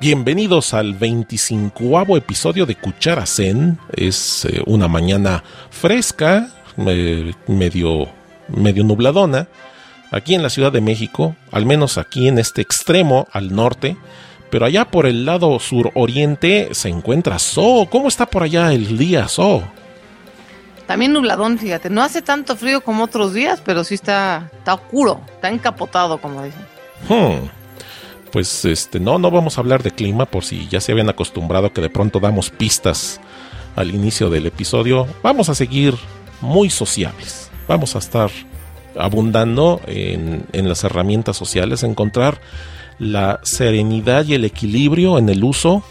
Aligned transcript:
Bienvenidos 0.00 0.72
al 0.72 0.94
25 0.94 2.16
episodio 2.16 2.64
de 2.64 2.74
Cuchara 2.74 3.26
Zen. 3.26 3.78
Es 3.92 4.46
eh, 4.46 4.62
una 4.64 4.88
mañana 4.88 5.44
fresca, 5.68 6.48
medio, 7.46 8.08
medio 8.48 8.82
nubladona, 8.82 9.48
aquí 10.10 10.34
en 10.34 10.42
la 10.42 10.48
Ciudad 10.48 10.72
de 10.72 10.80
México, 10.80 11.36
al 11.52 11.66
menos 11.66 11.98
aquí 11.98 12.28
en 12.28 12.38
este 12.38 12.62
extremo 12.62 13.28
al 13.30 13.54
norte. 13.54 13.98
Pero 14.48 14.64
allá 14.64 14.86
por 14.86 15.04
el 15.04 15.26
lado 15.26 15.60
suroriente 15.60 16.70
se 16.72 16.88
encuentra 16.88 17.38
So. 17.38 17.86
¿Cómo 17.90 18.08
está 18.08 18.24
por 18.24 18.42
allá 18.42 18.72
el 18.72 18.96
día, 18.96 19.28
So? 19.28 19.62
También 20.86 21.12
nubladón, 21.12 21.58
fíjate. 21.58 21.90
No 21.90 22.02
hace 22.02 22.22
tanto 22.22 22.56
frío 22.56 22.80
como 22.80 23.04
otros 23.04 23.34
días, 23.34 23.60
pero 23.62 23.84
sí 23.84 23.96
está, 23.96 24.50
está 24.56 24.72
oscuro, 24.72 25.20
está 25.34 25.50
encapotado, 25.50 26.16
como 26.22 26.42
dicen. 26.42 26.64
Hmm. 27.06 27.59
Pues 28.32 28.64
este, 28.64 29.00
no, 29.00 29.18
no 29.18 29.30
vamos 29.30 29.56
a 29.56 29.60
hablar 29.60 29.82
de 29.82 29.90
clima 29.90 30.26
por 30.26 30.44
si 30.44 30.68
ya 30.68 30.80
se 30.80 30.92
habían 30.92 31.08
acostumbrado 31.08 31.72
que 31.72 31.80
de 31.80 31.90
pronto 31.90 32.20
damos 32.20 32.50
pistas 32.50 33.20
al 33.76 33.94
inicio 33.94 34.30
del 34.30 34.46
episodio. 34.46 35.06
Vamos 35.22 35.48
a 35.48 35.54
seguir 35.54 35.94
muy 36.40 36.70
sociables. 36.70 37.50
Vamos 37.66 37.96
a 37.96 37.98
estar 37.98 38.30
abundando 38.98 39.80
en, 39.86 40.46
en 40.52 40.68
las 40.68 40.84
herramientas 40.84 41.36
sociales, 41.36 41.82
encontrar 41.82 42.40
la 42.98 43.40
serenidad 43.42 44.26
y 44.26 44.34
el 44.34 44.44
equilibrio 44.44 45.18
en 45.18 45.28
el 45.28 45.42
uso 45.42 45.82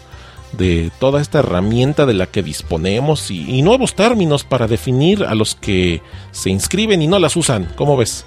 de 0.52 0.90
toda 0.98 1.20
esta 1.20 1.40
herramienta 1.40 2.06
de 2.06 2.14
la 2.14 2.26
que 2.26 2.42
disponemos 2.42 3.30
y, 3.30 3.62
nuevos 3.62 3.94
términos 3.94 4.44
para 4.44 4.66
definir 4.66 5.24
a 5.24 5.34
los 5.34 5.54
que 5.54 6.02
se 6.32 6.50
inscriben 6.50 7.02
y 7.02 7.06
no 7.06 7.18
las 7.18 7.36
usan. 7.36 7.68
¿Cómo 7.76 7.96
ves? 7.96 8.26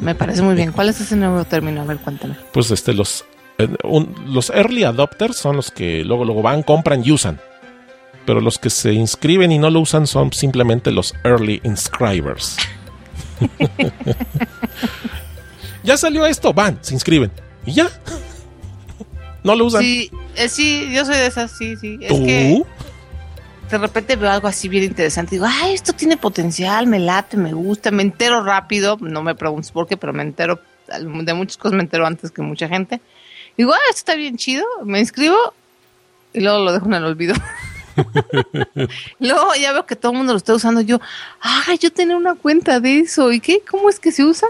Me 0.00 0.14
parece 0.14 0.42
muy 0.42 0.54
bien. 0.54 0.72
¿Cuál 0.72 0.88
es 0.88 1.00
ese 1.00 1.16
nuevo 1.16 1.44
término? 1.44 1.82
A 1.82 1.84
ver, 1.84 1.98
cuéntame. 1.98 2.36
Pues 2.52 2.70
este, 2.70 2.94
los, 2.94 3.24
eh, 3.58 3.68
los 4.26 4.50
early 4.50 4.84
adopters 4.84 5.36
son 5.36 5.56
los 5.56 5.70
que 5.70 6.04
luego, 6.04 6.24
luego 6.24 6.42
van, 6.42 6.62
compran 6.62 7.02
y 7.04 7.12
usan. 7.12 7.38
Pero 8.24 8.40
los 8.40 8.58
que 8.58 8.70
se 8.70 8.92
inscriben 8.92 9.52
y 9.52 9.58
no 9.58 9.70
lo 9.70 9.80
usan 9.80 10.06
son 10.06 10.32
simplemente 10.32 10.90
los 10.90 11.14
early 11.24 11.60
inscribers. 11.64 12.56
ya 15.82 15.96
salió 15.96 16.26
esto, 16.26 16.52
van, 16.52 16.78
se 16.80 16.94
inscriben. 16.94 17.30
Y 17.66 17.72
ya. 17.72 17.90
No 19.42 19.54
lo 19.54 19.64
usan. 19.64 19.80
Sí, 19.80 20.10
eh, 20.36 20.50
sí, 20.50 20.90
yo 20.92 21.02
soy 21.06 21.16
de 21.16 21.26
esas, 21.26 21.50
sí, 21.50 21.74
sí. 21.74 21.98
Es 22.02 22.12
que 22.12 22.62
de 23.70 23.78
repente 23.78 24.16
veo 24.16 24.30
algo 24.30 24.48
así 24.48 24.68
bien 24.68 24.84
interesante. 24.84 25.36
Digo, 25.36 25.46
ay, 25.48 25.74
esto 25.74 25.92
tiene 25.92 26.16
potencial, 26.16 26.86
me 26.86 26.98
late, 26.98 27.36
me 27.36 27.52
gusta, 27.52 27.90
me 27.90 28.02
entero 28.02 28.42
rápido. 28.42 28.96
No 29.00 29.22
me 29.22 29.34
preguntes 29.34 29.70
por 29.70 29.86
qué, 29.86 29.96
pero 29.96 30.12
me 30.12 30.22
entero 30.22 30.60
de 30.88 31.34
muchas 31.34 31.56
cosas, 31.56 31.76
me 31.76 31.82
entero 31.82 32.06
antes 32.06 32.30
que 32.30 32.42
mucha 32.42 32.68
gente. 32.68 33.00
Digo, 33.56 33.72
ah, 33.72 33.78
esto 33.90 33.98
está 33.98 34.14
bien 34.14 34.36
chido, 34.36 34.64
me 34.84 34.98
inscribo 34.98 35.36
y 36.32 36.40
luego 36.40 36.64
lo 36.64 36.72
dejo 36.72 36.86
en 36.86 36.94
el 36.94 37.04
olvido. 37.04 37.34
luego 39.20 39.54
ya 39.60 39.72
veo 39.72 39.86
que 39.86 39.96
todo 39.96 40.12
el 40.12 40.18
mundo 40.18 40.32
lo 40.32 40.38
está 40.38 40.54
usando. 40.54 40.80
Yo, 40.80 41.00
ay, 41.40 41.78
yo 41.78 41.92
tenía 41.92 42.16
una 42.16 42.34
cuenta 42.34 42.80
de 42.80 43.00
eso. 43.00 43.30
¿Y 43.30 43.40
qué? 43.40 43.60
¿Cómo 43.68 43.88
es 43.88 44.00
que 44.00 44.10
se 44.10 44.24
usa? 44.24 44.48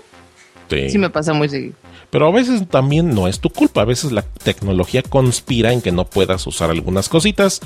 Sí, 0.70 0.90
sí 0.90 0.98
me 0.98 1.10
pasa 1.10 1.32
muy 1.32 1.48
seguido. 1.48 1.74
Pero 2.10 2.26
a 2.26 2.32
veces 2.32 2.68
también 2.68 3.14
no 3.14 3.28
es 3.28 3.38
tu 3.38 3.50
culpa, 3.50 3.82
a 3.82 3.84
veces 3.84 4.10
la 4.10 4.22
tecnología 4.22 5.02
conspira 5.02 5.72
en 5.72 5.80
que 5.80 5.92
no 5.92 6.04
puedas 6.04 6.44
usar 6.46 6.70
algunas 6.70 7.08
cositas. 7.08 7.60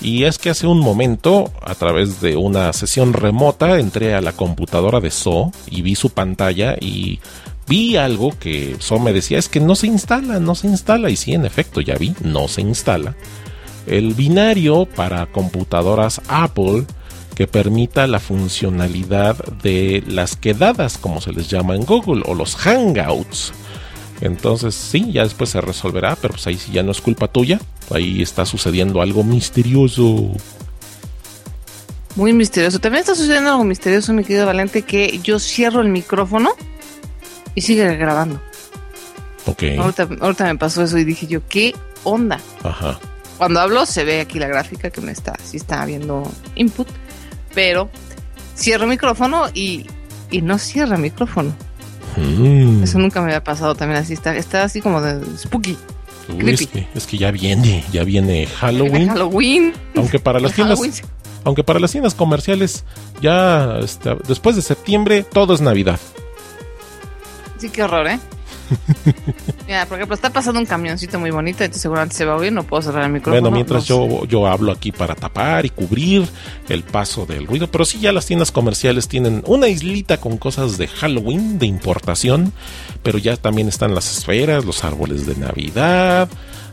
Y 0.00 0.24
es 0.24 0.38
que 0.38 0.50
hace 0.50 0.66
un 0.66 0.80
momento, 0.80 1.52
a 1.62 1.74
través 1.74 2.20
de 2.20 2.36
una 2.36 2.72
sesión 2.72 3.12
remota, 3.12 3.78
entré 3.78 4.14
a 4.14 4.22
la 4.22 4.32
computadora 4.32 5.00
de 5.00 5.10
So 5.10 5.52
y 5.70 5.82
vi 5.82 5.94
su 5.94 6.10
pantalla 6.10 6.76
y 6.80 7.20
vi 7.68 7.96
algo 7.96 8.32
que 8.38 8.76
So 8.78 8.98
me 8.98 9.12
decía, 9.12 9.38
es 9.38 9.48
que 9.48 9.60
no 9.60 9.74
se 9.74 9.86
instala, 9.86 10.40
no 10.40 10.54
se 10.54 10.68
instala. 10.68 11.10
Y 11.10 11.16
sí, 11.16 11.34
en 11.34 11.44
efecto, 11.44 11.80
ya 11.80 11.96
vi, 11.96 12.14
no 12.22 12.48
se 12.48 12.62
instala. 12.62 13.14
El 13.86 14.14
binario 14.14 14.86
para 14.86 15.26
computadoras 15.26 16.22
Apple 16.28 16.86
que 17.34 17.46
permita 17.46 18.06
la 18.06 18.20
funcionalidad 18.20 19.36
de 19.62 20.02
las 20.06 20.36
quedadas, 20.36 20.98
como 20.98 21.20
se 21.20 21.32
les 21.32 21.48
llama 21.48 21.74
en 21.74 21.84
Google, 21.84 22.22
o 22.26 22.34
los 22.34 22.56
Hangouts. 22.56 23.52
Entonces, 24.20 24.74
sí, 24.74 25.12
ya 25.12 25.22
después 25.22 25.50
se 25.50 25.60
resolverá, 25.60 26.16
pero 26.16 26.34
pues 26.34 26.46
ahí 26.46 26.58
sí 26.58 26.72
ya 26.72 26.82
no 26.82 26.92
es 26.92 27.00
culpa 27.00 27.28
tuya. 27.28 27.60
Ahí 27.90 28.22
está 28.22 28.44
sucediendo 28.44 29.00
algo 29.00 29.24
misterioso. 29.24 30.30
Muy 32.16 32.32
misterioso. 32.32 32.78
También 32.80 33.00
está 33.00 33.14
sucediendo 33.14 33.50
algo 33.50 33.64
misterioso, 33.64 34.12
mi 34.12 34.24
querido 34.24 34.46
Valente, 34.46 34.82
que 34.82 35.18
yo 35.22 35.38
cierro 35.38 35.80
el 35.80 35.88
micrófono 35.88 36.50
y 37.54 37.62
sigue 37.62 37.96
grabando. 37.96 38.40
Ok. 39.46 39.62
Ahorita, 40.20 40.44
me 40.44 40.56
pasó 40.56 40.82
eso 40.82 40.98
y 40.98 41.04
dije 41.04 41.26
yo, 41.26 41.40
¿qué 41.48 41.74
onda? 42.04 42.40
Ajá. 42.62 42.98
Cuando 43.38 43.60
hablo 43.60 43.86
se 43.86 44.04
ve 44.04 44.20
aquí 44.20 44.38
la 44.38 44.48
gráfica 44.48 44.90
que 44.90 45.00
me 45.00 45.12
está, 45.12 45.34
sí 45.42 45.56
está 45.56 45.86
viendo 45.86 46.30
input, 46.56 46.86
pero 47.54 47.88
cierro 48.54 48.84
el 48.84 48.90
micrófono 48.90 49.46
y, 49.54 49.86
y 50.30 50.42
no 50.42 50.58
cierra 50.58 50.96
el 50.96 51.02
micrófono. 51.02 51.54
Mm. 52.16 52.82
Eso 52.82 52.98
nunca 52.98 53.20
me 53.20 53.26
había 53.26 53.44
pasado 53.44 53.74
también 53.74 54.00
así. 54.00 54.12
Está, 54.12 54.36
está 54.36 54.64
así 54.64 54.80
como 54.80 55.00
de 55.00 55.24
spooky. 55.36 55.76
es, 56.94 57.06
que, 57.06 57.18
ya 57.18 57.30
viene, 57.30 57.84
ya 57.92 58.04
viene 58.04 58.46
Halloween. 58.46 59.08
Halloween. 59.10 59.72
Aunque 59.96 60.18
para 60.18 60.40
las 60.40 60.52
tiendas, 60.54 60.80
aunque 61.44 61.64
para 61.64 61.80
las 61.80 61.92
tiendas 61.92 62.14
comerciales 62.14 62.84
ya 63.20 63.78
este, 63.82 64.16
después 64.26 64.56
de 64.56 64.62
septiembre 64.62 65.24
todo 65.24 65.54
es 65.54 65.60
Navidad. 65.60 65.98
Sí, 67.58 67.68
qué 67.68 67.82
horror, 67.82 68.06
¿eh? 68.08 68.18
Mira, 69.66 69.86
por 69.86 69.98
ejemplo, 69.98 70.14
está 70.14 70.30
pasando 70.30 70.60
un 70.60 70.66
camioncito 70.66 71.18
muy 71.18 71.30
bonito, 71.30 71.64
entonces 71.64 71.82
seguramente 71.82 72.14
se 72.14 72.24
va 72.24 72.34
a 72.34 72.36
oír, 72.36 72.52
no 72.52 72.62
puedo 72.64 72.82
cerrar 72.82 73.04
el 73.04 73.12
micrófono. 73.12 73.40
Bueno, 73.40 73.54
mientras 73.54 73.84
yo, 73.84 74.24
yo 74.26 74.46
hablo 74.46 74.72
aquí 74.72 74.92
para 74.92 75.14
tapar 75.14 75.66
y 75.66 75.70
cubrir 75.70 76.28
el 76.68 76.82
paso 76.82 77.26
del 77.26 77.46
ruido, 77.46 77.70
pero 77.70 77.84
sí 77.84 78.00
ya 78.00 78.12
las 78.12 78.26
tiendas 78.26 78.52
comerciales 78.52 79.08
tienen 79.08 79.42
una 79.46 79.68
islita 79.68 80.18
con 80.18 80.38
cosas 80.38 80.78
de 80.78 80.88
Halloween, 80.88 81.58
de 81.58 81.66
importación, 81.66 82.52
pero 83.02 83.18
ya 83.18 83.36
también 83.36 83.68
están 83.68 83.94
las 83.94 84.16
esferas, 84.16 84.64
los 84.64 84.84
árboles 84.84 85.26
de 85.26 85.36
Navidad, 85.36 86.28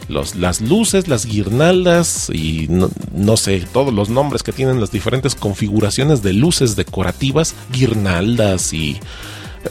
los, 0.09 0.35
las 0.35 0.62
luces, 0.62 1.08
las 1.08 1.25
guirnaldas 1.25 2.29
y 2.34 2.68
no, 2.69 2.90
no, 3.14 3.38
sé, 3.38 3.66
todos 3.72 3.94
los 3.94 4.09
nombres 4.09 4.44
que 4.44 4.53
tienen 4.53 4.79
las 4.79 4.91
diferentes 4.91 5.35
configuraciones 5.35 6.22
de 6.24 6.34
luces 6.34 6.75
decorativas, 6.75 7.56
guirnaldas 7.72 8.74
y 8.74 9.00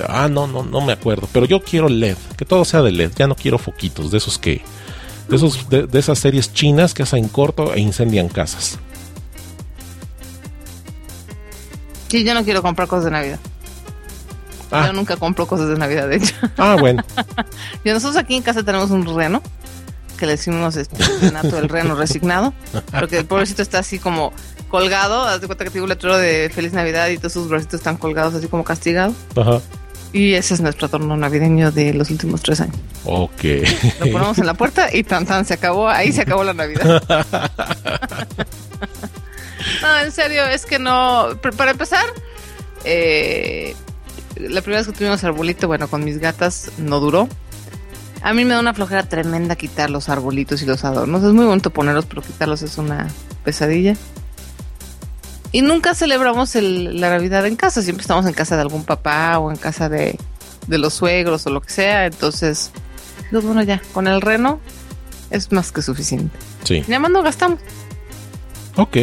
Ah, 0.08 0.28
no, 0.28 0.46
no, 0.46 0.62
no 0.62 0.80
me 0.80 0.92
acuerdo. 0.92 1.28
Pero 1.32 1.46
yo 1.46 1.62
quiero 1.62 1.88
LED, 1.88 2.16
que 2.36 2.44
todo 2.44 2.64
sea 2.64 2.82
de 2.82 2.92
LED. 2.92 3.12
Ya 3.16 3.26
no 3.26 3.34
quiero 3.34 3.58
foquitos, 3.58 4.10
de 4.10 4.18
esos 4.18 4.38
que. 4.38 4.62
De, 5.28 5.36
esos, 5.36 5.68
de, 5.68 5.88
esas 5.92 6.18
series 6.18 6.52
chinas 6.52 6.94
que 6.94 7.02
hacen 7.02 7.28
corto 7.28 7.74
e 7.74 7.80
incendian 7.80 8.28
casas. 8.28 8.78
Sí, 12.08 12.24
yo 12.24 12.34
no 12.34 12.44
quiero 12.44 12.62
comprar 12.62 12.86
cosas 12.86 13.06
de 13.06 13.10
Navidad. 13.10 13.40
Ah. 14.70 14.86
Yo 14.86 14.92
nunca 14.92 15.16
compro 15.16 15.46
cosas 15.46 15.68
de 15.68 15.76
Navidad, 15.76 16.08
de 16.08 16.16
hecho. 16.16 16.34
Ah, 16.56 16.76
bueno. 16.78 17.04
y 17.84 17.90
nosotros 17.90 18.16
aquí 18.16 18.36
en 18.36 18.42
casa 18.42 18.62
tenemos 18.62 18.90
un 18.90 19.16
reno, 19.16 19.42
que 20.16 20.26
le 20.26 20.32
decimos 20.32 20.76
este, 20.76 20.96
el 21.58 21.68
reno 21.68 21.94
resignado, 21.94 22.52
porque 22.90 23.18
el 23.18 23.26
pobrecito 23.26 23.62
está 23.62 23.80
así 23.80 23.98
como 23.98 24.32
colgado, 24.68 25.22
haz 25.22 25.40
de 25.40 25.46
cuenta 25.46 25.64
que 25.64 25.70
tengo 25.70 25.84
un 25.84 25.90
letrero 25.90 26.18
de 26.18 26.50
Feliz 26.54 26.72
Navidad 26.72 27.08
y 27.08 27.18
todos 27.18 27.32
sus 27.32 27.48
bracitos 27.48 27.80
están 27.80 27.96
colgados 27.96 28.34
así 28.34 28.48
como 28.48 28.64
castigados. 28.64 29.14
Ajá. 29.36 29.60
Y 30.12 30.34
ese 30.34 30.54
es 30.54 30.60
nuestro 30.60 30.86
adorno 30.86 31.16
navideño 31.16 31.72
de 31.72 31.92
los 31.92 32.10
últimos 32.10 32.42
tres 32.42 32.60
años. 32.60 32.76
Ok. 33.04 33.44
Lo 34.00 34.12
ponemos 34.12 34.38
en 34.38 34.46
la 34.46 34.54
puerta 34.54 34.88
y 34.94 35.02
tan 35.04 35.26
tan 35.26 35.44
se 35.44 35.54
acabó, 35.54 35.88
ahí 35.88 36.12
se 36.12 36.22
acabó 36.22 36.42
la 36.42 36.54
Navidad. 36.54 37.02
no, 39.82 39.98
en 39.98 40.12
serio, 40.12 40.46
es 40.46 40.64
que 40.64 40.78
no. 40.78 41.38
Para 41.56 41.72
empezar, 41.72 42.06
eh, 42.84 43.74
la 44.36 44.62
primera 44.62 44.80
vez 44.80 44.86
que 44.86 44.92
tuvimos 44.92 45.22
arbolito, 45.24 45.66
bueno, 45.66 45.88
con 45.88 46.04
mis 46.04 46.18
gatas 46.18 46.70
no 46.78 47.00
duró. 47.00 47.28
A 48.22 48.32
mí 48.32 48.44
me 48.44 48.54
da 48.54 48.60
una 48.60 48.74
flojera 48.74 49.02
tremenda 49.02 49.54
quitar 49.56 49.90
los 49.90 50.08
arbolitos 50.08 50.62
y 50.62 50.66
los 50.66 50.84
adornos. 50.84 51.22
Es 51.22 51.32
muy 51.32 51.44
bonito 51.44 51.70
ponerlos, 51.70 52.06
pero 52.06 52.22
quitarlos 52.22 52.62
es 52.62 52.78
una 52.78 53.08
pesadilla. 53.44 53.96
Y 55.56 55.62
nunca 55.62 55.94
celebramos 55.94 56.54
la 56.54 57.08
Navidad 57.08 57.46
en 57.46 57.56
casa, 57.56 57.80
siempre 57.80 58.02
estamos 58.02 58.26
en 58.26 58.34
casa 58.34 58.56
de 58.56 58.60
algún 58.60 58.84
papá 58.84 59.38
o 59.38 59.50
en 59.50 59.56
casa 59.56 59.88
de, 59.88 60.18
los 60.68 60.92
suegros 60.92 61.46
o 61.46 61.50
lo 61.50 61.62
que 61.62 61.70
sea. 61.70 62.04
Entonces, 62.04 62.72
pues 63.30 63.42
bueno, 63.42 63.62
ya, 63.62 63.80
con 63.94 64.06
el 64.06 64.20
reno 64.20 64.60
es 65.30 65.50
más 65.52 65.72
que 65.72 65.80
suficiente. 65.80 66.36
Sí. 66.64 66.84
Ya 66.86 66.98
más 66.98 67.10
no 67.10 67.22
gastamos. 67.22 67.58
Ok, 68.76 68.98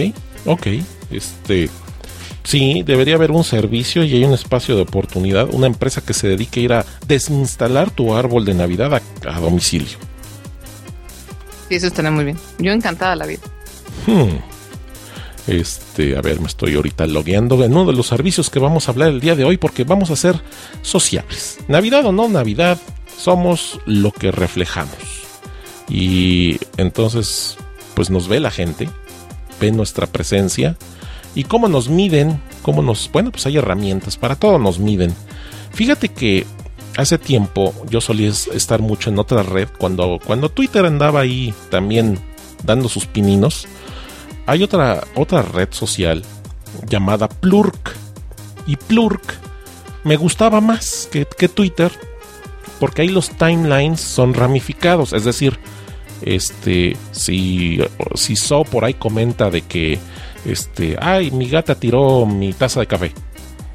ok. 0.46 0.68
Este. 1.10 1.72
Sí, 2.44 2.84
debería 2.86 3.16
haber 3.16 3.32
un 3.32 3.44
servicio 3.44 4.04
y 4.04 4.14
hay 4.14 4.24
un 4.24 4.36
espacio 4.36 4.76
de 4.76 4.84
oportunidad, 4.84 5.52
una 5.52 5.66
empresa 5.66 6.02
que 6.02 6.14
se 6.14 6.28
dedique 6.28 6.60
a 6.60 6.64
ir 6.64 6.74
a 6.74 6.86
desinstalar 7.08 7.90
tu 7.90 8.14
árbol 8.14 8.46
de 8.46 8.54
Navidad 8.54 8.94
a, 8.94 9.40
domicilio. 9.40 9.98
Sí, 11.68 11.74
eso 11.74 11.88
estaría 11.88 12.12
muy 12.12 12.26
bien. 12.26 12.38
Yo 12.60 12.72
encantada 12.74 13.16
la 13.16 13.26
vida. 13.26 13.42
Hmm. 14.06 14.53
Este, 15.48 16.18
a 16.18 16.22
ver, 16.22 16.40
me 16.40 16.48
estoy 16.48 16.76
ahorita 16.76 17.06
logueando 17.06 17.64
en 17.64 17.72
uno 17.72 17.86
de 17.86 17.98
los 17.98 18.08
servicios 18.08 18.50
que 18.50 18.60
vamos 18.60 18.88
a 18.88 18.92
hablar 18.92 19.10
el 19.10 19.20
día 19.20 19.36
de 19.36 19.44
hoy 19.44 19.58
porque 19.58 19.84
vamos 19.84 20.10
a 20.10 20.16
ser 20.16 20.42
sociables. 20.82 21.60
Navidad 21.68 22.06
o 22.06 22.12
no 22.12 22.30
Navidad, 22.30 22.80
somos 23.18 23.80
lo 23.86 24.12
que 24.12 24.32
reflejamos. 24.32 24.96
Y 25.90 26.60
entonces, 26.78 27.58
pues 27.94 28.10
nos 28.10 28.28
ve 28.28 28.40
la 28.40 28.52
gente, 28.52 28.90
ve 29.60 29.72
nuestra 29.72 30.08
presencia 30.08 30.78
y 31.36 31.44
cómo 31.44 31.68
nos 31.68 31.90
miden, 31.90 32.42
cómo 32.62 32.82
nos, 32.82 33.12
bueno, 33.12 33.32
pues 33.32 33.46
hay 33.46 33.58
herramientas 33.58 34.18
para 34.18 34.36
todo, 34.36 34.60
nos 34.60 34.80
miden. 34.80 35.14
Fíjate 35.74 36.10
que 36.10 36.46
hace 36.96 37.18
tiempo 37.18 37.74
yo 37.90 38.02
solía 38.02 38.30
estar 38.30 38.82
mucho 38.82 39.10
en 39.10 39.20
otra 39.20 39.44
red 39.44 39.68
cuando 39.78 40.20
cuando 40.24 40.50
Twitter 40.50 40.86
andaba 40.86 41.22
ahí 41.22 41.54
también 41.70 42.20
dando 42.64 42.88
sus 42.88 43.06
pininos. 43.06 43.68
Hay 44.46 44.64
otra 44.64 45.04
otra 45.16 45.42
red 45.42 45.70
social 45.72 46.24
llamada 46.88 47.30
Plurk 47.30 47.96
y 48.68 48.76
Plurk 48.76 49.22
me 50.04 50.18
gustaba 50.18 50.60
más 50.60 51.08
que, 51.12 51.26
que 51.26 51.48
Twitter 51.48 51.92
porque 52.80 53.04
ahí 53.04 53.08
los 53.08 53.30
timelines 53.30 54.02
son 54.02 54.34
ramificados, 54.34 55.14
es 55.14 55.24
decir, 55.24 55.58
este 56.22 56.98
si 57.12 57.80
si 58.16 58.36
So 58.36 58.64
por 58.64 58.84
ahí 58.86 58.94
comenta 58.94 59.50
de 59.50 59.62
que 59.62 60.00
este, 60.46 60.98
ay, 61.00 61.32
mi 61.32 61.48
gata 61.48 61.76
tiró 61.76 62.26
mi 62.26 62.54
taza 62.54 62.80
de 62.82 62.88
café. 62.88 63.14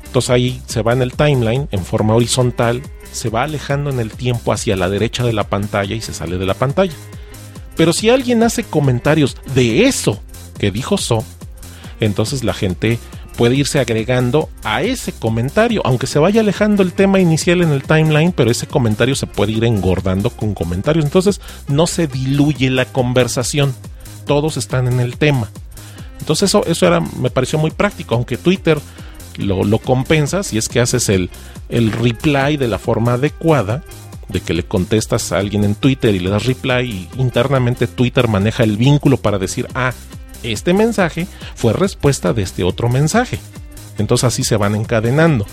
Entonces 0.05 0.31
ahí 0.31 0.63
se 0.67 0.83
va 0.83 0.93
en 0.93 1.03
el 1.03 1.13
timeline 1.13 1.69
en 1.71 1.85
forma 1.85 2.15
horizontal, 2.15 2.83
se 3.13 3.31
va 3.31 3.45
alejando 3.45 3.91
en 3.91 4.01
el 4.01 4.11
tiempo 4.11 4.53
hacia 4.53 4.77
la 4.77 4.89
derecha 4.89 5.25
de 5.25 5.33
la 5.33 5.45
pantalla 5.45 5.95
y 5.95 6.01
se 6.01 6.15
sale 6.15 6.39
de 6.39 6.47
la 6.47 6.55
pantalla. 6.55 6.95
Pero 7.77 7.93
si 7.93 8.11
alguien 8.11 8.43
hace 8.43 8.65
comentarios 8.65 9.37
de 9.55 9.87
eso 9.87 10.21
que 10.59 10.71
dijo 10.71 10.99
So, 10.99 11.25
entonces 12.01 12.45
la 12.45 12.55
gente 12.55 12.99
puede 13.37 13.55
irse 13.55 13.79
agregando 13.79 14.49
a 14.65 14.83
ese 14.83 15.13
comentario, 15.13 15.81
aunque 15.85 16.09
se 16.09 16.19
vaya 16.19 16.41
alejando 16.41 16.83
el 16.83 16.93
tema 16.93 17.21
inicial 17.21 17.63
en 17.63 17.71
el 17.71 17.85
timeline, 17.85 18.33
pero 18.33 18.51
ese 18.51 18.67
comentario 18.67 19.15
se 19.15 19.29
puede 19.29 19.53
ir 19.53 19.65
engordando 19.65 20.31
con 20.31 20.55
comentarios, 20.55 21.05
entonces 21.05 21.41
no 21.69 21.87
se 21.87 22.09
diluye 22.09 22.69
la 22.69 22.85
conversación, 22.85 23.75
todos 24.27 24.57
están 24.57 24.89
en 24.89 24.99
el 24.99 25.17
tema. 25.17 25.49
Entonces 26.19 26.51
eso, 26.51 26.67
eso 26.67 27.01
me 27.21 27.31
pareció 27.31 27.61
muy 27.61 27.71
práctico, 27.71 28.17
aunque 28.17 28.37
Twitter 28.37 28.81
lo, 29.37 29.63
lo 29.63 29.79
compensa 29.79 30.43
si 30.43 30.59
es 30.59 30.69
que 30.69 30.81
haces 30.81 31.09
el, 31.09 31.31
el 31.69 31.93
reply 31.93 32.57
de 32.57 32.67
la 32.67 32.79
forma 32.79 33.15
adecuada, 33.15 33.85
de 34.29 34.41
que 34.41 34.53
le 34.53 34.65
contestas 34.65 35.33
a 35.33 35.39
alguien 35.39 35.65
en 35.65 35.75
Twitter 35.75 36.15
y 36.15 36.19
le 36.19 36.31
das 36.31 36.45
reply 36.45 37.09
y 37.17 37.21
internamente 37.21 37.87
Twitter 37.87 38.29
maneja 38.29 38.65
el 38.65 38.77
vínculo 38.77 39.17
para 39.17 39.39
decir, 39.39 39.69
ah, 39.75 39.93
este 40.43 40.75
mensaje 40.75 41.27
fue 41.55 41.73
respuesta 41.73 42.33
de 42.33 42.43
este 42.43 42.65
otro 42.65 42.89
mensaje. 42.89 43.39
Entonces 43.99 44.25
así 44.25 44.45
se 44.45 44.57
van 44.57 44.75
encadenando. 44.75 45.47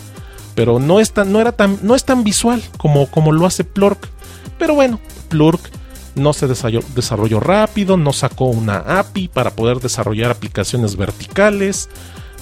Pero 0.56 0.80
no 0.80 1.00
es 1.00 1.12
tan, 1.12 1.32
no 1.32 1.42
era 1.42 1.52
tan, 1.52 1.80
no 1.82 1.96
es 1.96 2.06
tan 2.06 2.24
visual 2.24 2.62
como, 2.78 3.08
como 3.08 3.32
lo 3.32 3.46
hace 3.46 3.64
Plurk. 3.64 4.10
Pero 4.58 4.76
bueno, 4.76 5.00
Plurk 5.28 5.70
no 6.16 6.32
se 6.32 6.48
desarrolló, 6.48 7.40
rápido, 7.40 7.98
no 7.98 8.14
sacó 8.14 8.46
una 8.46 8.78
API 9.00 9.28
para 9.28 9.52
poder 9.52 9.80
desarrollar 9.80 10.32
aplicaciones 10.32 10.96
verticales. 10.96 11.90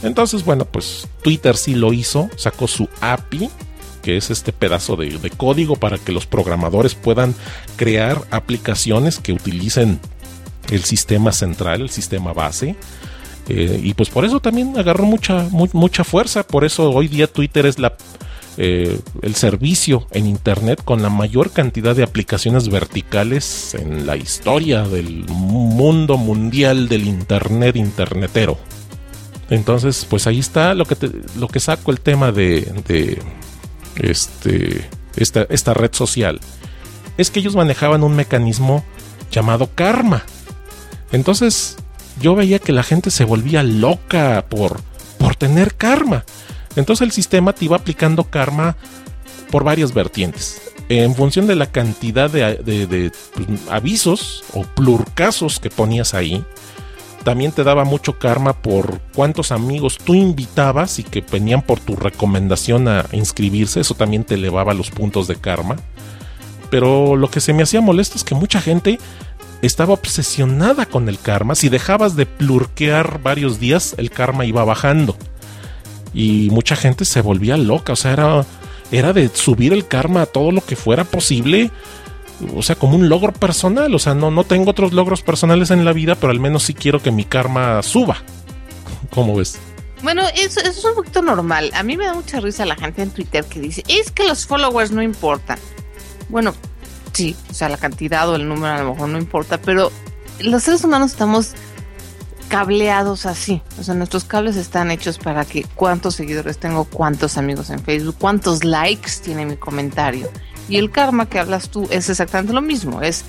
Entonces, 0.03 0.45
bueno, 0.45 0.65
pues 0.65 1.07
Twitter 1.23 1.57
sí 1.57 1.73
lo 1.73 1.91
hizo, 1.91 2.29
sacó 2.35 2.67
su 2.67 2.87
API, 3.01 3.49
que 4.03 4.17
es 4.17 4.29
este 4.29 4.53
pedazo 4.53 4.95
de 4.95 5.31
código 5.35 5.75
para 5.75 5.97
que 5.97 6.11
los 6.11 6.27
programadores 6.27 6.93
puedan 6.93 7.33
crear 7.77 8.21
aplicaciones 8.29 9.17
que 9.17 9.33
utilicen 9.33 9.99
el 10.71 10.83
sistema 10.83 11.31
central, 11.31 11.81
el 11.81 11.89
sistema 11.89 12.33
base. 12.33 12.75
Eh, 13.49 13.81
y 13.83 13.93
pues 13.93 14.09
por 14.09 14.23
eso 14.23 14.39
también 14.39 14.77
agarró 14.77 15.05
mucha, 15.05 15.47
mu 15.51 15.67
mucha 15.73 16.03
fuerza. 16.03 16.43
Por 16.43 16.63
eso 16.63 16.91
hoy 16.91 17.07
día 17.07 17.27
Twitter 17.27 17.65
es 17.65 17.79
la, 17.79 17.93
eh, 18.57 18.99
el 19.21 19.35
servicio 19.35 20.07
en 20.11 20.27
Internet 20.27 20.81
con 20.83 21.01
la 21.01 21.09
mayor 21.09 21.51
cantidad 21.51 21.95
de 21.95 22.03
aplicaciones 22.03 22.69
verticales 22.69 23.73
en 23.73 24.05
la 24.05 24.15
historia 24.15 24.83
del 24.83 25.25
mundo 25.27 26.17
mundial 26.17 26.87
del 26.87 27.07
Internet 27.07 27.75
internetero. 27.75 28.57
Entonces, 29.49 30.05
pues 30.09 30.25
ahí 30.27 30.39
está 30.39 30.73
lo 30.73 30.85
que, 30.85 30.95
lo 31.37 31.47
que 31.47 31.59
saco 31.59 31.91
el 31.91 31.99
tema 31.99 32.31
de, 32.31 32.61
de 32.87 33.19
este, 33.95 34.89
esta, 35.15 35.45
esta 35.49 35.73
red 35.73 35.93
social. 35.93 36.39
Es 37.17 37.29
que 37.29 37.39
ellos 37.39 37.55
manejaban 37.55 38.03
un 38.03 38.15
mecanismo 38.15 38.83
llamado 39.31 39.69
karma. 39.73 40.23
Entonces 41.13 41.77
yo 42.19 42.35
veía 42.35 42.59
que 42.59 42.73
la 42.73 42.83
gente 42.83 43.11
se 43.11 43.23
volvía 43.23 43.63
loca 43.63 44.45
por, 44.49 44.81
por 45.17 45.35
tener 45.35 45.75
karma. 45.75 46.25
Entonces 46.75 47.05
el 47.05 47.11
sistema 47.11 47.53
te 47.53 47.65
iba 47.65 47.77
aplicando 47.77 48.25
karma 48.25 48.75
por 49.49 49.63
varias 49.63 49.93
vertientes. 49.93 50.61
En 50.89 51.15
función 51.15 51.47
de 51.47 51.55
la 51.55 51.67
cantidad 51.67 52.29
de, 52.29 52.55
de, 52.57 53.11
pues, 53.33 53.47
avisos 53.69 54.43
o 54.53 54.63
plurcasos 54.63 55.59
que 55.59 55.69
ponías 55.69 56.13
ahí, 56.13 56.43
también 57.23 57.51
te 57.51 57.63
daba 57.63 57.85
mucho 57.85 58.19
karma 58.19 58.53
por 58.53 58.99
cuántos 59.13 59.51
amigos 59.51 59.97
tú 60.03 60.13
invitabas 60.13 60.99
y 60.99 61.03
que 61.03 61.21
venían 61.21 61.61
por 61.61 61.79
tu 61.79 61.95
recomendación 61.95 62.87
a 62.87 63.05
inscribirse. 63.11 63.79
Eso 63.79 63.93
también 63.93 64.23
te 64.23 64.33
elevaba 64.33 64.73
los 64.73 64.89
puntos 64.89 65.27
de 65.27 65.35
karma. 65.35 65.77
Pero 66.69 67.15
lo 67.15 67.29
que 67.29 67.39
se 67.39 67.53
me 67.53 67.63
hacía 67.63 67.81
molesto 67.81 68.17
es 68.17 68.23
que 68.23 68.33
mucha 68.33 68.59
gente 68.59 68.99
estaba 69.63 69.93
obsesionada 69.93 70.85
con 70.85 71.07
el 71.07 71.17
karma. 71.17 71.55
Si 71.55 71.69
dejabas 71.69 72.15
de 72.15 72.25
plurquear 72.25 73.21
varios 73.23 73.59
días, 73.59 73.95
el 73.97 74.11
karma 74.11 74.45
iba 74.45 74.63
bajando. 74.65 75.17
Y 76.13 76.49
mucha 76.51 76.75
gente 76.75 77.05
se 77.05 77.21
volvía 77.21 77.57
loca. 77.57 77.93
O 77.93 77.95
sea, 77.95 78.11
era, 78.11 78.45
era 78.91 79.13
de 79.13 79.29
subir 79.29 79.71
el 79.71 79.87
karma 79.87 80.23
a 80.23 80.25
todo 80.25 80.51
lo 80.51 80.61
que 80.61 80.75
fuera 80.75 81.05
posible. 81.05 81.71
O 82.55 82.61
sea, 82.61 82.75
como 82.75 82.95
un 82.95 83.07
logro 83.07 83.31
personal. 83.31 83.95
O 83.95 83.99
sea, 83.99 84.13
no, 84.13 84.31
no 84.31 84.43
tengo 84.43 84.71
otros 84.71 84.91
logros 84.91 85.21
personales 85.21 85.71
en 85.71 85.85
la 85.85 85.93
vida, 85.93 86.15
pero 86.15 86.31
al 86.31 86.41
menos 86.41 86.63
sí 86.63 86.73
quiero 86.73 87.01
que 87.01 87.11
mi 87.11 87.23
karma 87.23 87.81
suba. 87.83 88.17
¿Cómo 89.11 89.37
ves? 89.37 89.59
Bueno, 90.01 90.23
eso, 90.35 90.59
eso, 90.59 90.69
es 90.71 90.83
un 90.83 90.95
poquito 90.95 91.21
normal. 91.21 91.71
A 91.73 91.83
mí 91.83 91.95
me 91.95 92.05
da 92.05 92.13
mucha 92.13 92.41
risa 92.41 92.65
la 92.65 92.75
gente 92.75 93.01
en 93.01 93.11
Twitter 93.11 93.45
que 93.45 93.61
dice, 93.61 93.83
es 93.87 94.11
que 94.11 94.27
los 94.27 94.45
followers 94.45 94.91
no 94.91 95.01
importan. 95.01 95.57
Bueno, 96.27 96.53
sí, 97.13 97.35
o 97.49 97.53
sea, 97.53 97.69
la 97.69 97.77
cantidad 97.77 98.27
o 98.29 98.35
el 98.35 98.47
número 98.47 98.73
a 98.73 98.83
lo 98.83 98.93
mejor 98.93 99.09
no 99.09 99.17
importa, 99.17 99.59
pero 99.61 99.91
los 100.39 100.63
seres 100.63 100.83
humanos 100.83 101.11
estamos 101.11 101.53
cableados 102.53 103.25
así. 103.25 103.61
O 103.79 103.83
sea, 103.83 103.95
nuestros 103.95 104.25
cables 104.25 104.57
están 104.57 104.91
hechos 104.91 105.17
para 105.17 105.45
que 105.45 105.65
cuántos 105.75 106.15
seguidores 106.15 106.59
tengo, 106.59 106.85
cuántos 106.85 107.37
amigos 107.37 107.71
en 107.71 107.79
Facebook, 107.79 108.15
cuántos 108.19 108.63
likes 108.63 109.11
tiene 109.23 109.45
mi 109.45 109.55
comentario. 109.55 110.29
Y 110.69 110.77
el 110.77 110.91
karma 110.91 111.27
que 111.27 111.39
hablas 111.39 111.69
tú 111.69 111.87
es 111.89 112.09
exactamente 112.09 112.53
lo 112.53 112.61
mismo. 112.61 113.01
Es, 113.01 113.25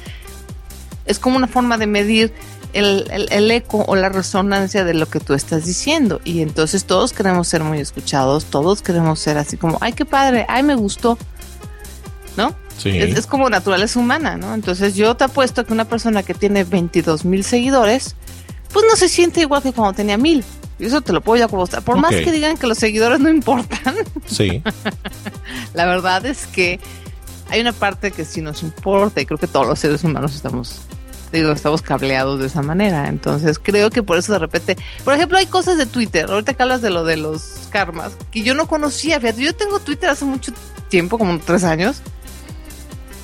es 1.07 1.19
como 1.19 1.37
una 1.37 1.47
forma 1.47 1.79
de 1.79 1.87
medir 1.87 2.35
el, 2.75 3.07
el, 3.11 3.29
el, 3.31 3.51
eco 3.51 3.85
o 3.87 3.97
la 3.97 4.09
resonancia 4.09 4.85
de 4.85 4.95
lo 4.95 5.07
que 5.07 5.21
tú 5.21 5.35
estás 5.35 5.65
diciendo. 5.65 6.21
Y 6.25 6.43
entonces 6.43 6.85
todos 6.85 7.13
queremos 7.13 7.49
ser 7.49 7.65
muy 7.65 7.79
escuchados, 7.79 8.45
todos 8.47 8.83
queremos 8.83 9.21
ser 9.21 9.39
así 9.39 9.57
como, 9.57 9.79
ay, 9.81 9.95
qué 9.95 10.05
padre, 10.05 10.45
ay, 10.49 10.63
me 10.63 10.75
gustó. 10.75 11.17
¿No? 12.37 12.55
Sí. 12.79 12.91
Es, 12.91 13.17
es, 13.17 13.27
como 13.27 13.49
naturaleza 13.49 13.99
humana, 13.99 14.37
¿no? 14.37 14.55
Entonces 14.55 14.95
yo 14.95 15.15
te 15.17 15.25
apuesto 15.25 15.65
que 15.65 15.73
una 15.73 15.85
persona 15.85 16.23
que 16.23 16.35
tiene 16.35 16.65
22 16.65 17.25
mil 17.25 17.45
seguidores, 17.45 18.17
pues 18.73 18.85
no 18.89 18.97
se 18.97 19.09
siente 19.09 19.41
igual 19.41 19.63
que 19.63 19.73
cuando 19.73 19.95
tenía 19.95 20.19
mil. 20.19 20.45
Y 20.79 20.87
eso 20.87 21.01
te 21.01 21.13
lo 21.13 21.21
puedo 21.21 21.39
ya 21.39 21.45
apostar. 21.45 21.83
Por 21.83 21.99
okay. 21.99 22.03
más 22.03 22.25
que 22.25 22.33
digan 22.33 22.57
que 22.57 22.67
los 22.67 22.79
seguidores 22.79 23.21
no 23.21 23.29
importan. 23.29 23.95
Sí. 24.27 24.63
la 25.75 25.87
verdad 25.87 26.27
es 26.27 26.47
que 26.47 26.81
hay 27.49 27.61
una 27.61 27.73
parte 27.73 28.11
que 28.11 28.25
sí 28.25 28.41
nos 28.41 28.63
importa 28.63 29.21
y 29.21 29.27
creo 29.27 29.39
que 29.39 29.47
todos 29.47 29.67
los 29.67 29.79
seres 29.79 30.03
humanos 30.03 30.35
estamos 30.35 30.81
digo, 31.35 31.53
estamos 31.53 31.83
cableados 31.83 32.41
de 32.41 32.47
esa 32.47 32.63
manera. 32.63 33.09
Entonces 33.09 33.59
creo 33.59 33.91
que 33.91 34.03
por 34.03 34.17
eso 34.17 34.33
de 34.33 34.39
repente, 34.39 34.77
por 35.05 35.15
ejemplo, 35.15 35.37
hay 35.37 35.47
cosas 35.47 35.77
de 35.77 35.87
Twitter, 35.87 36.27
ahorita 36.31 36.55
que 36.55 36.63
hablas 36.63 36.81
de 36.81 36.91
lo 36.91 37.05
de 37.05 37.17
los 37.17 37.69
karmas, 37.71 38.13
que 38.31 38.43
yo 38.43 38.55
no 38.55 38.67
conocía, 38.67 39.21
fíjate, 39.21 39.43
yo 39.43 39.55
tengo 39.55 39.81
Twitter 39.81 40.09
hace 40.09 40.25
mucho 40.25 40.53
tiempo, 40.89 41.19
como 41.19 41.39
tres 41.41 41.65
años, 41.65 42.03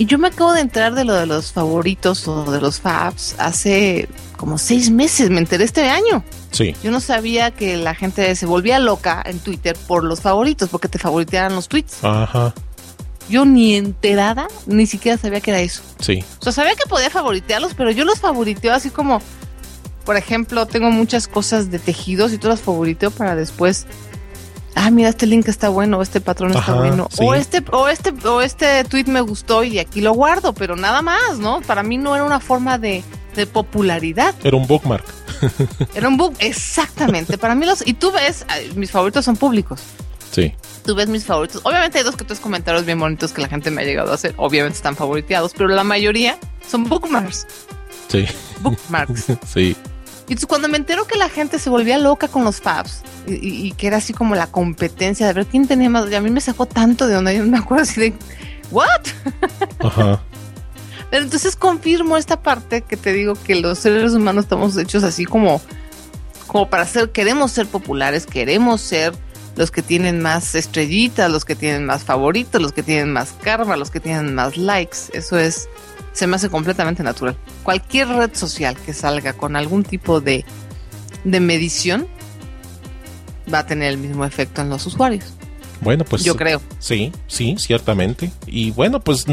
y 0.00 0.06
yo 0.06 0.18
me 0.18 0.28
acabo 0.28 0.54
de 0.54 0.62
enterar 0.62 0.94
de 0.94 1.04
lo 1.04 1.12
de 1.12 1.26
los 1.26 1.52
favoritos 1.52 2.26
o 2.26 2.50
de 2.50 2.58
los 2.58 2.80
faps 2.80 3.34
hace 3.36 4.08
como 4.38 4.56
seis 4.56 4.88
meses, 4.88 5.28
me 5.28 5.40
enteré 5.40 5.64
este 5.64 5.90
año. 5.90 6.24
Sí. 6.52 6.74
Yo 6.82 6.90
no 6.90 7.00
sabía 7.00 7.50
que 7.50 7.76
la 7.76 7.94
gente 7.94 8.34
se 8.34 8.46
volvía 8.46 8.78
loca 8.78 9.22
en 9.22 9.40
Twitter 9.40 9.76
por 9.86 10.02
los 10.02 10.22
favoritos, 10.22 10.70
porque 10.70 10.88
te 10.88 10.98
favoriteaban 10.98 11.54
los 11.54 11.68
tweets. 11.68 12.02
Ajá. 12.02 12.54
Yo 13.28 13.44
ni 13.44 13.74
enterada, 13.74 14.48
ni 14.64 14.86
siquiera 14.86 15.18
sabía 15.18 15.42
que 15.42 15.50
era 15.50 15.60
eso. 15.60 15.82
Sí. 15.98 16.24
O 16.38 16.44
sea, 16.44 16.52
sabía 16.54 16.74
que 16.76 16.88
podía 16.88 17.10
favoritearlos, 17.10 17.74
pero 17.74 17.90
yo 17.90 18.06
los 18.06 18.20
favoriteo 18.20 18.72
así 18.72 18.88
como, 18.88 19.20
por 20.06 20.16
ejemplo, 20.16 20.64
tengo 20.64 20.90
muchas 20.90 21.28
cosas 21.28 21.70
de 21.70 21.78
tejidos 21.78 22.32
y 22.32 22.38
todas 22.38 22.60
las 22.60 22.64
favoriteo 22.64 23.10
para 23.10 23.36
después 23.36 23.86
ah, 24.74 24.90
mira, 24.90 25.08
este 25.08 25.26
link 25.26 25.48
está 25.48 25.68
bueno, 25.68 26.00
este 26.02 26.20
patrón 26.20 26.50
está 26.50 26.60
Ajá, 26.72 26.74
bueno, 26.74 27.08
sí. 27.10 27.24
o 27.24 27.34
este, 27.34 27.62
o 27.72 27.88
este, 27.88 28.12
o 28.26 28.40
este 28.40 28.84
tweet 28.84 29.04
me 29.06 29.20
gustó 29.20 29.64
y 29.64 29.78
aquí 29.78 30.00
lo 30.00 30.12
guardo, 30.12 30.52
pero 30.52 30.76
nada 30.76 31.02
más, 31.02 31.38
¿no? 31.38 31.60
Para 31.62 31.82
mí 31.82 31.98
no 31.98 32.14
era 32.14 32.24
una 32.24 32.40
forma 32.40 32.78
de, 32.78 33.02
de 33.34 33.46
popularidad. 33.46 34.34
Era 34.42 34.56
un 34.56 34.66
bookmark. 34.66 35.04
Era 35.94 36.08
un 36.08 36.18
book, 36.18 36.34
exactamente. 36.40 37.38
Para 37.38 37.54
mí 37.54 37.64
los, 37.64 37.86
y 37.86 37.94
tú 37.94 38.12
ves, 38.12 38.44
mis 38.74 38.90
favoritos 38.90 39.24
son 39.24 39.36
públicos. 39.36 39.80
Sí. 40.30 40.54
tú 40.84 40.94
ves 40.94 41.08
mis 41.08 41.24
favoritos. 41.24 41.60
Obviamente 41.64 41.98
hay 41.98 42.04
dos 42.04 42.14
que 42.14 42.24
tres 42.24 42.38
comentarios 42.38 42.84
bien 42.84 43.00
bonitos 43.00 43.32
que 43.32 43.42
la 43.42 43.48
gente 43.48 43.70
me 43.70 43.82
ha 43.82 43.84
llegado 43.84 44.12
a 44.12 44.14
hacer. 44.14 44.34
Obviamente 44.36 44.76
están 44.76 44.94
favoriteados, 44.96 45.52
pero 45.56 45.68
la 45.68 45.82
mayoría 45.82 46.38
son 46.68 46.84
bookmarks. 46.84 47.46
Sí. 48.08 48.26
Bookmarks. 48.60 49.24
sí. 49.52 49.76
Y 50.30 50.34
entonces 50.34 50.46
cuando 50.46 50.68
me 50.68 50.76
entero 50.78 51.06
que 51.08 51.18
la 51.18 51.28
gente 51.28 51.58
se 51.58 51.68
volvía 51.70 51.98
loca 51.98 52.28
con 52.28 52.44
los 52.44 52.60
fabs 52.60 53.02
y, 53.26 53.32
y- 53.34 53.66
y 53.66 53.72
que 53.72 53.88
era 53.88 53.96
así 53.96 54.12
como 54.12 54.36
la 54.36 54.46
competencia 54.46 55.26
de 55.26 55.32
ver 55.32 55.46
quién 55.46 55.66
tenía 55.66 55.90
más, 55.90 56.08
y 56.08 56.14
a 56.14 56.20
mí 56.20 56.30
me 56.30 56.40
sacó 56.40 56.66
tanto 56.66 57.08
de 57.08 57.16
onda, 57.16 57.32
yo 57.32 57.44
me 57.44 57.58
acuerdo 57.58 57.82
así 57.82 58.00
de, 58.00 58.14
¿what? 58.70 58.86
Ajá. 59.80 60.22
Pero 61.10 61.24
entonces 61.24 61.56
confirmo 61.56 62.16
esta 62.16 62.40
parte 62.40 62.82
que 62.82 62.96
te 62.96 63.12
digo 63.12 63.34
que 63.34 63.56
los 63.56 63.80
seres 63.80 64.12
humanos 64.12 64.44
estamos 64.44 64.76
hechos 64.76 65.02
así 65.02 65.24
como, 65.24 65.60
como 66.46 66.70
para 66.70 66.86
ser, 66.86 67.10
queremos 67.10 67.50
ser 67.50 67.66
populares, 67.66 68.24
queremos 68.24 68.80
ser 68.80 69.12
los 69.56 69.72
que 69.72 69.82
tienen 69.82 70.20
más 70.22 70.54
estrellitas, 70.54 71.28
los 71.28 71.44
que 71.44 71.56
tienen 71.56 71.84
más 71.84 72.04
favoritos, 72.04 72.62
los 72.62 72.70
que 72.72 72.84
tienen 72.84 73.12
más 73.12 73.32
karma, 73.42 73.76
los 73.76 73.90
que 73.90 73.98
tienen 73.98 74.32
más 74.36 74.56
likes. 74.56 74.98
Eso 75.12 75.36
es, 75.40 75.68
se 76.12 76.26
me 76.26 76.36
hace 76.36 76.48
completamente 76.48 77.02
natural. 77.02 77.36
Cualquier 77.62 78.08
red 78.08 78.34
social 78.34 78.76
que 78.76 78.92
salga 78.92 79.32
con 79.32 79.56
algún 79.56 79.84
tipo 79.84 80.20
de, 80.20 80.44
de 81.24 81.40
medición 81.40 82.06
va 83.52 83.60
a 83.60 83.66
tener 83.66 83.88
el 83.88 83.98
mismo 83.98 84.24
efecto 84.24 84.62
en 84.62 84.70
los 84.70 84.86
usuarios. 84.86 85.24
Bueno, 85.80 86.04
pues. 86.04 86.24
Yo 86.24 86.36
creo. 86.36 86.60
Sí, 86.78 87.12
sí, 87.26 87.56
ciertamente. 87.58 88.30
Y 88.46 88.70
bueno, 88.70 89.00
pues 89.00 89.26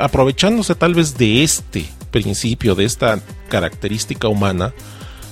aprovechándose 0.00 0.74
tal 0.74 0.94
vez 0.94 1.16
de 1.16 1.42
este 1.42 1.86
principio, 2.10 2.74
de 2.74 2.84
esta 2.84 3.20
característica 3.48 4.28
humana, 4.28 4.74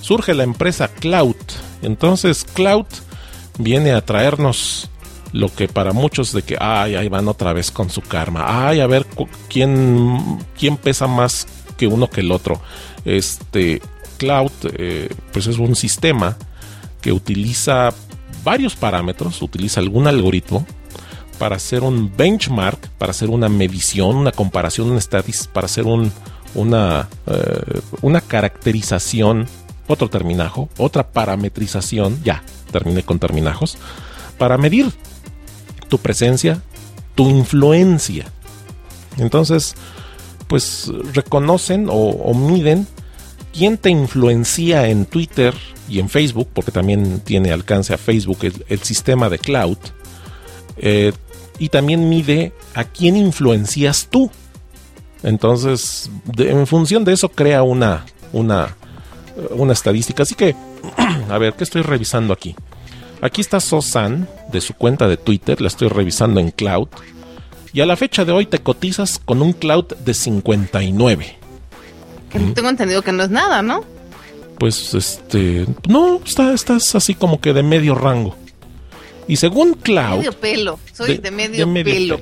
surge 0.01 0.35
la 0.35 0.45
empresa 0.45 0.89
Cloud. 0.89 1.37
Entonces, 1.83 2.45
Cloud 2.45 2.87
viene 3.59 3.93
a 3.93 4.01
traernos 4.01 4.91
lo 5.35 5.53
que 5.53 5.67
para 5.67 5.93
muchos 5.93 6.33
de 6.33 6.43
que, 6.43 6.57
ay, 6.61 6.95
ahí 6.95 7.09
van 7.09 7.27
otra 7.27 7.53
vez 7.53 7.73
con 7.73 7.91
su 7.91 8.01
karma. 8.03 8.69
Ay, 8.69 8.79
a 8.79 8.87
ver 8.87 9.05
quién, 9.49 10.39
quién 10.57 10.77
pesa 10.77 11.09
más 11.09 11.49
que 11.77 11.89
uno 11.89 12.09
que 12.09 12.21
el 12.21 12.31
otro. 12.31 12.61
Este, 13.05 13.83
Cloud, 14.17 14.53
eh, 14.79 15.13
pues 15.33 15.49
es 15.49 15.59
un 15.59 15.75
sistema 15.75 16.37
que 17.01 17.11
utiliza 17.11 17.93
varios 18.45 18.77
parámetros, 18.77 19.43
utiliza 19.43 19.81
algún 19.81 20.07
algoritmo 20.07 20.65
para 21.41 21.57
hacer 21.57 21.83
un 21.83 22.17
benchmark, 22.17 22.91
para 22.91 23.11
hacer 23.11 23.29
una 23.29 23.49
medición, 23.49 24.15
una 24.15 24.31
comparación, 24.31 24.93
un 24.93 25.01
statis, 25.01 25.49
para 25.49 25.65
hacer 25.65 25.85
un, 25.85 26.13
una, 26.55 27.09
eh, 27.27 27.81
una 28.03 28.21
caracterización, 28.21 29.49
otro 29.89 30.09
terminajo, 30.09 30.69
otra 30.79 31.09
parametrización, 31.09 32.23
ya, 32.23 32.45
terminé 32.71 33.03
con 33.03 33.19
terminajos, 33.19 33.79
para 34.39 34.59
medir 34.59 34.93
tu 35.85 35.99
presencia, 35.99 36.63
tu 37.15 37.29
influencia. 37.29 38.27
Entonces, 39.19 39.75
pues 40.49 40.91
reconocen 41.13 41.87
o, 41.91 42.35
miden 42.35 42.87
quién 43.53 43.79
te 43.79 43.91
influencia 43.91 44.89
en 44.89 45.07
Twitter 45.07 45.55
y 45.89 45.99
en 46.01 46.09
Facebook, 46.09 46.49
porque 46.53 46.73
también 46.73 47.21
tiene 47.21 47.53
alcance 47.53 47.95
a 47.95 47.99
Facebook 47.99 48.39
el, 48.69 48.81
sistema 48.81 49.29
de 49.29 49.39
cloud, 49.39 49.79
eh, 50.77 51.13
y 51.59 51.69
también 51.69 52.09
mide 52.09 52.53
a 52.75 52.85
quién 52.85 53.17
influencias 53.17 54.09
tú. 54.11 54.31
Entonces, 55.23 56.11
de- 56.25 56.51
en 56.51 56.67
función 56.67 57.05
de 57.05 57.13
eso 57.13 57.29
crea 57.29 57.63
una, 57.63 58.05
una, 58.33 58.77
una 59.51 59.73
estadística. 59.73 60.25
Así 60.25 60.35
que, 60.35 60.57
a 61.31 61.39
ver, 61.39 61.55
¿qué 61.55 61.65
estoy 61.65 61.83
revisando 61.83 62.33
aquí? 62.33 62.57
Aquí 63.25 63.41
está 63.41 63.59
Sosan 63.59 64.29
de 64.53 64.61
su 64.61 64.75
cuenta 64.75 65.09
de 65.09 65.17
Twitter, 65.17 65.61
la 65.63 65.69
estoy 65.69 65.89
revisando 65.89 66.41
en 66.41 66.51
cloud. 66.51 66.89
Y 67.73 67.81
a 67.81 67.87
la 67.87 67.97
fecha 67.97 68.25
de 68.25 68.33
hoy 68.33 68.45
te 68.45 68.59
cotizas 68.59 69.19
con 69.19 69.41
un 69.41 69.55
cloud 69.55 69.87
de 70.05 70.13
59. 70.13 71.39
Que 72.29 72.39
tengo 72.39 72.69
entendido 72.69 73.01
que 73.01 73.13
no 73.13 73.23
es 73.23 73.31
nada, 73.31 73.63
¿no? 73.63 73.83
pues 74.59 74.95
este 74.95 75.67
no 75.89 76.21
está, 76.25 76.53
estás 76.53 76.95
así 76.95 77.15
como 77.15 77.41
que 77.41 77.53
de 77.53 77.63
medio 77.63 77.95
rango 77.95 78.37
y 79.27 79.37
según 79.37 79.75
Cloud 79.75 80.19
Medio 80.19 80.33
pelo. 80.33 80.79
Soy 80.93 81.19
de, 81.19 81.31
medio, 81.31 81.67
de 81.67 81.85
pelo. 81.85 82.21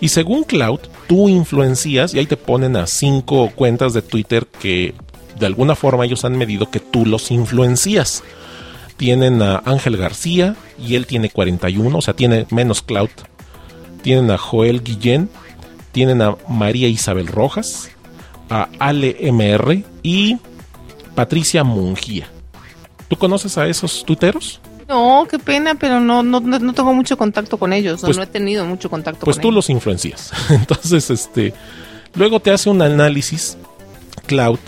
y 0.00 0.08
según 0.08 0.44
Cloud 0.44 0.80
tú 1.08 1.28
influencias 1.28 2.14
y 2.14 2.18
ahí 2.18 2.26
te 2.26 2.36
ponen 2.36 2.76
a 2.76 2.86
cinco 2.86 3.50
cuentas 3.54 3.92
de 3.92 4.02
Twitter 4.02 4.46
que 4.60 4.94
de 5.38 5.46
alguna 5.46 5.74
forma 5.74 6.04
ellos 6.04 6.24
han 6.24 6.38
medido 6.38 6.70
que 6.70 6.80
tú 6.80 7.04
los 7.04 7.30
influencias 7.30 8.22
tienen 8.96 9.42
a 9.42 9.62
Ángel 9.64 9.96
García 9.96 10.56
y 10.78 10.94
él 10.94 11.06
tiene 11.06 11.30
41 11.30 11.96
o 11.98 12.00
sea 12.02 12.14
tiene 12.14 12.46
menos 12.50 12.82
Cloud 12.82 13.10
tienen 14.02 14.30
a 14.30 14.38
Joel 14.38 14.82
Guillén 14.82 15.28
tienen 15.92 16.22
a 16.22 16.36
María 16.48 16.88
Isabel 16.88 17.26
Rojas 17.26 17.90
a 18.50 18.68
Ale 18.78 19.16
MR 19.32 19.82
y 20.02 20.36
Patricia 21.14 21.64
Mungía. 21.64 22.28
¿Tú 23.08 23.16
conoces 23.16 23.56
a 23.58 23.66
esos 23.66 24.04
tuiteros? 24.04 24.60
No, 24.88 25.26
qué 25.28 25.38
pena, 25.38 25.74
pero 25.74 25.98
no, 25.98 26.22
no, 26.22 26.38
no 26.40 26.72
tengo 26.74 26.94
mucho 26.94 27.16
contacto 27.16 27.56
con 27.58 27.72
ellos. 27.72 28.02
o 28.02 28.06
Pues- 28.06 28.16
no 28.16 28.22
he 28.22 28.26
tenido 28.26 28.64
mucho 28.66 28.88
contacto 28.90 29.24
Pues 29.24 29.36
con 29.36 29.42
tú 29.42 29.48
ellos. 29.48 29.54
los 29.56 29.70
influencias. 29.70 30.30
Entonces, 30.50 31.10
este, 31.10 31.54
luego 32.14 32.38
te 32.38 32.52
hace 32.52 32.68
un 32.70 32.82
análisis, 32.82 33.56
Cloud, 34.26 34.58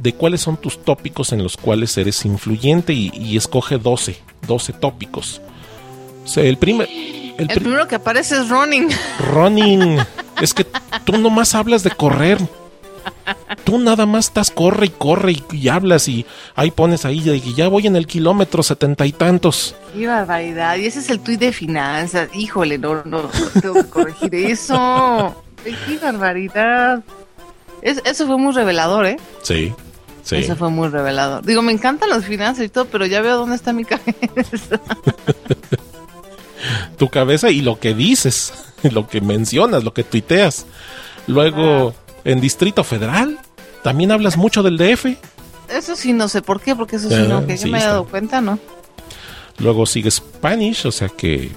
de 0.00 0.14
cuáles 0.14 0.40
son 0.40 0.56
tus 0.56 0.82
tópicos 0.82 1.32
en 1.32 1.42
los 1.42 1.56
cuales 1.56 1.96
eres 1.98 2.24
influyente 2.24 2.92
y, 2.92 3.10
y 3.14 3.36
escoge 3.36 3.78
12, 3.78 4.16
12 4.46 4.72
tópicos. 4.74 5.40
O 6.24 6.26
sea, 6.28 6.44
el 6.44 6.56
primer... 6.56 6.88
El 6.90 7.34
El 7.38 7.46
pri- 7.48 7.60
primero 7.60 7.88
que 7.88 7.94
aparece 7.94 8.36
es 8.36 8.48
Running. 8.48 8.88
running. 9.32 9.98
es 10.42 10.52
que 10.54 10.66
tú 11.04 11.16
nomás 11.18 11.54
hablas 11.54 11.82
de 11.82 11.90
correr. 11.90 12.38
Tú 13.64 13.78
nada 13.78 14.04
más 14.06 14.26
estás 14.26 14.50
corre 14.50 14.86
y 14.86 14.90
corre 14.90 15.32
y, 15.32 15.44
y 15.52 15.68
hablas 15.68 16.06
y 16.08 16.26
ahí 16.54 16.70
pones 16.70 17.04
ahí 17.04 17.20
que 17.20 17.54
ya 17.54 17.68
voy 17.68 17.86
en 17.86 17.96
el 17.96 18.06
kilómetro 18.06 18.62
setenta 18.62 19.06
y 19.06 19.12
tantos. 19.12 19.74
Qué 19.94 20.06
barbaridad. 20.06 20.76
Y 20.76 20.86
ese 20.86 20.98
es 20.98 21.08
el 21.10 21.20
tuit 21.20 21.40
de 21.40 21.52
finanzas. 21.52 22.28
Híjole, 22.34 22.76
no, 22.78 22.96
no, 23.04 23.22
no 23.22 23.30
tengo 23.60 23.74
que 23.74 23.88
corregir 23.88 24.34
eso. 24.34 25.34
Qué 25.64 25.98
barbaridad. 26.02 27.02
Es- 27.82 28.02
eso 28.04 28.26
fue 28.26 28.36
muy 28.36 28.52
revelador, 28.52 29.06
¿eh? 29.06 29.16
Sí, 29.42 29.72
sí. 30.22 30.36
Eso 30.36 30.56
fue 30.56 30.70
muy 30.70 30.88
revelador. 30.88 31.44
Digo, 31.44 31.62
me 31.62 31.72
encantan 31.72 32.08
las 32.10 32.24
finanzas 32.24 32.64
y 32.64 32.68
todo, 32.68 32.86
pero 32.86 33.06
ya 33.06 33.20
veo 33.20 33.36
dónde 33.38 33.56
está 33.56 33.72
mi 33.72 33.84
cabeza. 33.86 34.80
Tu 36.98 37.08
cabeza 37.08 37.50
y 37.50 37.62
lo 37.62 37.78
que 37.80 37.94
dices, 37.94 38.52
lo 38.82 39.08
que 39.08 39.20
mencionas, 39.20 39.82
lo 39.84 39.94
que 39.94 40.04
tuiteas. 40.04 40.66
Luego, 41.26 41.94
en 42.24 42.40
Distrito 42.40 42.84
Federal, 42.84 43.38
también 43.82 44.10
hablas 44.12 44.36
mucho 44.36 44.62
del 44.62 44.76
DF. 44.76 45.06
Eso 45.70 45.96
sí, 45.96 46.12
no 46.12 46.28
sé 46.28 46.42
por 46.42 46.60
qué, 46.60 46.76
porque 46.76 46.96
eso 46.96 47.08
sí, 47.08 47.14
Ah, 47.16 47.26
no, 47.28 47.46
que 47.46 47.56
yo 47.56 47.68
me 47.68 47.78
está. 47.78 47.90
dado 47.90 48.04
cuenta, 48.04 48.40
¿no? 48.40 48.58
Luego 49.58 49.86
sigue 49.86 50.10
Spanish, 50.10 50.84
o 50.86 50.92
sea 50.92 51.08
que 51.08 51.50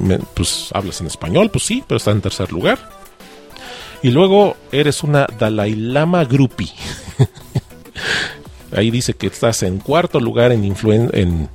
mm, 0.00 0.12
pues 0.34 0.68
hablas 0.72 1.00
en 1.00 1.06
español, 1.08 1.50
pues 1.50 1.64
sí, 1.64 1.82
pero 1.86 1.96
está 1.96 2.10
en 2.12 2.20
tercer 2.20 2.52
lugar. 2.52 2.78
Y 4.02 4.10
luego 4.10 4.56
eres 4.70 5.02
una 5.02 5.26
Dalai 5.38 5.74
Lama 5.74 6.24
groupie. 6.24 6.72
Ahí 8.74 8.90
dice 8.90 9.14
que 9.14 9.26
estás 9.26 9.62
en 9.62 9.78
cuarto 9.78 10.18
lugar 10.20 10.52
en 10.52 10.64
influen 10.64 11.10
en 11.12 11.48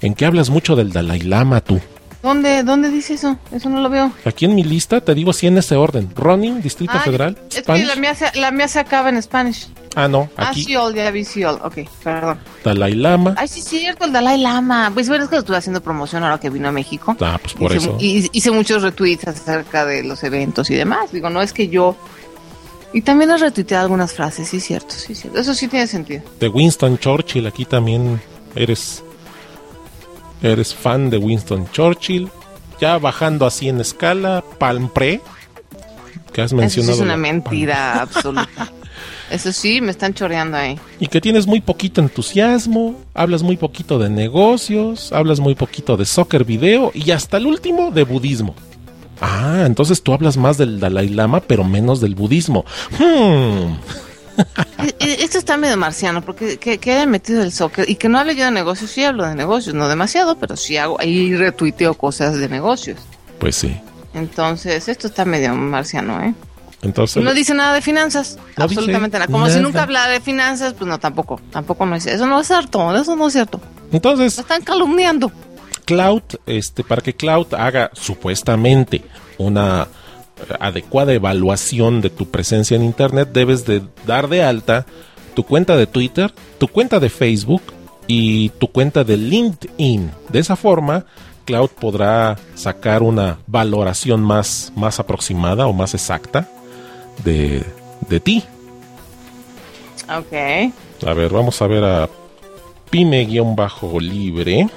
en 0.00 0.14
que 0.14 0.24
hablas 0.24 0.48
mucho 0.50 0.76
del 0.76 0.92
Dalai 0.92 1.20
Lama 1.22 1.60
tú. 1.60 1.80
¿Dónde, 2.22 2.62
¿Dónde 2.64 2.90
dice 2.90 3.14
eso? 3.14 3.36
Eso 3.52 3.68
no 3.68 3.80
lo 3.80 3.88
veo. 3.88 4.12
Aquí 4.24 4.44
en 4.44 4.54
mi 4.54 4.64
lista 4.64 5.00
te 5.00 5.14
digo 5.14 5.30
así 5.30 5.46
en 5.46 5.56
ese 5.58 5.76
orden. 5.76 6.10
Running, 6.16 6.60
Distrito 6.62 6.92
Ah, 6.96 7.00
Federal, 7.00 7.38
Es 7.50 7.62
que 7.62 7.84
la 7.84 7.94
mía, 7.96 8.14
se, 8.14 8.26
la 8.38 8.50
mía 8.50 8.66
se 8.68 8.80
acaba 8.80 9.08
en 9.08 9.20
Spanish. 9.22 9.68
Ah, 9.94 10.06
no, 10.08 10.28
Ah, 10.36 10.50
aquí 10.50 10.64
Seoul, 10.64 10.94
ya 10.94 11.10
vi 11.12 11.24
Seoul. 11.24 11.58
Ok, 11.62 11.78
perdón. 12.02 12.38
Dalai 12.64 12.94
Lama. 12.94 13.34
Ay, 13.36 13.46
sí, 13.48 13.60
es 13.60 13.66
cierto, 13.66 14.04
el 14.04 14.12
Dalai 14.12 14.38
Lama. 14.40 14.90
Pues 14.92 15.08
bueno, 15.08 15.24
es 15.24 15.30
que 15.30 15.36
lo 15.36 15.40
estuve 15.40 15.56
haciendo 15.56 15.80
promoción 15.80 16.22
ahora 16.24 16.38
que 16.38 16.50
vino 16.50 16.68
a 16.68 16.72
México. 16.72 17.16
Ah, 17.20 17.38
pues 17.40 17.54
por 17.54 17.72
hice, 17.74 17.88
eso. 17.88 17.96
hice 18.00 18.50
muchos 18.50 18.82
retweets 18.82 19.26
acerca 19.28 19.84
de 19.86 20.02
los 20.04 20.22
eventos 20.24 20.70
y 20.70 20.74
demás. 20.74 21.10
Digo, 21.12 21.30
no 21.30 21.40
es 21.42 21.52
que 21.52 21.68
yo. 21.68 21.96
Y 22.92 23.02
también 23.02 23.30
he 23.30 23.36
retuiteado 23.36 23.82
algunas 23.84 24.12
frases, 24.14 24.48
sí, 24.48 24.60
cierto, 24.60 24.94
sí, 24.94 25.14
cierto. 25.14 25.38
Eso 25.38 25.54
sí 25.54 25.68
tiene 25.68 25.86
sentido. 25.86 26.22
de 26.40 26.48
Winston 26.48 26.98
Churchill. 26.98 27.46
Aquí 27.46 27.64
también 27.64 28.20
eres 28.54 29.02
eres 30.42 30.74
fan 30.74 31.10
de 31.10 31.18
Winston 31.18 31.70
Churchill. 31.70 32.28
Ya 32.80 32.98
bajando 32.98 33.44
así 33.44 33.68
en 33.68 33.80
escala, 33.80 34.44
Palm 34.58 34.88
Pre, 34.88 35.20
que 36.32 36.42
has 36.42 36.52
Eso 36.52 36.56
sí 36.56 36.60
mencionado. 36.60 36.94
es 36.94 37.00
una 37.00 37.16
mentira 37.16 38.00
absoluta. 38.00 38.48
Eso 39.30 39.52
sí, 39.52 39.80
me 39.80 39.90
están 39.90 40.14
choreando 40.14 40.56
ahí. 40.56 40.78
Y 41.00 41.08
que 41.08 41.20
tienes 41.20 41.46
muy 41.46 41.60
poquito 41.60 42.00
entusiasmo, 42.00 42.98
hablas 43.12 43.42
muy 43.42 43.56
poquito 43.56 43.98
de 43.98 44.08
negocios, 44.08 45.12
hablas 45.12 45.38
muy 45.40 45.54
poquito 45.54 45.96
de 45.96 46.06
soccer 46.06 46.44
video 46.44 46.92
y 46.94 47.10
hasta 47.10 47.36
el 47.36 47.46
último 47.46 47.90
de 47.90 48.04
budismo. 48.04 48.54
Ah, 49.20 49.64
entonces 49.66 50.02
tú 50.02 50.12
hablas 50.12 50.36
más 50.36 50.58
del 50.58 50.78
Dalai 50.80 51.08
Lama, 51.08 51.40
pero 51.40 51.64
menos 51.64 52.00
del 52.00 52.14
budismo. 52.14 52.64
Hmm. 52.98 53.74
E- 54.78 54.94
e- 55.00 55.24
Esto 55.24 55.38
está 55.38 55.56
medio 55.56 55.76
marciano, 55.76 56.22
porque 56.22 56.58
que, 56.58 56.78
que 56.78 56.92
haya 56.92 57.06
metido 57.06 57.42
el 57.42 57.50
soccer 57.52 57.90
y 57.90 57.96
que 57.96 58.08
no 58.08 58.18
hable 58.20 58.36
yo 58.36 58.44
de 58.44 58.52
negocios, 58.52 58.90
sí 58.92 59.02
hablo 59.02 59.26
de 59.26 59.34
negocios, 59.34 59.74
no 59.74 59.88
demasiado, 59.88 60.38
pero 60.38 60.56
sí 60.56 60.76
hago, 60.76 61.00
ahí 61.00 61.34
retuiteo 61.34 61.94
cosas 61.94 62.36
de 62.38 62.48
negocios. 62.48 63.00
Pues 63.40 63.56
sí. 63.56 63.76
Entonces, 64.14 64.88
esto 64.88 65.08
está 65.08 65.24
medio 65.24 65.54
marciano, 65.54 66.22
¿eh? 66.22 66.34
Entonces, 66.82 67.22
No 67.24 67.34
dice 67.34 67.54
nada 67.54 67.74
de 67.74 67.82
finanzas, 67.82 68.38
No 68.56 68.64
absolutamente 68.64 69.18
nada. 69.18 69.30
Como 69.30 69.48
si 69.50 69.58
nunca 69.58 69.82
hablara 69.82 70.12
de 70.12 70.20
finanzas, 70.20 70.74
pues 70.74 70.88
no, 70.88 70.98
tampoco, 71.00 71.40
tampoco 71.50 71.84
no 71.86 71.96
dice. 71.96 72.14
Eso 72.14 72.26
no 72.26 72.40
es 72.40 72.46
cierto, 72.46 72.94
eso 72.96 73.16
no 73.16 73.26
es 73.26 73.32
cierto. 73.32 73.60
entonces 73.90 74.36
Lo 74.36 74.42
están 74.42 74.62
calumniando. 74.62 75.32
Cloud, 75.88 76.22
este, 76.44 76.84
para 76.84 77.00
que 77.00 77.14
Cloud 77.14 77.54
haga 77.54 77.90
supuestamente 77.94 79.00
una 79.38 79.88
eh, 80.36 80.54
adecuada 80.60 81.14
evaluación 81.14 82.02
de 82.02 82.10
tu 82.10 82.28
presencia 82.28 82.76
en 82.76 82.84
Internet, 82.84 83.30
debes 83.32 83.64
de 83.64 83.80
dar 84.06 84.28
de 84.28 84.42
alta 84.42 84.84
tu 85.32 85.44
cuenta 85.44 85.78
de 85.78 85.86
Twitter, 85.86 86.30
tu 86.58 86.68
cuenta 86.68 87.00
de 87.00 87.08
Facebook 87.08 87.62
y 88.06 88.50
tu 88.50 88.70
cuenta 88.70 89.02
de 89.02 89.16
LinkedIn. 89.16 90.10
De 90.28 90.38
esa 90.38 90.56
forma, 90.56 91.06
Cloud 91.46 91.70
podrá 91.70 92.36
sacar 92.54 93.02
una 93.02 93.38
valoración 93.46 94.20
más, 94.20 94.70
más 94.76 95.00
aproximada 95.00 95.68
o 95.68 95.72
más 95.72 95.94
exacta 95.94 96.50
de, 97.24 97.64
de 98.10 98.20
ti. 98.20 98.44
Ok. 100.14 100.34
A 101.06 101.14
ver, 101.14 101.30
vamos 101.32 101.62
a 101.62 101.66
ver 101.66 101.82
a 101.82 102.10
Pyme-libre. 102.90 104.68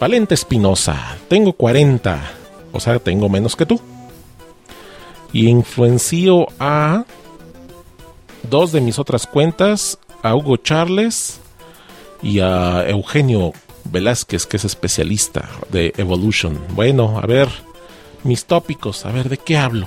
Valente 0.00 0.32
Espinosa, 0.32 1.18
tengo 1.28 1.52
40, 1.52 2.22
o 2.72 2.80
sea, 2.80 2.98
tengo 2.98 3.28
menos 3.28 3.54
que 3.54 3.66
tú. 3.66 3.78
Y 5.30 5.48
influencio 5.48 6.46
a 6.58 7.04
dos 8.48 8.72
de 8.72 8.80
mis 8.80 8.98
otras 8.98 9.26
cuentas, 9.26 9.98
a 10.22 10.34
Hugo 10.34 10.56
Charles 10.56 11.38
y 12.22 12.40
a 12.40 12.88
Eugenio 12.88 13.52
Velázquez, 13.84 14.46
que 14.46 14.56
es 14.56 14.64
especialista 14.64 15.50
de 15.68 15.92
Evolution. 15.98 16.58
Bueno, 16.70 17.20
a 17.22 17.26
ver, 17.26 17.50
mis 18.24 18.46
tópicos, 18.46 19.04
a 19.04 19.12
ver, 19.12 19.28
¿de 19.28 19.36
qué 19.36 19.58
hablo? 19.58 19.86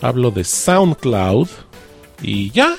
Hablo 0.00 0.30
de 0.30 0.44
SoundCloud 0.44 1.48
y 2.22 2.50
ya, 2.52 2.74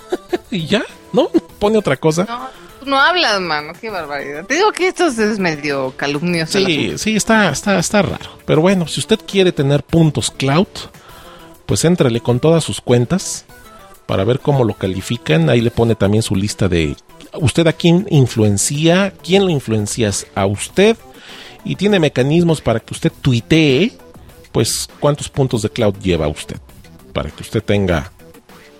y 0.50 0.66
ya, 0.66 0.84
¿no? 1.14 1.30
Pone 1.58 1.78
otra 1.78 1.96
cosa. 1.96 2.50
No 2.86 3.00
hablas, 3.00 3.40
mano, 3.40 3.72
qué 3.80 3.90
barbaridad. 3.90 4.46
Te 4.46 4.54
digo 4.54 4.72
que 4.72 4.88
esto 4.88 5.06
es 5.06 5.38
medio 5.38 5.94
calumnioso. 5.96 6.58
Sí, 6.58 6.94
sí, 6.98 7.16
está, 7.16 7.50
está, 7.50 7.78
está 7.78 8.02
raro. 8.02 8.38
Pero 8.46 8.60
bueno, 8.60 8.86
si 8.86 9.00
usted 9.00 9.18
quiere 9.26 9.52
tener 9.52 9.82
puntos 9.82 10.30
cloud, 10.30 10.68
pues 11.66 11.84
éntrele 11.84 12.20
con 12.20 12.40
todas 12.40 12.64
sus 12.64 12.80
cuentas 12.80 13.44
para 14.06 14.24
ver 14.24 14.40
cómo 14.40 14.64
lo 14.64 14.74
califican. 14.74 15.48
Ahí 15.50 15.60
le 15.60 15.70
pone 15.70 15.94
también 15.94 16.22
su 16.22 16.34
lista 16.34 16.68
de 16.68 16.96
usted 17.34 17.66
a 17.66 17.72
quién 17.72 18.06
influencia, 18.10 19.12
quién 19.22 19.44
lo 19.44 19.50
influencias 19.50 20.26
a 20.34 20.46
usted 20.46 20.96
y 21.64 21.76
tiene 21.76 22.00
mecanismos 22.00 22.60
para 22.60 22.80
que 22.80 22.94
usted 22.94 23.12
tuitee, 23.20 23.92
pues 24.52 24.88
cuántos 24.98 25.28
puntos 25.28 25.62
de 25.62 25.70
cloud 25.70 25.94
lleva 26.02 26.28
usted, 26.28 26.56
para 27.12 27.30
que 27.30 27.42
usted 27.42 27.62
tenga 27.62 28.10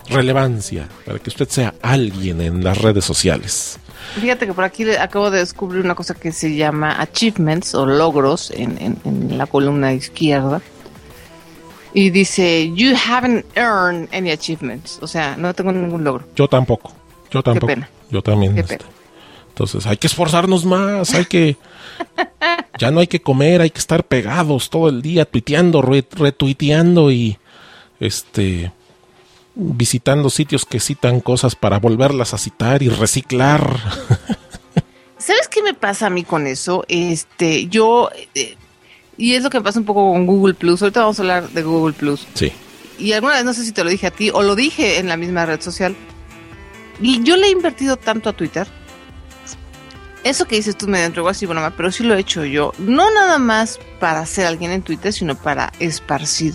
relevancia, 0.09 0.89
para 1.05 1.19
que 1.19 1.29
usted 1.29 1.47
sea 1.47 1.73
alguien 1.81 2.41
en 2.41 2.63
las 2.63 2.77
redes 2.77 3.05
sociales. 3.05 3.77
Fíjate 4.19 4.45
que 4.45 4.53
por 4.53 4.63
aquí 4.63 4.89
acabo 4.91 5.31
de 5.31 5.39
descubrir 5.39 5.83
una 5.83 5.95
cosa 5.95 6.13
que 6.15 6.31
se 6.31 6.55
llama 6.55 6.99
achievements 7.01 7.73
o 7.75 7.85
logros 7.85 8.51
en, 8.51 8.77
en- 8.81 8.97
en 9.05 9.37
la 9.37 9.45
columna 9.47 9.93
izquierda. 9.93 10.61
Y 11.93 12.09
dice, 12.09 12.71
you 12.75 12.93
haven't 12.95 13.45
earned 13.55 14.07
any 14.13 14.31
achievements. 14.31 14.99
O 15.01 15.07
sea, 15.07 15.35
no 15.37 15.53
tengo 15.53 15.71
ningún 15.71 16.03
logro. 16.03 16.25
Yo 16.35 16.47
tampoco. 16.47 16.93
Yo 17.31 17.41
tampoco. 17.43 17.67
pena. 17.67 17.89
Yo 18.09 18.21
también. 18.21 18.53
Qué 18.55 18.61
este, 18.61 18.77
pena. 18.77 18.89
Entonces 19.49 19.85
hay 19.85 19.97
que 19.97 20.07
esforzarnos 20.07 20.65
más, 20.65 21.13
hay 21.13 21.25
que... 21.25 21.57
ya 22.79 22.91
no 22.91 22.99
hay 23.01 23.07
que 23.07 23.21
comer, 23.21 23.61
hay 23.61 23.69
que 23.69 23.79
estar 23.79 24.03
pegados 24.05 24.69
todo 24.69 24.87
el 24.89 25.01
día, 25.01 25.25
tuiteando, 25.25 25.81
re- 25.81 26.07
retuiteando 26.11 27.11
y 27.11 27.37
este 27.99 28.71
visitando 29.55 30.29
sitios 30.29 30.65
que 30.65 30.79
citan 30.79 31.19
cosas 31.19 31.55
para 31.55 31.79
volverlas 31.79 32.33
a 32.33 32.37
citar 32.37 32.83
y 32.83 32.89
reciclar. 32.89 33.77
¿Sabes 35.17 35.47
qué 35.47 35.61
me 35.61 35.73
pasa 35.73 36.07
a 36.07 36.09
mí 36.09 36.23
con 36.23 36.47
eso? 36.47 36.83
Este, 36.87 37.67
yo, 37.67 38.09
eh, 38.33 38.55
y 39.17 39.33
es 39.35 39.43
lo 39.43 39.49
que 39.49 39.59
me 39.59 39.63
pasa 39.63 39.79
un 39.79 39.85
poco 39.85 40.11
con 40.11 40.25
Google 40.25 40.53
Plus. 40.53 40.81
Ahorita 40.81 41.01
vamos 41.01 41.19
a 41.19 41.21
hablar 41.21 41.49
de 41.49 41.63
Google 41.63 41.93
Plus. 41.93 42.27
sí. 42.33 42.51
Y 42.97 43.13
alguna 43.13 43.33
vez 43.33 43.45
no 43.45 43.53
sé 43.53 43.65
si 43.65 43.71
te 43.71 43.83
lo 43.83 43.89
dije 43.89 44.05
a 44.05 44.11
ti 44.11 44.29
o 44.31 44.43
lo 44.43 44.55
dije 44.55 44.99
en 44.99 45.07
la 45.07 45.17
misma 45.17 45.47
red 45.47 45.59
social. 45.59 45.95
Y 47.01 47.23
yo 47.23 47.35
le 47.35 47.47
he 47.47 47.49
invertido 47.49 47.97
tanto 47.97 48.29
a 48.29 48.33
Twitter. 48.33 48.67
Eso 50.23 50.45
que 50.45 50.55
dices 50.55 50.77
tú 50.77 50.87
me 50.87 51.03
entregó 51.03 51.29
así, 51.29 51.47
bueno, 51.47 51.67
pero 51.75 51.91
sí 51.91 52.03
lo 52.03 52.13
he 52.13 52.19
hecho 52.19 52.45
yo. 52.45 52.73
No 52.77 53.11
nada 53.11 53.39
más 53.39 53.79
para 53.99 54.23
ser 54.27 54.45
alguien 54.45 54.69
en 54.69 54.83
Twitter, 54.83 55.11
sino 55.11 55.35
para 55.35 55.73
esparcir 55.79 56.53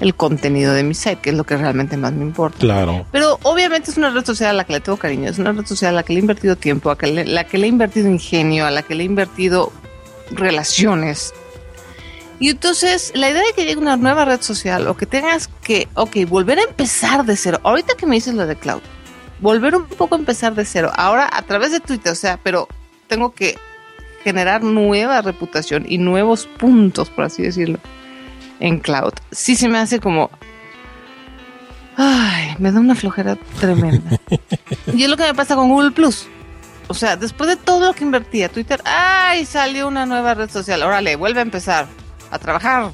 el 0.00 0.14
contenido 0.14 0.74
de 0.74 0.82
mi 0.82 0.94
site, 0.94 1.16
que 1.16 1.30
es 1.30 1.36
lo 1.36 1.44
que 1.44 1.56
realmente 1.56 1.96
más 1.96 2.12
me 2.12 2.22
importa. 2.22 2.58
Claro. 2.58 3.06
Pero 3.12 3.38
obviamente 3.42 3.90
es 3.90 3.96
una 3.96 4.10
red 4.10 4.24
social 4.24 4.50
a 4.50 4.52
la 4.52 4.64
que 4.64 4.74
le 4.74 4.80
tengo 4.80 4.98
cariño, 4.98 5.30
es 5.30 5.38
una 5.38 5.52
red 5.52 5.66
social 5.66 5.94
a 5.94 5.96
la 5.96 6.02
que 6.02 6.12
le 6.12 6.18
he 6.18 6.22
invertido 6.22 6.56
tiempo, 6.56 6.90
a 6.90 6.96
la 7.00 7.44
que 7.44 7.58
le 7.58 7.66
he 7.66 7.68
invertido 7.68 8.08
ingenio, 8.08 8.66
a 8.66 8.70
la 8.70 8.82
que 8.82 8.94
le 8.94 9.02
he 9.02 9.06
invertido 9.06 9.72
relaciones. 10.30 11.32
Y 12.38 12.50
entonces 12.50 13.12
la 13.14 13.30
idea 13.30 13.42
de 13.42 13.52
que 13.54 13.64
llegue 13.64 13.80
una 13.80 13.96
nueva 13.96 14.26
red 14.26 14.42
social 14.42 14.86
o 14.88 14.96
que 14.96 15.06
tengas 15.06 15.48
que, 15.62 15.88
ok, 15.94 16.16
volver 16.28 16.58
a 16.58 16.64
empezar 16.64 17.24
de 17.24 17.36
cero, 17.36 17.60
ahorita 17.62 17.94
que 17.94 18.06
me 18.06 18.16
dices 18.16 18.34
lo 18.34 18.46
de 18.46 18.56
cloud, 18.56 18.82
volver 19.40 19.74
un 19.74 19.86
poco 19.86 20.16
a 20.16 20.18
empezar 20.18 20.54
de 20.54 20.66
cero, 20.66 20.90
ahora 20.94 21.28
a 21.32 21.42
través 21.42 21.72
de 21.72 21.80
Twitter, 21.80 22.12
o 22.12 22.16
sea, 22.16 22.38
pero 22.42 22.68
tengo 23.06 23.32
que 23.32 23.56
generar 24.22 24.62
nueva 24.62 25.22
reputación 25.22 25.86
y 25.88 25.98
nuevos 25.98 26.46
puntos, 26.46 27.08
por 27.08 27.24
así 27.24 27.42
decirlo, 27.42 27.78
en 28.60 28.78
cloud. 28.78 29.12
Sí 29.30 29.56
se 29.56 29.68
me 29.68 29.78
hace 29.78 30.00
como, 30.00 30.30
Ay, 31.96 32.54
me 32.58 32.70
da 32.70 32.80
una 32.80 32.94
flojera 32.94 33.36
tremenda. 33.58 34.20
y 34.92 35.02
es 35.02 35.08
lo 35.08 35.16
que 35.16 35.22
me 35.22 35.34
pasa 35.34 35.56
con 35.56 35.70
Google 35.70 35.92
Plus. 35.92 36.26
O 36.88 36.94
sea, 36.94 37.16
después 37.16 37.48
de 37.48 37.56
todo 37.56 37.86
lo 37.86 37.94
que 37.94 38.04
invertí 38.04 38.42
a 38.42 38.48
Twitter, 38.48 38.80
¡ay! 38.84 39.46
Salió 39.46 39.88
una 39.88 40.06
nueva 40.06 40.34
red 40.34 40.50
social. 40.50 40.82
Órale, 40.82 41.16
vuelve 41.16 41.40
a 41.40 41.42
empezar 41.42 41.86
a 42.30 42.38
trabajar. 42.38 42.92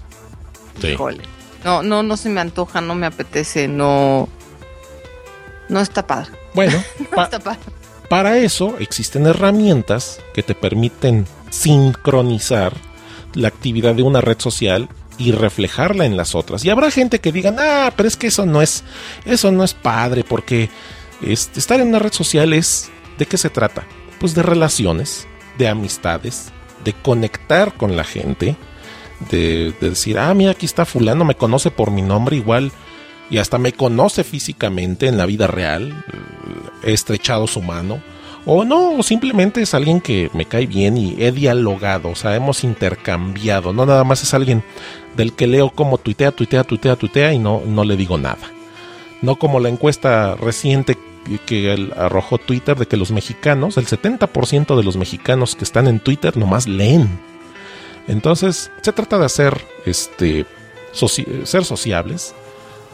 Sí. 0.81 0.89
Híjole. 0.89 1.23
No, 1.65 1.83
no, 1.83 2.03
no 2.03 2.17
se 2.17 2.29
me 2.29 2.41
antoja, 2.41 2.81
no 2.81 2.95
me 2.95 3.07
apetece, 3.07 3.69
no. 3.69 4.29
No 5.69 5.81
está 5.81 6.07
padre. 6.07 6.31
Bueno, 6.55 6.83
No 7.17 7.23
está 7.23 7.39
padre. 7.41 7.61
Para 8.09 8.39
eso 8.39 8.77
existen 8.79 9.27
herramientas 9.27 10.21
que 10.35 10.43
te 10.43 10.55
permiten 10.55 11.27
sincronizar 11.51 12.73
la 13.35 13.49
actividad 13.49 13.95
de 13.95 14.03
una 14.03 14.21
red 14.21 14.39
social 14.39 14.89
y 15.19 15.33
reflejarla 15.33 16.07
en 16.07 16.17
las 16.17 16.35
otras. 16.35 16.65
Y 16.65 16.71
habrá 16.71 16.91
gente 16.91 17.21
que 17.21 17.33
digan, 17.33 17.57
ah, 17.59 17.93
pero 17.97 18.09
es 18.09 18.17
que 18.17 18.29
eso 18.29 18.47
no 18.47 18.63
es, 18.63 18.85
eso 19.25 19.53
no 19.53 19.65
es 19.65 19.75
padre, 19.75 20.25
porque 20.25 20.71
este, 21.21 21.59
estar 21.59 21.81
en 21.81 21.89
una 21.89 21.99
red 21.99 22.13
social 22.13 22.53
es, 22.53 22.91
¿de 23.19 23.27
qué 23.27 23.39
se 23.39 23.51
trata? 23.51 23.85
Pues 24.19 24.35
de 24.35 24.43
relaciones, 24.43 25.27
de 25.59 25.69
amistades, 25.69 26.53
de 26.85 26.93
conectar 26.93 27.75
con 27.75 27.97
la 27.97 28.05
gente, 28.05 28.57
de, 29.31 29.73
de 29.81 29.91
decir, 29.91 30.19
ah, 30.19 30.33
mira, 30.35 30.53
aquí 30.53 30.67
está 30.67 30.85
fulano, 30.85 31.25
me 31.25 31.37
conoce 31.37 31.71
por 31.71 31.91
mi 31.91 32.03
nombre 32.03 32.37
igual, 32.37 32.73
y 33.33 33.39
hasta 33.39 33.57
me 33.57 33.73
conoce 33.73 34.25
físicamente 34.25 35.07
en 35.07 35.17
la 35.17 35.25
vida 35.25 35.47
real, 35.47 36.05
he 36.83 36.93
estrechado 36.93 37.47
su 37.47 37.63
mano. 37.63 38.03
O 38.45 38.65
no, 38.65 38.99
o 38.99 39.03
simplemente 39.05 39.63
es 39.63 39.73
alguien 39.73 40.01
que 40.01 40.29
me 40.35 40.47
cae 40.47 40.67
bien 40.67 40.97
y 40.97 41.15
he 41.19 41.31
dialogado, 41.31 42.09
o 42.11 42.15
sea, 42.17 42.35
hemos 42.35 42.65
intercambiado. 42.65 43.73
No 43.73 43.87
nada 43.87 44.03
más 44.03 44.23
es 44.25 44.35
alguien 44.35 44.65
del 45.17 45.33
que 45.33 45.47
leo 45.47 45.71
como 45.71 45.99
tuitea, 45.99 46.33
tuitea, 46.33 46.65
tuitea, 46.65 46.97
tuitea 46.97 47.33
y 47.33 47.39
no, 47.39 47.63
no 47.65 47.85
le 47.85 47.97
digo 47.97 48.19
nada. 48.19 48.51
No 49.21 49.37
como 49.37 49.61
la 49.61 49.69
encuesta 49.69 50.35
reciente 50.35 50.99
que- 51.47 51.93
arrojó 51.97 52.39
Twitter 52.39 52.77
de 52.77 52.87
que 52.87 52.97
los 52.97 53.13
mexicanos, 53.13 53.77
el 53.77 53.87
70% 53.87 54.77
de 54.77 54.83
los 54.83 54.97
mexicanos 54.97 55.55
que 55.55 55.63
están 55.63 55.87
en 55.87 56.01
Twitter 56.01 56.37
nomás 56.37 56.67
leen. 56.67 57.09
Entonces, 58.09 58.73
se 58.81 58.93
trata 58.93 59.19
de 59.19 59.27
hacer, 59.27 59.65
este, 59.87 60.47
ser 61.45 61.65
sociables, 61.65 62.35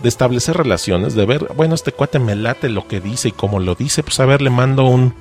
de 0.02 0.08
establecer 0.08 0.56
relaciones, 0.56 1.14
de 1.14 1.26
ver, 1.26 1.48
bueno, 1.56 1.74
este 1.74 1.92
cuate 1.92 2.18
me 2.18 2.36
late 2.36 2.68
lo 2.68 2.86
que 2.86 3.00
dice 3.00 3.28
y 3.28 3.32
como 3.32 3.58
lo 3.58 3.74
dice, 3.74 4.02
pues 4.02 4.18
a 4.20 4.26
ver, 4.26 4.42
le 4.42 4.50
mando 4.50 4.84
un, 4.84 5.14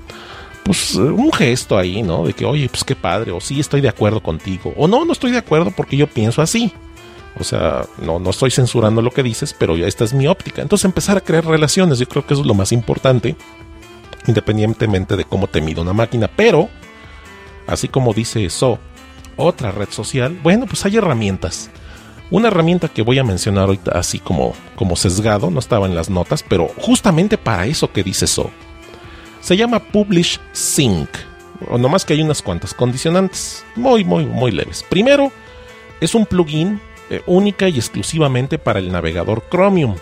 pues 0.64 0.96
un 0.96 1.32
gesto 1.32 1.78
ahí, 1.78 2.04
¿no? 2.04 2.26
De 2.26 2.34
que, 2.34 2.46
oye, 2.46 2.70
pues 2.70 2.84
qué 2.84 2.96
padre, 2.96 3.32
o 3.32 3.40
sí 3.40 3.60
estoy 3.60 3.82
de 3.82 3.90
acuerdo 3.90 4.22
contigo, 4.22 4.74
o 4.78 4.88
no, 4.88 5.06
no 5.06 5.14
estoy 5.14 5.32
de 5.32 5.40
acuerdo 5.40 5.72
porque 5.72 5.98
yo 5.98 6.08
pienso 6.08 6.42
así. 6.42 6.74
O 7.40 7.44
sea, 7.44 7.86
no, 8.00 8.18
no 8.18 8.32
estoy 8.32 8.50
censurando 8.50 9.02
lo 9.02 9.12
que 9.12 9.22
dices, 9.22 9.56
pero 9.58 9.76
esta 9.76 10.04
es 10.04 10.14
mi 10.14 10.26
óptica. 10.26 10.64
Entonces 10.64 10.86
empezar 10.86 11.18
a 11.18 11.22
crear 11.22 11.46
relaciones, 11.46 12.00
yo 12.00 12.08
creo 12.08 12.26
que 12.26 12.34
eso 12.34 12.42
es 12.42 12.48
lo 12.48 12.56
más 12.56 12.72
importante, 12.72 13.36
independientemente 14.26 15.16
de 15.16 15.24
cómo 15.24 15.48
te 15.48 15.62
mide 15.62 15.82
una 15.82 15.94
máquina. 15.94 16.28
Pero, 16.36 16.68
así 17.68 17.90
como 17.90 18.14
dice 18.14 18.44
eso, 18.44 18.80
otra 19.36 19.72
red 19.72 19.90
social, 19.92 20.40
bueno, 20.42 20.66
pues 20.66 20.84
hay 20.86 20.98
herramientas 20.98 21.70
Una 22.30 22.50
herramienta 22.50 22.90
que 22.90 23.04
voy 23.04 23.20
a 23.20 23.24
mencionar 23.24 23.66
ahorita 23.66 23.92
así 23.92 24.20
como, 24.20 24.54
como 24.76 24.96
sesgado, 24.96 25.50
no 25.50 25.60
estaba 25.60 25.86
en 25.86 25.96
las 25.96 26.10
notas, 26.10 26.44
pero 26.44 26.68
justamente 26.78 27.38
para 27.38 27.66
eso 27.66 27.92
que 27.92 28.04
dice 28.04 28.28
So. 28.28 28.52
Se 29.40 29.56
llama 29.56 29.80
Publish 29.80 30.40
Sync. 30.52 31.10
O 31.70 31.78
nomás 31.78 32.04
que 32.06 32.14
hay 32.14 32.22
unas 32.22 32.42
cuantas 32.42 32.74
condicionantes 32.74 33.66
muy, 33.76 34.04
muy, 34.04 34.26
muy 34.26 34.52
leves. 34.52 34.84
Primero, 34.88 35.32
es 36.02 36.14
un 36.16 36.26
plugin 36.26 36.82
eh, 37.10 37.22
única 37.26 37.70
y 37.70 37.78
exclusivamente 37.78 38.60
para 38.60 38.80
el 38.80 38.92
navegador 38.92 39.44
Chromium. 39.50 39.96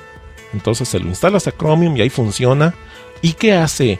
Entonces 0.53 0.89
se 0.89 0.99
lo 0.99 1.07
instalas 1.07 1.47
a 1.47 1.51
Chromium 1.51 1.95
y 1.95 2.01
ahí 2.01 2.09
funciona. 2.09 2.73
¿Y 3.21 3.33
qué 3.33 3.53
hace 3.53 3.99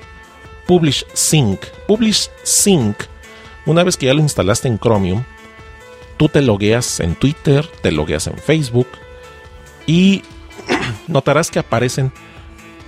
Publish 0.66 1.06
Sync? 1.14 1.60
Publish 1.88 2.30
Sync, 2.44 2.98
una 3.66 3.84
vez 3.84 3.98
que 3.98 4.08
ya 4.08 4.14
lo 4.14 4.22
instalaste 4.22 4.68
en 4.68 4.80
Chromium, 4.80 5.24
tú 6.18 6.30
te 6.30 6.42
logueas 6.42 7.00
en 7.00 7.16
Twitter, 7.16 7.68
te 7.82 7.92
logueas 7.92 8.28
en 8.28 8.38
Facebook 8.38 8.88
y 9.86 10.24
notarás 11.08 11.52
que 11.52 11.60
aparecen 11.60 12.12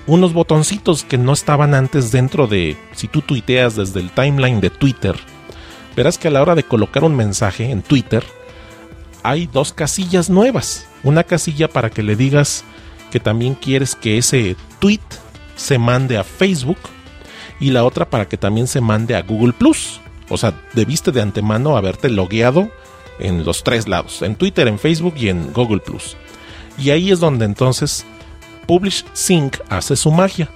unos 0.06 0.34
botoncitos 0.34 1.04
que 1.04 1.18
no 1.18 1.34
estaban 1.34 1.74
antes 1.74 2.12
dentro 2.12 2.48
de, 2.48 2.78
si 2.94 3.08
tú 3.08 3.22
tuiteas 3.22 3.76
desde 3.76 4.00
el 4.00 4.10
timeline 4.12 4.62
de 4.62 4.70
Twitter, 4.70 5.16
verás 5.96 6.18
que 6.18 6.30
a 6.30 6.32
la 6.32 6.42
hora 6.42 6.56
de 6.56 6.64
colocar 6.64 7.04
un 7.04 7.16
mensaje 7.16 7.70
en 7.70 7.82
Twitter, 7.82 8.24
hay 9.24 9.48
dos 9.48 9.74
casillas 9.74 10.30
nuevas. 10.30 10.88
Una 11.04 11.24
casilla 11.24 11.68
para 11.68 11.90
que 11.90 12.04
le 12.04 12.16
digas 12.16 12.64
que 13.12 13.20
también 13.20 13.56
quieres 13.56 13.96
que 13.96 14.18
ese 14.18 14.56
tweet 14.80 15.02
se 15.58 15.78
mande 15.78 16.18
a 16.18 16.24
Facebook 16.24 16.78
y 17.60 17.72
la 17.72 17.84
otra 17.84 18.10
para 18.10 18.28
que 18.28 18.38
también 18.38 18.68
se 18.68 18.80
mande 18.80 19.16
a 19.16 19.22
Google 19.22 19.54
Plus. 19.54 20.00
O 20.30 20.38
sea, 20.38 20.54
debiste 20.74 21.12
de 21.12 21.22
antemano 21.22 21.76
haberte 21.76 22.10
logueado 22.10 22.72
en 23.20 23.46
los 23.46 23.64
tres 23.64 23.88
lados, 23.88 24.22
en 24.22 24.36
Twitter, 24.36 24.68
en 24.68 24.80
Facebook 24.80 25.16
y 25.18 25.30
en 25.30 25.54
Google 25.54 25.80
Plus. 25.80 26.16
Y 26.78 26.92
ahí 26.92 27.12
es 27.12 27.20
donde 27.20 27.46
entonces 27.46 28.06
Publish 28.68 29.06
Sync 29.14 29.58
hace 29.70 29.96
su 29.96 30.12
magia. 30.12 30.50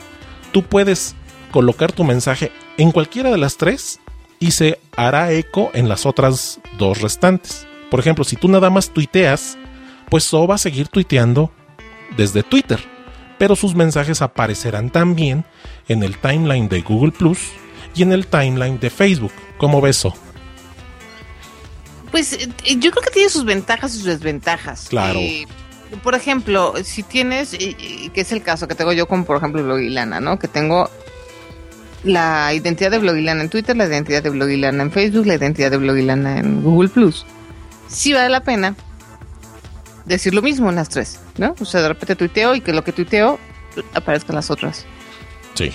Tú 0.52 0.63
puedes 0.63 1.15
colocar 1.52 1.91
tu 1.91 2.04
mensaje 2.04 2.52
en 2.78 2.91
cualquiera 2.91 3.32
de 3.32 3.38
las 3.38 3.58
tres 3.58 4.00
y 4.39 4.52
se 4.52 4.80
hará 4.95 5.32
eco 5.32 5.71
en 5.74 5.88
las 5.89 6.06
otras 6.06 6.60
dos 6.78 7.02
restantes. 7.02 7.67
Por 7.89 8.00
ejemplo, 8.00 8.24
si 8.24 8.36
tú 8.36 8.47
nada 8.47 8.69
más 8.69 8.89
tuiteas, 8.89 9.58
pues 10.10 10.24
So 10.24 10.47
va 10.47 10.56
a 10.56 10.60
seguir 10.60 10.88
tuiteando 10.88 11.52
desde 12.17 12.43
Twitter, 12.43 12.80
pero 13.38 13.56
sus 13.56 13.76
mensajes 13.76 14.21
aparecerán 14.21 14.89
también 14.89 15.45
en 15.88 16.04
el 16.04 16.17
timeline 16.17 16.67
de 16.69 16.82
Google 16.82 17.12
Plus 17.12 17.39
y 17.95 18.04
en 18.04 18.12
el 18.12 18.28
timeline 18.28 18.80
de 18.80 18.89
Facebook. 18.89 19.34
¿Cómo 19.58 19.82
ves? 19.82 20.06
Pues 22.12 22.34
eh, 22.34 22.50
yo 22.78 22.91
creo 22.91 23.04
que 23.04 23.12
tiene 23.12 23.30
sus 23.30 23.45
ventajas 23.45 23.93
y 23.93 23.97
sus 23.97 24.06
desventajas. 24.06 24.88
Claro. 24.89 25.19
Eh, 25.19 25.47
por 26.04 26.15
ejemplo, 26.15 26.74
si 26.84 27.04
tienes, 27.04 27.52
que 27.52 28.12
es 28.13 28.32
el 28.32 28.43
caso 28.43 28.67
que 28.67 28.76
tengo 28.76 28.93
yo 28.93 29.08
con, 29.08 29.26
por 29.26 29.38
ejemplo, 29.38 29.63
Blogilana, 29.63 30.19
¿no? 30.19 30.39
Que 30.39 30.47
tengo 30.47 30.89
la 32.04 32.54
identidad 32.54 32.91
de 32.91 33.00
Blogilana 33.00 33.41
en 33.41 33.50
Twitter, 33.50 33.76
la 33.76 33.86
identidad 33.86 34.24
de 34.24 34.30
Blogilana 34.30 34.84
en 34.84 34.91
Facebook, 34.91 35.26
la 35.26 35.36
identidad 35.36 35.71
de 35.71 35.78
Blogilana 35.78 36.39
en 36.39 36.63
Google 36.63 36.89
Plus. 36.89 37.26
Sí 37.88 38.13
vale 38.13 38.30
la 38.30 38.41
pena 38.41 38.76
decir 40.06 40.34
lo 40.34 40.41
mismo 40.41 40.69
en 40.69 40.76
las 40.76 40.89
tres, 40.89 41.19
¿no? 41.38 41.56
O 41.60 41.65
sea, 41.65 41.82
de 41.82 41.89
repente 41.89 42.15
tuiteo 42.15 42.56
y 42.56 42.62
que 42.62 42.74
lo 42.74 42.84
que 42.84 42.91
tuiteo 42.91 43.39
aparezca 43.93 44.32
en 44.32 44.36
las 44.36 44.50
otras. 44.50 44.86
Sí. 45.54 45.71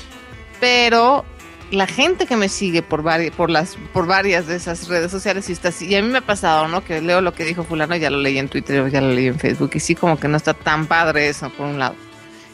Pero 0.60 1.24
la 1.70 1.86
gente 1.86 2.26
que 2.26 2.36
me 2.36 2.48
sigue 2.48 2.82
por 2.82 3.02
varias, 3.02 3.34
por 3.34 3.50
las, 3.50 3.76
por 3.92 4.06
varias 4.06 4.46
de 4.46 4.56
esas 4.56 4.88
redes 4.88 5.10
sociales 5.10 5.48
y 5.48 5.52
está 5.52 5.68
así. 5.68 5.86
Y 5.86 5.94
a 5.96 6.02
mí 6.02 6.08
me 6.08 6.18
ha 6.18 6.26
pasado, 6.26 6.68
¿no? 6.68 6.84
Que 6.84 7.00
leo 7.00 7.20
lo 7.20 7.32
que 7.34 7.44
dijo 7.44 7.64
fulano, 7.64 7.96
ya 7.96 8.10
lo 8.10 8.18
leí 8.18 8.38
en 8.38 8.48
Twitter, 8.48 8.90
ya 8.90 9.00
lo 9.00 9.12
leí 9.12 9.26
en 9.26 9.38
Facebook, 9.38 9.70
y 9.74 9.80
sí 9.80 9.94
como 9.94 10.18
que 10.18 10.28
no 10.28 10.36
está 10.36 10.54
tan 10.54 10.86
padre 10.86 11.28
eso, 11.28 11.50
por 11.50 11.66
un 11.66 11.78
lado. 11.78 11.94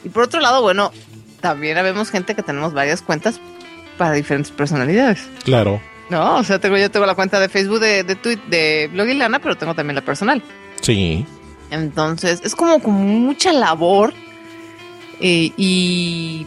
Y 0.05 0.09
por 0.09 0.25
otro 0.25 0.41
lado, 0.41 0.63
bueno, 0.63 0.91
también 1.41 1.79
habemos 1.79 2.11
gente 2.11 2.35
que 2.35 2.43
tenemos 2.43 2.73
varias 2.73 3.03
cuentas 3.03 3.41
para 3.99 4.13
diferentes 4.13 4.51
personalidades. 4.51 5.29
Claro. 5.45 5.81
No, 6.11 6.37
o 6.37 6.45
sea, 6.45 6.59
tengo, 6.59 6.77
yo 6.77 6.91
tengo 6.91 7.07
la 7.07 7.15
cuenta 7.15 7.41
de 7.41 7.49
Facebook 7.49 7.81
de, 7.81 8.05
de 8.05 8.17
tweet 8.17 8.39
de 8.49 8.91
Blogilana, 8.93 9.39
pero 9.39 9.57
tengo 9.57 9.75
también 9.75 9.95
la 9.95 10.03
personal. 10.03 10.43
Sí. 10.81 11.25
Entonces, 11.71 12.41
es 12.45 12.55
como, 12.55 12.81
como 12.81 12.99
mucha 12.99 13.53
labor 13.53 14.13
eh, 15.21 15.53
y 15.57 16.47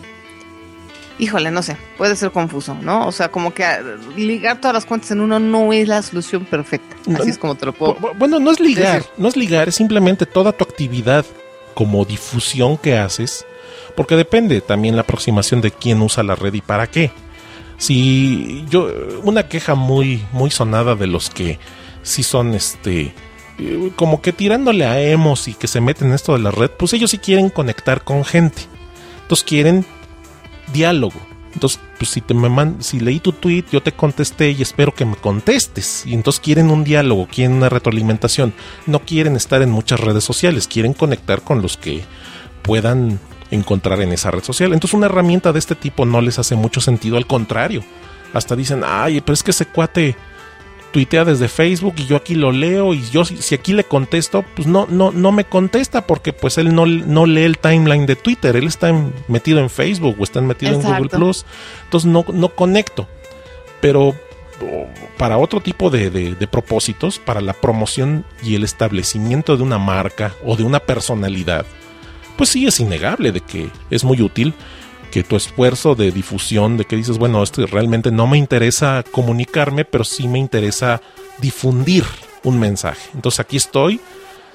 híjole, 1.19 1.51
no 1.51 1.61
sé, 1.63 1.77
puede 1.97 2.15
ser 2.15 2.31
confuso, 2.31 2.75
¿no? 2.81 3.07
O 3.07 3.11
sea, 3.11 3.29
como 3.29 3.53
que 3.53 3.63
ah, 3.63 3.79
ligar 4.15 4.59
todas 4.59 4.73
las 4.73 4.85
cuentas 4.85 5.11
en 5.11 5.21
uno 5.21 5.39
no 5.39 5.71
es 5.73 5.87
la 5.87 6.01
solución 6.01 6.45
perfecta. 6.45 6.95
Así 7.17 7.29
es 7.29 7.37
como 7.37 7.55
te 7.55 7.65
lo 7.65 7.73
puedo. 7.73 7.97
Bueno, 8.17 8.39
no 8.39 8.51
es 8.51 8.59
ligar, 8.59 9.05
no 9.17 9.27
es 9.27 9.37
ligar, 9.37 9.69
es 9.69 9.75
simplemente 9.75 10.25
toda 10.25 10.51
tu 10.51 10.63
actividad 10.63 11.25
como 11.73 12.05
difusión 12.05 12.77
que 12.77 12.97
haces, 12.97 13.45
porque 13.95 14.15
depende 14.15 14.61
también 14.61 14.95
la 14.95 15.01
aproximación 15.01 15.61
de 15.61 15.71
quién 15.71 16.01
usa 16.01 16.23
la 16.23 16.35
red 16.35 16.53
y 16.53 16.61
para 16.61 16.87
qué. 16.87 17.11
Si 17.77 18.65
yo, 18.69 18.89
una 19.23 19.47
queja 19.47 19.75
muy, 19.75 20.25
muy 20.31 20.49
sonada 20.49 20.95
de 20.95 21.07
los 21.07 21.29
que 21.29 21.59
sí 22.03 22.23
son 22.23 22.53
este 22.53 23.13
eh, 23.57 23.91
como 23.95 24.21
que 24.21 24.31
tirándole 24.31 24.85
a 24.85 25.01
emos 25.01 25.47
y 25.47 25.53
que 25.53 25.67
se 25.67 25.81
meten 25.81 26.09
en 26.09 26.13
esto 26.13 26.33
de 26.33 26.39
la 26.39 26.51
red, 26.51 26.69
pues 26.71 26.93
ellos 26.93 27.11
sí 27.11 27.17
quieren 27.17 27.49
conectar 27.49 28.03
con 28.03 28.23
gente. 28.23 28.63
Entonces 29.21 29.45
quieren 29.45 29.85
diálogo. 30.73 31.19
Entonces, 31.53 31.79
pues 31.97 32.11
si 32.11 32.19
te 32.19 32.33
me 32.33 32.49
man, 32.49 32.77
si 32.81 32.99
leí 32.99 33.21
tu 33.21 33.31
tweet, 33.31 33.63
yo 33.71 33.81
te 33.81 33.93
contesté 33.93 34.51
y 34.51 34.61
espero 34.61 34.93
que 34.93 35.05
me 35.05 35.15
contestes. 35.15 36.05
Y 36.05 36.13
entonces 36.13 36.41
quieren 36.41 36.69
un 36.69 36.83
diálogo, 36.83 37.27
quieren 37.31 37.55
una 37.55 37.69
retroalimentación. 37.69 38.53
No 38.85 38.99
quieren 38.99 39.37
estar 39.37 39.61
en 39.61 39.71
muchas 39.71 40.01
redes 40.01 40.25
sociales, 40.25 40.67
quieren 40.67 40.93
conectar 40.93 41.41
con 41.41 41.61
los 41.61 41.77
que 41.77 42.03
puedan 42.61 43.19
encontrar 43.51 44.01
en 44.01 44.11
esa 44.11 44.31
red 44.31 44.43
social. 44.43 44.73
Entonces, 44.73 44.95
una 44.95 45.05
herramienta 45.05 45.53
de 45.53 45.59
este 45.59 45.75
tipo 45.75 46.05
no 46.05 46.19
les 46.19 46.39
hace 46.39 46.55
mucho 46.55 46.81
sentido, 46.81 47.15
al 47.15 47.27
contrario. 47.27 47.83
Hasta 48.33 48.57
dicen, 48.57 48.83
ay, 48.85 49.21
pero 49.21 49.33
es 49.33 49.43
que 49.43 49.51
ese 49.51 49.65
cuate 49.65 50.17
tuitea 50.95 51.25
desde 51.25 51.49
Facebook 51.49 51.95
y 51.97 52.05
yo 52.05 52.15
aquí 52.15 52.35
lo 52.35 52.53
leo 52.53 52.93
y 52.93 53.01
yo 53.09 53.25
si, 53.25 53.53
aquí 53.53 53.73
le 53.73 53.83
contesto, 53.83 54.45
pues 54.55 54.65
no, 54.65 54.87
no, 54.89 55.11
no 55.11 55.33
me 55.33 55.43
contesta 55.43 56.07
porque 56.07 56.31
pues 56.31 56.57
él 56.57 56.73
no, 56.73 56.85
no 56.85 57.25
lee 57.25 57.43
el 57.43 57.57
timeline 57.57 58.05
de 58.05 58.15
Twitter, 58.15 58.55
él 58.55 58.65
está 58.65 58.93
metido 59.27 59.59
en 59.59 59.69
Facebook 59.69 60.15
o 60.17 60.23
está 60.23 60.39
metido 60.39 60.71
en 60.71 60.81
Google 60.81 61.09
Plus, 61.09 61.45
entonces 61.83 62.09
no, 62.09 62.23
no 62.31 62.47
conecto. 62.47 63.09
Pero 63.81 64.15
para 65.17 65.37
otro 65.37 65.59
tipo 65.59 65.89
de, 65.89 66.09
de, 66.09 66.47
propósitos, 66.47 67.19
para 67.19 67.41
la 67.41 67.51
promoción 67.51 68.23
y 68.41 68.55
el 68.55 68.63
establecimiento 68.63 69.57
de 69.57 69.63
una 69.63 69.77
marca 69.77 70.31
o 70.45 70.55
de 70.55 70.63
una 70.63 70.79
personalidad, 70.79 71.65
pues 72.37 72.51
sí 72.51 72.67
es 72.67 72.79
innegable 72.79 73.33
de 73.33 73.41
que 73.41 73.69
es 73.89 74.05
muy 74.05 74.21
útil 74.21 74.53
que 75.05 75.23
tu 75.23 75.35
esfuerzo 75.35 75.95
de 75.95 76.11
difusión, 76.11 76.77
de 76.77 76.85
que 76.85 76.95
dices, 76.95 77.17
bueno, 77.17 77.43
esto 77.43 77.65
realmente 77.67 78.11
no 78.11 78.27
me 78.27 78.37
interesa 78.37 79.03
comunicarme, 79.11 79.85
pero 79.85 80.03
sí 80.03 80.27
me 80.27 80.39
interesa 80.39 81.01
difundir 81.39 82.03
un 82.43 82.59
mensaje. 82.59 83.09
Entonces 83.13 83.39
aquí 83.39 83.57
estoy, 83.57 83.99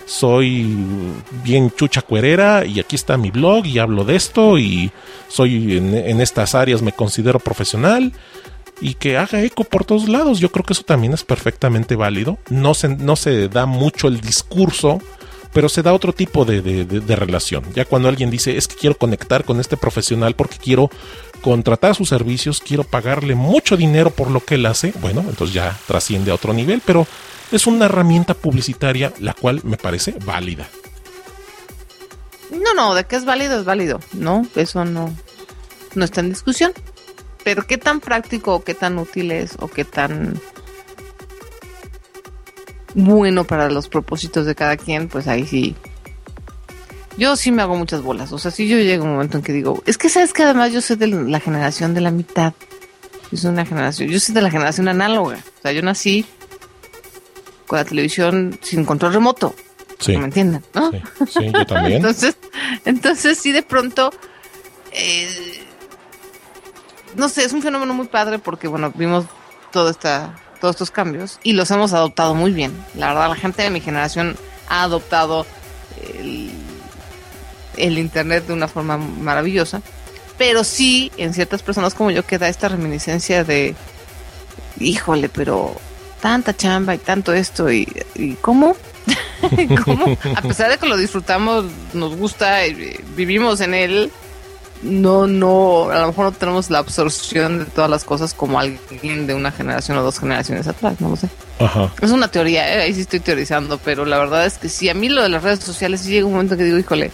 soy 0.06 0.76
bien 1.44 1.70
chucha 1.70 2.02
cuerera 2.02 2.64
y 2.64 2.80
aquí 2.80 2.96
está 2.96 3.16
mi 3.16 3.30
blog 3.30 3.66
y 3.66 3.78
hablo 3.78 4.04
de 4.04 4.16
esto 4.16 4.58
y 4.58 4.90
soy 5.28 5.76
en, 5.76 6.20
estas 6.20 6.54
áreas 6.54 6.82
me 6.82 6.92
considero 6.92 7.38
profesional 7.38 8.12
y 8.80 8.94
que 8.94 9.18
haga 9.18 9.42
eco 9.42 9.64
por 9.64 9.84
todos 9.84 10.08
lados. 10.08 10.40
Yo 10.40 10.50
creo 10.50 10.64
que 10.64 10.72
eso 10.72 10.82
también 10.82 11.12
es 11.12 11.22
perfectamente 11.22 11.96
válido. 11.96 12.38
No 12.48 12.74
se, 12.74 12.88
no 12.88 13.16
se 13.16 13.48
da 13.48 13.66
mucho 13.66 14.08
el 14.08 14.20
discurso 14.20 15.00
pero 15.52 15.68
se 15.68 15.82
da 15.82 15.92
otro 15.92 16.12
tipo 16.12 16.44
de, 16.44 16.62
de, 16.62 17.16
relación. 17.16 17.64
Ya 17.74 17.84
cuando 17.84 18.08
alguien 18.08 18.30
dice, 18.30 18.56
es 18.56 18.68
que 18.68 18.76
quiero 18.76 18.96
conectar 18.96 19.44
con 19.44 19.60
este 19.60 19.76
profesional 19.76 20.34
porque 20.34 20.58
quiero 20.58 20.90
contratar 21.40 21.94
sus 21.94 22.08
servicios, 22.08 22.60
quiero 22.60 22.84
pagarle 22.84 23.34
mucho 23.34 23.76
dinero 23.76 24.10
por 24.10 24.30
lo 24.30 24.44
que 24.44 24.54
él 24.56 24.66
hace, 24.66 24.92
bueno, 25.00 25.24
entonces 25.28 25.54
ya 25.54 25.76
trasciende 25.86 26.30
a 26.30 26.34
otro 26.34 26.52
nivel, 26.52 26.82
pero 26.84 27.06
es 27.50 27.66
una 27.66 27.86
herramienta 27.86 28.34
publicitaria 28.34 29.12
la 29.18 29.34
cual 29.34 29.60
me 29.64 29.76
parece 29.76 30.14
válida. 30.24 30.68
No, 32.50 32.74
no, 32.74 32.94
de 32.94 33.04
que 33.04 33.16
es 33.16 33.24
válido, 33.24 33.58
es 33.58 33.64
válido, 33.64 34.00
¿no? 34.12 34.46
Eso 34.56 34.84
no, 34.84 35.14
no 35.94 36.04
está 36.04 36.20
en 36.20 36.30
discusión. 36.30 36.72
Pero 37.42 37.66
qué 37.66 37.78
tan 37.78 38.00
práctico 38.00 38.54
o 38.54 38.64
qué 38.64 38.74
tan 38.74 38.98
útil 38.98 39.30
es 39.30 39.56
o 39.60 39.68
qué 39.68 39.84
tan 39.84 40.38
bueno 42.94 43.44
para 43.44 43.70
los 43.70 43.88
propósitos 43.88 44.46
de 44.46 44.54
cada 44.54 44.76
quien, 44.76 45.08
pues 45.08 45.28
ahí 45.28 45.46
sí. 45.46 45.74
Yo 47.16 47.36
sí 47.36 47.52
me 47.52 47.62
hago 47.62 47.76
muchas 47.76 48.02
bolas. 48.02 48.32
O 48.32 48.38
sea, 48.38 48.50
si 48.50 48.68
yo 48.68 48.78
llego 48.78 49.04
a 49.04 49.06
un 49.06 49.12
momento 49.14 49.38
en 49.38 49.42
que 49.42 49.52
digo, 49.52 49.82
es 49.86 49.98
que 49.98 50.08
sabes 50.08 50.32
que 50.32 50.42
además 50.42 50.72
yo 50.72 50.80
soy 50.80 50.96
de 50.96 51.06
la 51.06 51.40
generación 51.40 51.94
de 51.94 52.00
la 52.00 52.10
mitad. 52.10 52.54
Yo 53.30 53.38
soy 53.38 53.50
una 53.50 53.66
generación, 53.66 54.08
yo 54.08 54.18
soy 54.18 54.34
de 54.34 54.42
la 54.42 54.50
generación 54.50 54.88
análoga. 54.88 55.38
O 55.58 55.62
sea, 55.62 55.72
yo 55.72 55.82
nací 55.82 56.24
con 57.66 57.78
la 57.78 57.84
televisión 57.84 58.58
sin 58.62 58.84
control 58.84 59.12
remoto. 59.12 59.54
Sí. 59.98 60.16
¿Me 60.16 60.24
entienden? 60.24 60.64
¿no? 60.74 60.90
Sí, 61.26 61.52
yo 61.52 61.66
también. 61.66 61.96
entonces, 61.98 62.36
entonces 62.84 63.38
sí 63.38 63.52
de 63.52 63.62
pronto 63.62 64.10
eh, 64.92 65.60
no 67.16 67.28
sé, 67.28 67.44
es 67.44 67.52
un 67.52 67.62
fenómeno 67.62 67.94
muy 67.94 68.06
padre 68.08 68.38
porque 68.38 68.68
bueno, 68.68 68.92
vimos 68.94 69.26
toda 69.72 69.90
esta 69.90 70.36
todos 70.60 70.76
estos 70.76 70.90
cambios 70.90 71.38
y 71.42 71.52
los 71.52 71.70
hemos 71.70 71.92
adoptado 71.92 72.34
muy 72.34 72.52
bien. 72.52 72.72
La 72.94 73.08
verdad, 73.08 73.28
la 73.28 73.36
gente 73.36 73.62
de 73.62 73.70
mi 73.70 73.80
generación 73.80 74.36
ha 74.68 74.82
adoptado 74.82 75.46
el, 76.18 76.50
Internet 77.98 78.46
de 78.46 78.52
una 78.52 78.68
forma 78.68 78.98
maravillosa, 78.98 79.80
pero 80.36 80.64
sí 80.64 81.10
en 81.16 81.32
ciertas 81.32 81.62
personas 81.62 81.94
como 81.94 82.10
yo 82.10 82.26
queda 82.26 82.48
esta 82.48 82.68
reminiscencia 82.68 83.42
de, 83.42 83.74
híjole, 84.78 85.30
pero 85.30 85.74
tanta 86.20 86.54
chamba 86.54 86.94
y 86.94 86.98
tanto 86.98 87.32
esto 87.32 87.70
y, 87.72 87.88
y 88.14 88.34
cómo, 88.34 88.76
¿Cómo? 89.84 90.16
a 90.36 90.42
pesar 90.42 90.70
de 90.70 90.78
que 90.78 90.86
lo 90.86 90.96
disfrutamos, 90.96 91.64
nos 91.92 92.16
gusta, 92.16 92.64
eh, 92.64 93.02
vivimos 93.16 93.60
en 93.60 93.74
él, 93.74 94.10
no, 94.82 95.26
no, 95.26 95.90
a 95.90 96.00
lo 96.00 96.06
mejor 96.08 96.24
no 96.26 96.32
tenemos 96.32 96.70
la 96.70 96.78
absorción 96.78 97.58
de 97.58 97.64
todas 97.66 97.90
las 97.90 98.04
cosas 98.04 98.32
como 98.32 98.58
alguien 98.58 99.26
de 99.26 99.34
una 99.34 99.52
generación 99.52 99.98
o 99.98 100.02
dos 100.02 100.18
generaciones 100.18 100.66
atrás, 100.66 101.00
no 101.00 101.10
lo 101.10 101.16
sé. 101.16 101.28
Ajá. 101.58 101.92
Es 102.00 102.10
una 102.10 102.28
teoría, 102.28 102.76
¿eh? 102.76 102.82
ahí 102.82 102.94
sí 102.94 103.02
estoy 103.02 103.20
teorizando, 103.20 103.78
pero 103.78 104.04
la 104.04 104.18
verdad 104.18 104.46
es 104.46 104.58
que 104.58 104.68
sí, 104.68 104.88
a 104.88 104.94
mí 104.94 105.08
lo 105.08 105.22
de 105.22 105.28
las 105.28 105.42
redes 105.42 105.60
sociales 105.60 106.00
sí 106.00 106.10
llega 106.10 106.26
un 106.26 106.32
momento 106.32 106.56
que 106.56 106.64
digo, 106.64 106.78
híjole, 106.78 107.10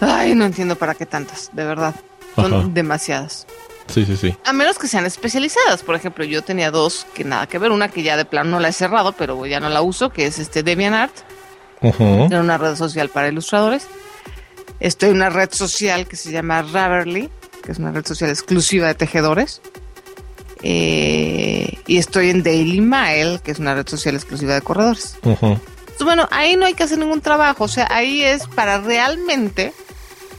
ay, 0.00 0.34
no 0.34 0.44
entiendo 0.44 0.76
para 0.76 0.94
qué 0.94 1.06
tantas, 1.06 1.50
de 1.52 1.64
verdad, 1.64 1.94
son 2.34 2.52
Ajá. 2.54 2.68
demasiadas. 2.72 3.46
Sí, 3.86 4.04
sí, 4.04 4.16
sí. 4.16 4.36
A 4.44 4.52
menos 4.52 4.78
que 4.78 4.86
sean 4.86 5.04
especializadas. 5.04 5.82
Por 5.82 5.96
ejemplo, 5.96 6.24
yo 6.24 6.42
tenía 6.42 6.70
dos 6.70 7.06
que 7.12 7.24
nada 7.24 7.48
que 7.48 7.58
ver. 7.58 7.72
Una 7.72 7.88
que 7.88 8.04
ya 8.04 8.16
de 8.16 8.24
plano 8.24 8.50
no 8.50 8.60
la 8.60 8.68
he 8.68 8.72
cerrado, 8.72 9.10
pero 9.10 9.44
ya 9.46 9.58
no 9.58 9.68
la 9.68 9.82
uso, 9.82 10.10
que 10.10 10.26
es 10.26 10.38
este 10.38 10.62
DeviantArt. 10.62 11.12
Ujú. 11.82 12.26
Era 12.30 12.38
una 12.38 12.56
red 12.56 12.76
social 12.76 13.08
para 13.08 13.26
ilustradores. 13.26 13.88
Estoy 14.80 15.10
en 15.10 15.16
una 15.16 15.30
red 15.30 15.50
social 15.52 16.06
que 16.08 16.16
se 16.16 16.32
llama 16.32 16.62
Ravelry, 16.62 17.30
que 17.62 17.72
es 17.72 17.78
una 17.78 17.92
red 17.92 18.06
social 18.06 18.30
exclusiva 18.30 18.86
de 18.88 18.94
tejedores. 18.94 19.60
Eh, 20.62 21.78
y 21.86 21.98
estoy 21.98 22.30
en 22.30 22.42
Daily 22.42 22.80
Mail, 22.80 23.40
que 23.42 23.50
es 23.50 23.58
una 23.58 23.74
red 23.74 23.86
social 23.86 24.14
exclusiva 24.14 24.54
de 24.54 24.62
corredores. 24.62 25.16
Entonces, 25.22 26.04
bueno, 26.04 26.28
ahí 26.30 26.56
no 26.56 26.66
hay 26.66 26.74
que 26.74 26.82
hacer 26.82 26.98
ningún 26.98 27.20
trabajo. 27.20 27.64
O 27.64 27.68
sea, 27.68 27.86
ahí 27.90 28.22
es 28.22 28.46
para 28.46 28.80
realmente 28.80 29.72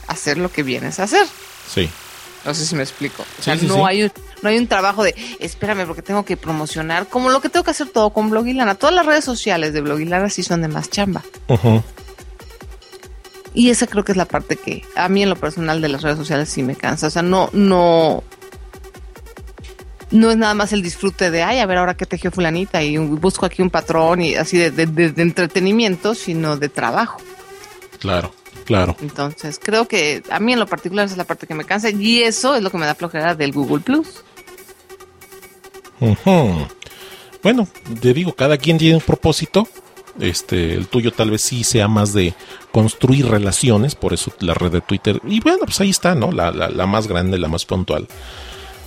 hacer 0.08 0.38
lo 0.38 0.50
que 0.50 0.62
vienes 0.62 0.98
a 1.00 1.04
hacer. 1.04 1.26
Sí. 1.72 1.88
No 2.44 2.54
sé 2.54 2.66
si 2.66 2.74
me 2.74 2.82
explico. 2.82 3.22
O 3.38 3.42
sea, 3.42 3.54
Sí, 3.54 3.60
sí, 3.60 3.66
no, 3.66 3.76
sí. 3.76 3.80
Hay 3.86 4.02
un, 4.02 4.12
no 4.42 4.48
hay 4.48 4.58
un 4.58 4.66
trabajo 4.66 5.04
de, 5.04 5.14
espérame, 5.38 5.86
porque 5.86 6.02
tengo 6.02 6.24
que 6.24 6.36
promocionar, 6.36 7.06
como 7.06 7.30
lo 7.30 7.40
que 7.40 7.48
tengo 7.48 7.64
que 7.64 7.70
hacer 7.70 7.88
todo 7.88 8.10
con 8.10 8.30
Blogilana. 8.30 8.74
Todas 8.74 8.94
las 8.94 9.06
redes 9.06 9.24
sociales 9.24 9.72
de 9.72 9.80
Blogilana 9.80 10.28
sí 10.30 10.42
son 10.42 10.62
de 10.62 10.68
más 10.68 10.90
chamba. 10.90 11.22
Ujú. 11.48 11.82
Y 13.54 13.70
esa 13.70 13.86
creo 13.86 14.02
que 14.04 14.12
es 14.12 14.16
la 14.18 14.24
parte 14.24 14.56
que 14.56 14.82
a 14.96 15.08
mí 15.08 15.22
en 15.22 15.28
lo 15.28 15.36
personal 15.36 15.80
de 15.82 15.88
las 15.88 16.02
redes 16.02 16.16
sociales 16.18 16.48
sí 16.48 16.62
me 16.62 16.74
cansa. 16.74 17.06
O 17.08 17.10
sea, 17.10 17.22
no, 17.22 17.50
no, 17.52 18.22
no 20.10 20.30
es 20.30 20.36
nada 20.36 20.54
más 20.54 20.72
el 20.72 20.82
disfrute 20.82 21.30
de, 21.30 21.42
ay, 21.42 21.58
a 21.58 21.66
ver 21.66 21.78
ahora 21.78 21.94
qué 21.96 22.06
tejió 22.06 22.30
fulanita 22.30 22.82
y 22.82 22.96
un- 22.98 23.20
busco 23.20 23.44
aquí 23.46 23.60
un 23.62 23.70
patrón 23.70 24.22
y 24.22 24.34
así 24.36 24.56
de, 24.56 24.70
de- 24.70 24.86
de- 24.86 25.12
de 25.12 25.22
entretenimiento, 25.22 26.14
sino 26.14 26.56
de 26.56 26.68
trabajo. 26.70 27.18
Claro, 27.98 28.34
claro. 28.64 28.96
Entonces, 29.02 29.60
creo 29.62 29.86
que 29.86 30.22
a 30.30 30.40
mí 30.40 30.54
en 30.54 30.58
lo 30.58 30.66
particular 30.66 31.04
esa 31.04 31.14
es 31.14 31.18
la 31.18 31.24
parte 31.24 31.46
que 31.46 31.54
me 31.54 31.64
cansa 31.64 31.90
y 31.90 32.22
eso 32.22 32.54
es 32.54 32.62
lo 32.62 32.70
que 32.70 32.78
me 32.78 32.86
da 32.86 32.94
flojera 32.94 33.34
del 33.34 33.52
Google 33.52 33.80
Plus. 33.80 34.22
Ujú. 36.00 36.66
Bueno, 37.42 37.68
te 38.00 38.12
digo, 38.14 38.34
cada 38.34 38.56
quien 38.56 38.78
tiene 38.78 38.96
un 38.96 39.00
propósito. 39.02 39.68
Este, 40.20 40.74
el 40.74 40.88
tuyo 40.88 41.12
tal 41.12 41.30
vez 41.30 41.42
sí 41.42 41.64
sea 41.64 41.88
más 41.88 42.12
de 42.12 42.34
construir 42.70 43.28
relaciones, 43.28 43.94
por 43.94 44.12
eso 44.12 44.32
la 44.40 44.54
red 44.54 44.70
de 44.70 44.80
Twitter. 44.80 45.20
Y 45.26 45.40
bueno, 45.40 45.60
pues 45.64 45.80
ahí 45.80 45.90
está, 45.90 46.14
¿no? 46.14 46.32
La, 46.32 46.50
la, 46.50 46.68
la 46.68 46.86
más 46.86 47.08
grande, 47.08 47.38
la 47.38 47.48
más 47.48 47.64
puntual. 47.64 48.06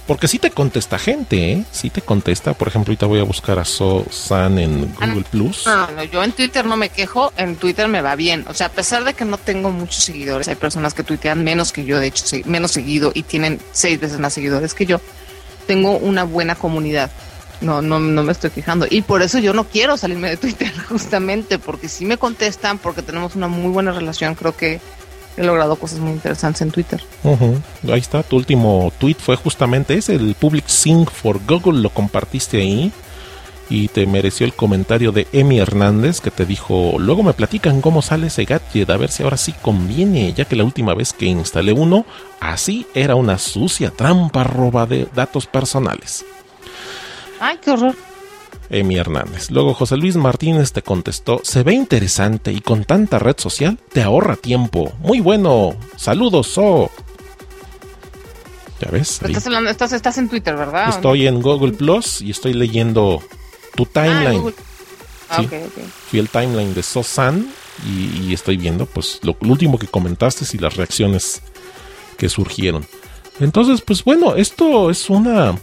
Porque 0.08 0.28
sí 0.28 0.38
te 0.38 0.52
contesta 0.52 1.00
gente, 1.00 1.52
¿eh? 1.52 1.66
Sí 1.72 1.90
te 1.90 2.04
contesta. 2.04 2.54
Por 2.54 2.68
ejemplo, 2.68 2.92
ahorita 2.92 3.08
voy 3.08 3.20
a 3.20 3.24
buscar 3.24 3.58
a 3.58 3.66
So 3.66 4.06
San 4.12 4.60
en 4.60 4.94
Google 4.94 5.26
Plus. 5.32 5.66
No, 5.66 5.90
no, 5.92 6.04
yo 6.04 6.24
en 6.24 6.32
Twitter 6.32 6.64
no 6.64 6.78
me 6.78 6.90
quejo, 6.90 7.34
en 7.38 7.56
Twitter 7.56 7.88
me 7.88 8.04
va 8.04 8.16
bien. 8.16 8.46
O 8.48 8.54
sea, 8.54 8.68
a 8.68 8.72
pesar 8.72 9.04
de 9.04 9.16
que 9.16 9.26
no 9.26 9.40
tengo 9.40 9.72
muchos 9.72 10.04
seguidores, 10.04 10.48
hay 10.48 10.56
personas 10.56 10.94
que 10.94 11.04
tuitean 11.04 11.44
menos 11.44 11.72
que 11.72 11.86
yo, 11.86 12.00
de 12.00 12.08
hecho, 12.08 12.24
menos 12.46 12.70
seguido 12.70 13.12
y 13.16 13.24
tienen 13.24 13.60
seis 13.72 14.00
veces 14.00 14.20
más 14.20 14.34
seguidores 14.34 14.76
que 14.76 14.86
yo. 14.86 15.02
Tengo 15.66 15.98
una 15.98 16.24
buena 16.24 16.54
comunidad. 16.54 17.10
No, 17.62 17.82
no, 17.82 18.00
no 18.00 18.24
me 18.24 18.32
estoy 18.32 18.50
quejando. 18.50 18.86
Y 18.90 19.02
por 19.02 19.22
eso 19.22 19.40
yo 19.40 19.54
no 19.54 19.64
quiero 19.66 19.98
salirme 19.98 20.30
de 20.30 20.38
Twitter, 20.38 20.72
justamente, 20.90 21.60
porque 21.60 21.88
si 21.88 22.06
me 22.06 22.18
contestan, 22.18 22.78
porque 22.78 23.02
tenemos 23.02 23.36
una 23.36 23.48
muy 23.48 23.72
buena 23.72 23.92
relación, 23.92 24.36
creo 24.36 24.56
que 24.56 24.80
he 25.38 25.44
logrado 25.44 25.76
cosas 25.76 26.00
muy 26.00 26.12
interesantes 26.12 26.62
en 26.62 26.72
Twitter. 26.72 27.02
Ahí 27.92 28.00
está, 28.00 28.24
tu 28.24 28.38
último 28.38 28.92
tweet 29.00 29.18
fue 29.20 29.36
justamente 29.36 29.96
ese, 29.96 30.16
el 30.16 30.36
Public 30.36 30.68
Sync 30.68 31.10
for 31.10 31.40
Google, 31.46 31.82
lo 31.82 31.90
compartiste 31.90 32.58
ahí 32.58 32.92
y 33.70 33.88
te 33.88 34.06
mereció 34.06 34.46
el 34.46 34.54
comentario 34.54 35.12
de 35.12 35.28
Emi 35.34 35.60
Hernández 35.60 36.22
que 36.22 36.32
te 36.32 36.46
dijo, 36.46 36.96
luego 37.00 37.24
me 37.24 37.34
platican 37.34 37.82
cómo 37.82 38.02
sale 38.02 38.28
ese 38.28 38.46
gadget, 38.46 38.90
a 38.90 38.98
ver 38.98 39.12
si 39.12 39.24
ahora 39.24 39.38
sí 39.38 39.54
conviene, 39.62 40.34
ya 40.34 40.46
que 40.46 40.56
la 40.56 40.64
última 40.64 40.94
vez 40.94 41.14
que 41.14 41.26
instalé 41.26 41.74
uno, 41.74 42.06
así 42.40 42.86
era 42.94 43.16
una 43.16 43.38
sucia 43.38 43.92
trampa 43.92 44.44
roba 44.44 44.86
de 44.86 45.08
datos 45.16 45.48
personales. 45.48 46.26
Ay, 47.40 47.60
qué 47.64 47.72
horror. 47.72 47.96
Emi 48.70 48.98
Hernández. 48.98 49.52
Luego 49.52 49.74
José 49.74 49.96
Luis 49.98 50.16
Martínez 50.16 50.72
te 50.72 50.82
contestó, 50.82 51.40
se 51.44 51.62
ve 51.64 51.74
interesante 51.74 52.52
y 52.52 52.62
con 52.62 52.84
tanta 52.84 53.20
red 53.20 53.36
social 53.38 53.78
te 53.94 54.02
ahorra 54.02 54.36
tiempo. 54.36 54.92
Muy 55.00 55.20
bueno. 55.20 55.76
Saludos, 55.98 56.48
So. 56.48 56.90
Ya 58.82 58.90
ves. 58.92 59.22
Estás 59.24 59.46
hablando, 59.46 59.70
estás, 59.70 59.94
estás 59.94 60.18
en 60.18 60.28
Twitter, 60.30 60.56
¿verdad? 60.56 60.90
Estoy 60.90 61.28
en 61.28 61.42
Google 61.42 61.74
Plus 61.74 62.22
y 62.22 62.32
estoy 62.32 62.54
leyendo 62.54 63.22
tu 63.76 63.84
Ah, 63.84 63.90
timeline. 63.94 64.42
Google. 64.42 64.56
Ah, 65.30 65.42
Sí. 65.42 65.48
Fui 66.10 66.20
el 66.20 66.30
timeline 66.30 66.74
de 66.74 66.84
Sosan 66.84 67.48
y, 67.88 68.28
y 68.28 68.34
estoy 68.34 68.58
viendo 68.58 68.86
pues 68.86 69.20
lo, 69.24 69.36
lo 69.42 69.52
último 69.52 69.78
que 69.80 69.88
comentaste 69.88 70.46
y 70.54 70.58
las 70.60 70.76
reacciones 70.76 71.42
que 72.18 72.30
surgieron. 72.30 72.86
Entonces, 73.40 73.82
pues 73.82 74.04
bueno, 74.04 74.36
esto 74.36 74.90
es 74.90 75.10
una 75.10 75.56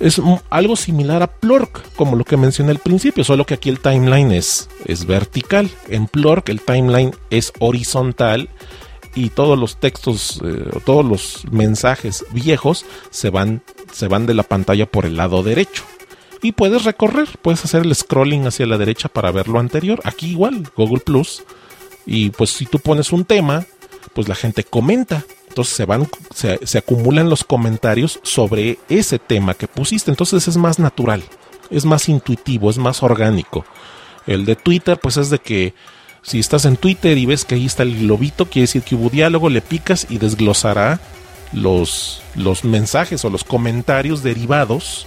es 0.00 0.20
algo 0.50 0.76
similar 0.76 1.22
a 1.22 1.26
Plurk, 1.26 1.94
como 1.96 2.16
lo 2.16 2.24
que 2.24 2.36
mencioné 2.36 2.70
al 2.70 2.78
principio, 2.78 3.24
solo 3.24 3.44
que 3.44 3.54
aquí 3.54 3.68
el 3.68 3.80
timeline 3.80 4.32
es, 4.32 4.68
es 4.84 5.06
vertical. 5.06 5.70
En 5.88 6.06
Plurk 6.06 6.48
el 6.48 6.60
timeline 6.60 7.12
es 7.30 7.52
horizontal 7.58 8.48
y 9.14 9.30
todos 9.30 9.58
los 9.58 9.78
textos, 9.78 10.40
eh, 10.44 10.70
todos 10.84 11.04
los 11.04 11.44
mensajes 11.50 12.24
viejos 12.30 12.86
se 13.10 13.30
van, 13.30 13.62
se 13.92 14.06
van 14.06 14.26
de 14.26 14.34
la 14.34 14.44
pantalla 14.44 14.86
por 14.86 15.04
el 15.06 15.16
lado 15.16 15.42
derecho. 15.42 15.84
Y 16.40 16.52
puedes 16.52 16.84
recorrer, 16.84 17.28
puedes 17.42 17.64
hacer 17.64 17.82
el 17.82 17.94
scrolling 17.94 18.46
hacia 18.46 18.66
la 18.66 18.78
derecha 18.78 19.08
para 19.08 19.32
ver 19.32 19.48
lo 19.48 19.58
anterior. 19.58 20.00
Aquí 20.04 20.30
igual, 20.30 20.70
Google 20.76 21.00
Plus. 21.00 21.42
Y 22.06 22.30
pues 22.30 22.50
si 22.50 22.64
tú 22.64 22.78
pones 22.78 23.12
un 23.12 23.24
tema, 23.24 23.66
pues 24.14 24.28
la 24.28 24.36
gente 24.36 24.62
comenta. 24.62 25.24
Entonces 25.48 25.74
se 25.74 25.84
van, 25.84 26.08
se, 26.34 26.78
acumulan 26.78 27.28
los 27.30 27.44
comentarios 27.44 28.20
sobre 28.22 28.78
ese 28.88 29.18
tema 29.18 29.54
que 29.54 29.66
pusiste. 29.68 30.10
Entonces 30.10 30.46
es 30.48 30.56
más 30.56 30.78
natural, 30.78 31.22
es 31.70 31.84
más 31.84 32.08
intuitivo, 32.08 32.70
es 32.70 32.78
más 32.78 33.02
orgánico. 33.02 33.64
El 34.26 34.44
de 34.44 34.56
Twitter, 34.56 34.98
pues 35.00 35.16
es 35.16 35.30
de 35.30 35.38
que 35.38 35.74
si 36.22 36.38
estás 36.38 36.64
en 36.66 36.76
Twitter 36.76 37.16
y 37.16 37.26
ves 37.26 37.44
que 37.44 37.54
ahí 37.54 37.66
está 37.66 37.82
el 37.82 37.98
globito, 37.98 38.46
quiere 38.46 38.64
decir 38.64 38.82
que 38.82 38.94
hubo 38.94 39.08
diálogo, 39.08 39.48
le 39.48 39.62
picas 39.62 40.06
y 40.10 40.18
desglosará 40.18 41.00
los, 41.52 42.20
los 42.34 42.64
mensajes 42.64 43.24
o 43.24 43.30
los 43.30 43.42
comentarios 43.44 44.22
derivados 44.22 45.06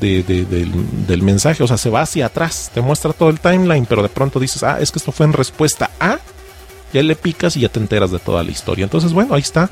de- 0.00 0.22
de- 0.22 0.44
del, 0.46 1.06
del 1.06 1.22
mensaje. 1.22 1.62
O 1.62 1.68
sea, 1.68 1.76
se 1.76 1.90
va 1.90 2.00
hacia 2.02 2.26
atrás, 2.26 2.70
te 2.72 2.80
muestra 2.80 3.12
todo 3.12 3.28
el 3.28 3.38
timeline, 3.40 3.84
pero 3.86 4.02
de 4.02 4.08
pronto 4.08 4.40
dices, 4.40 4.62
ah, 4.62 4.78
es 4.80 4.90
que 4.90 4.98
esto 4.98 5.12
fue 5.12 5.26
en 5.26 5.34
respuesta 5.34 5.90
a. 6.00 6.18
Ya 6.94 7.02
le 7.02 7.16
picas 7.16 7.56
y 7.56 7.60
ya 7.60 7.68
te 7.68 7.80
enteras 7.80 8.10
de 8.10 8.18
toda 8.18 8.42
la 8.42 8.50
historia. 8.52 8.84
Entonces, 8.84 9.12
bueno, 9.12 9.34
ahí 9.34 9.42
está. 9.42 9.68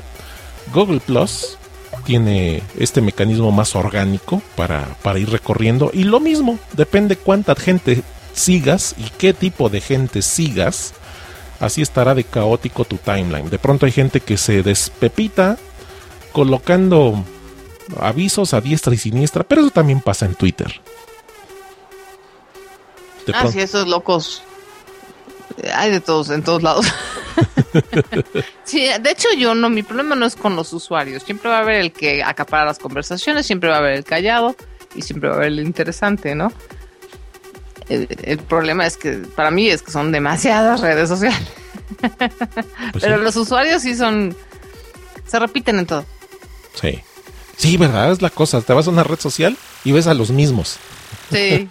Google 0.73 0.99
Plus 0.99 1.57
tiene 2.05 2.61
este 2.77 3.01
mecanismo 3.01 3.51
más 3.51 3.75
orgánico 3.75 4.41
para, 4.55 4.85
para 5.01 5.19
ir 5.19 5.29
recorriendo. 5.29 5.89
Y 5.93 6.03
lo 6.03 6.19
mismo, 6.19 6.59
depende 6.73 7.15
cuánta 7.15 7.55
gente 7.55 8.03
sigas 8.33 8.93
y 8.97 9.09
qué 9.17 9.33
tipo 9.33 9.69
de 9.69 9.81
gente 9.81 10.21
sigas. 10.21 10.93
Así 11.59 11.81
estará 11.81 12.13
de 12.13 12.25
caótico 12.25 12.83
tu 12.83 12.97
timeline. 12.97 13.49
De 13.49 13.57
pronto 13.57 13.85
hay 13.85 13.91
gente 13.91 14.19
que 14.19 14.37
se 14.37 14.61
despepita 14.61 15.57
colocando 16.33 17.23
avisos 17.99 18.53
a 18.53 18.61
diestra 18.61 18.93
y 18.93 18.97
siniestra, 18.97 19.43
pero 19.43 19.61
eso 19.61 19.71
también 19.71 20.01
pasa 20.01 20.25
en 20.25 20.35
Twitter. 20.35 20.81
De 23.25 23.33
Ah, 23.33 23.47
sí, 23.49 23.61
esos 23.61 23.87
locos. 23.87 24.43
Hay 25.73 25.91
de 25.91 25.99
todos, 25.99 26.29
en 26.29 26.43
todos 26.43 26.63
lados. 26.63 26.85
sí, 28.63 28.87
de 29.01 29.11
hecho 29.11 29.27
yo 29.37 29.55
no, 29.55 29.69
mi 29.69 29.83
problema 29.83 30.15
no 30.15 30.25
es 30.25 30.35
con 30.35 30.55
los 30.55 30.73
usuarios. 30.73 31.23
Siempre 31.23 31.49
va 31.49 31.57
a 31.57 31.61
haber 31.61 31.75
el 31.81 31.91
que 31.91 32.23
acapara 32.23 32.65
las 32.65 32.79
conversaciones, 32.79 33.45
siempre 33.45 33.69
va 33.69 33.75
a 33.75 33.79
haber 33.79 33.93
el 33.93 34.03
callado 34.03 34.55
y 34.95 35.01
siempre 35.01 35.29
va 35.29 35.35
a 35.35 35.37
haber 35.39 35.49
el 35.49 35.59
interesante, 35.59 36.35
¿no? 36.35 36.51
El, 37.89 38.07
el 38.23 38.37
problema 38.37 38.85
es 38.85 38.97
que 38.97 39.11
para 39.35 39.51
mí 39.51 39.69
es 39.69 39.81
que 39.81 39.91
son 39.91 40.11
demasiadas 40.11 40.81
redes 40.81 41.09
sociales. 41.09 41.47
pues 41.99 43.03
Pero 43.03 43.17
sí. 43.17 43.23
los 43.23 43.35
usuarios 43.35 43.81
sí 43.81 43.95
son... 43.95 44.35
Se 45.27 45.39
repiten 45.39 45.79
en 45.79 45.85
todo. 45.85 46.05
Sí. 46.79 47.01
Sí, 47.57 47.77
¿verdad? 47.77 48.11
Es 48.11 48.21
la 48.21 48.29
cosa. 48.29 48.61
Te 48.61 48.73
vas 48.73 48.87
a 48.87 48.89
una 48.89 49.03
red 49.03 49.19
social 49.19 49.57
y 49.83 49.91
ves 49.91 50.07
a 50.07 50.13
los 50.13 50.31
mismos. 50.31 50.77
Sí. 51.31 51.67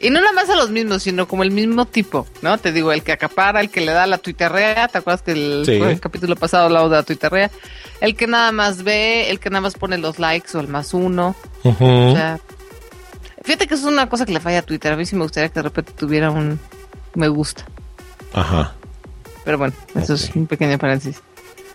Y 0.00 0.10
no 0.10 0.20
nada 0.20 0.32
más 0.32 0.48
a 0.50 0.56
los 0.56 0.70
mismos, 0.70 1.02
sino 1.02 1.26
como 1.28 1.42
el 1.42 1.50
mismo 1.50 1.86
tipo, 1.86 2.26
¿no? 2.40 2.58
Te 2.58 2.72
digo, 2.72 2.92
el 2.92 3.02
que 3.02 3.12
acapara, 3.12 3.60
el 3.60 3.70
que 3.70 3.80
le 3.80 3.92
da 3.92 4.06
la 4.06 4.18
twitterrea, 4.18 4.88
¿te 4.88 4.98
acuerdas 4.98 5.22
que 5.22 5.32
el, 5.32 6.00
capítulo 6.00 6.36
pasado 6.36 6.64
hablaba 6.64 6.88
de 6.88 6.98
la? 6.98 7.50
El 8.00 8.16
que 8.16 8.26
nada 8.26 8.52
más 8.52 8.82
ve, 8.82 9.30
el 9.30 9.40
que 9.40 9.50
nada 9.50 9.60
más 9.60 9.74
pone 9.74 9.98
los 9.98 10.18
likes 10.18 10.56
o 10.56 10.60
el 10.60 10.68
más 10.68 10.94
uno. 10.94 11.34
O 11.64 12.14
sea, 12.14 12.40
fíjate 13.42 13.66
que 13.66 13.74
eso 13.74 13.88
es 13.88 13.92
una 13.92 14.08
cosa 14.08 14.26
que 14.26 14.32
le 14.32 14.40
falla 14.40 14.60
a 14.60 14.62
Twitter. 14.62 14.92
A 14.92 14.96
mí 14.96 15.06
sí 15.06 15.16
me 15.16 15.22
gustaría 15.22 15.48
que 15.48 15.54
de 15.54 15.62
repente 15.62 15.92
tuviera 15.96 16.30
un 16.30 16.58
me 17.14 17.28
gusta. 17.28 17.64
Ajá. 18.32 18.74
Pero 19.44 19.58
bueno, 19.58 19.74
eso 19.94 20.14
es 20.14 20.30
un 20.34 20.46
pequeño 20.46 20.78
paréntesis. 20.78 21.20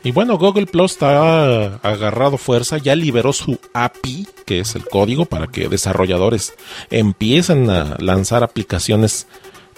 Y 0.03 0.11
bueno, 0.11 0.37
Google 0.37 0.67
Plus 0.67 0.93
está 0.93 1.75
agarrado 1.81 2.37
fuerza, 2.37 2.77
ya 2.77 2.95
liberó 2.95 3.33
su 3.33 3.59
API, 3.73 4.27
que 4.45 4.59
es 4.59 4.75
el 4.75 4.85
código 4.85 5.25
para 5.25 5.47
que 5.47 5.67
desarrolladores 5.67 6.53
empiecen 6.89 7.69
a 7.69 7.97
lanzar 7.99 8.43
aplicaciones 8.43 9.27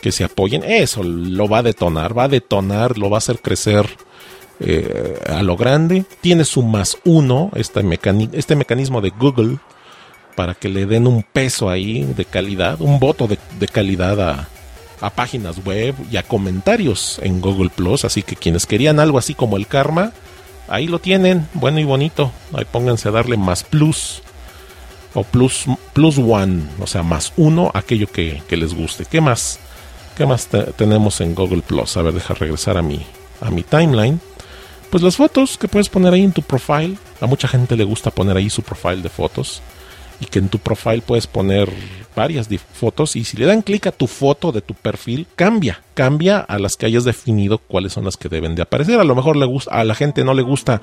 que 0.02 0.12
se 0.12 0.24
apoyen. 0.24 0.64
Eso 0.64 1.04
lo 1.04 1.48
va 1.48 1.60
a 1.60 1.64
detonar, 1.64 2.18
va 2.18 2.26
a 2.26 2.30
detonar, 2.30 2.98
lo 2.98 3.10
va 3.10 3.18
a 3.18 3.20
hacer 3.20 3.40
crecer 3.40 3.90
eh, 4.60 5.20
a 5.28 5.42
lo 5.42 5.56
grande. 5.56 6.06
Tiene 6.22 6.46
su 6.46 6.64
más 6.64 6.98
uno, 7.06 7.52
este, 7.56 7.82
este 8.34 8.56
mecanismo 8.56 9.02
de 9.02 9.10
Google, 9.12 9.58
para 10.36 10.54
que 10.54 10.70
le 10.70 10.86
den 10.86 11.08
un 11.08 11.24
peso 11.24 11.70
ahí 11.70 12.04
de 12.04 12.26
calidad, 12.26 12.82
un 12.82 13.00
voto 13.00 13.28
de 13.28 13.68
calidad 13.68 14.22
a, 14.22 14.50
a 15.02 15.10
páginas 15.10 15.64
web 15.64 15.96
y 16.12 16.18
a 16.18 16.24
comentarios 16.24 17.20
en 17.24 17.42
Google 17.42 17.70
Plus. 17.70 18.06
Así 18.06 18.24
que 18.24 18.36
quienes 18.36 18.66
querían 18.66 19.00
algo 19.00 19.18
así 19.18 19.34
como 19.34 19.58
el 19.58 19.68
karma, 19.68 20.12
ahí 20.68 20.88
lo 20.88 21.00
tienen, 21.00 21.48
bueno 21.54 21.80
y 21.80 21.84
bonito. 21.84 22.32
Ahí 22.54 22.66
pónganse 22.66 23.10
a 23.10 23.12
darle 23.12 23.38
más 23.38 23.64
plus 23.64 24.22
o 25.14 25.24
plus, 25.24 25.66
plus 25.94 26.18
one, 26.18 26.64
o 26.80 26.88
sea, 26.88 27.04
más 27.04 27.34
uno, 27.38 27.72
aquello 27.74 28.08
que, 28.08 28.42
les 28.50 28.74
guste. 28.74 29.06
¿Qué 29.06 29.22
más? 29.22 29.60
¿Qué 30.16 30.26
más 30.26 30.48
tenemos 30.76 31.22
en 31.22 31.34
Google 31.34 31.62
Plus? 31.62 31.98
A 31.98 32.02
ver, 32.02 32.14
deja 32.14 32.34
regresar 32.34 32.78
a 32.78 32.82
mi, 32.82 33.06
a 33.42 33.50
mi 33.50 33.64
timeline. 33.64 34.20
Pues 34.90 35.04
las 35.04 35.16
fotos 35.16 35.58
que 35.58 35.68
puedes 35.68 35.88
poner 35.88 36.14
ahí 36.14 36.24
en 36.24 36.34
tu 36.34 36.42
profile. 36.42 36.98
A 37.22 37.28
mucha 37.28 37.48
gente 37.48 37.76
le 37.76 37.84
gusta 37.84 38.12
poner 38.12 38.38
ahí 38.38 38.50
su 38.50 38.64
profile 38.64 39.02
de 39.02 39.10
fotos 39.10 39.62
y 40.20 40.26
que 40.26 40.40
en 40.40 40.50
tu 40.50 40.60
profile 40.60 41.02
puedes 41.02 41.28
poner 41.28 41.70
varias 42.16 42.50
fotos 42.74 43.16
y 43.16 43.24
si 43.24 43.38
le 43.38 43.46
dan 43.46 43.62
clic 43.62 43.88
a 43.88 43.92
tu 43.92 44.08
foto 44.08 44.52
de 44.52 44.62
tu 44.62 44.74
perfil, 44.74 45.28
cambia, 45.36 45.82
cambia 45.94 46.40
a 46.40 46.60
las 46.60 46.76
que 46.76 46.86
hayas 46.86 47.04
definido 47.04 47.58
cuáles 47.58 47.94
son 47.94 48.06
las 48.06 48.18
que 48.18 48.30
deben 48.30 48.56
de 48.56 48.62
aparecer. 48.62 49.00
A 49.00 49.04
lo 49.04 49.16
mejor 49.16 49.38
le 49.38 49.46
gusta, 49.46 49.72
a 49.72 49.84
la 49.84 49.96
gente 49.96 50.24
no 50.24 50.34
le 50.34 50.42
gusta 50.42 50.82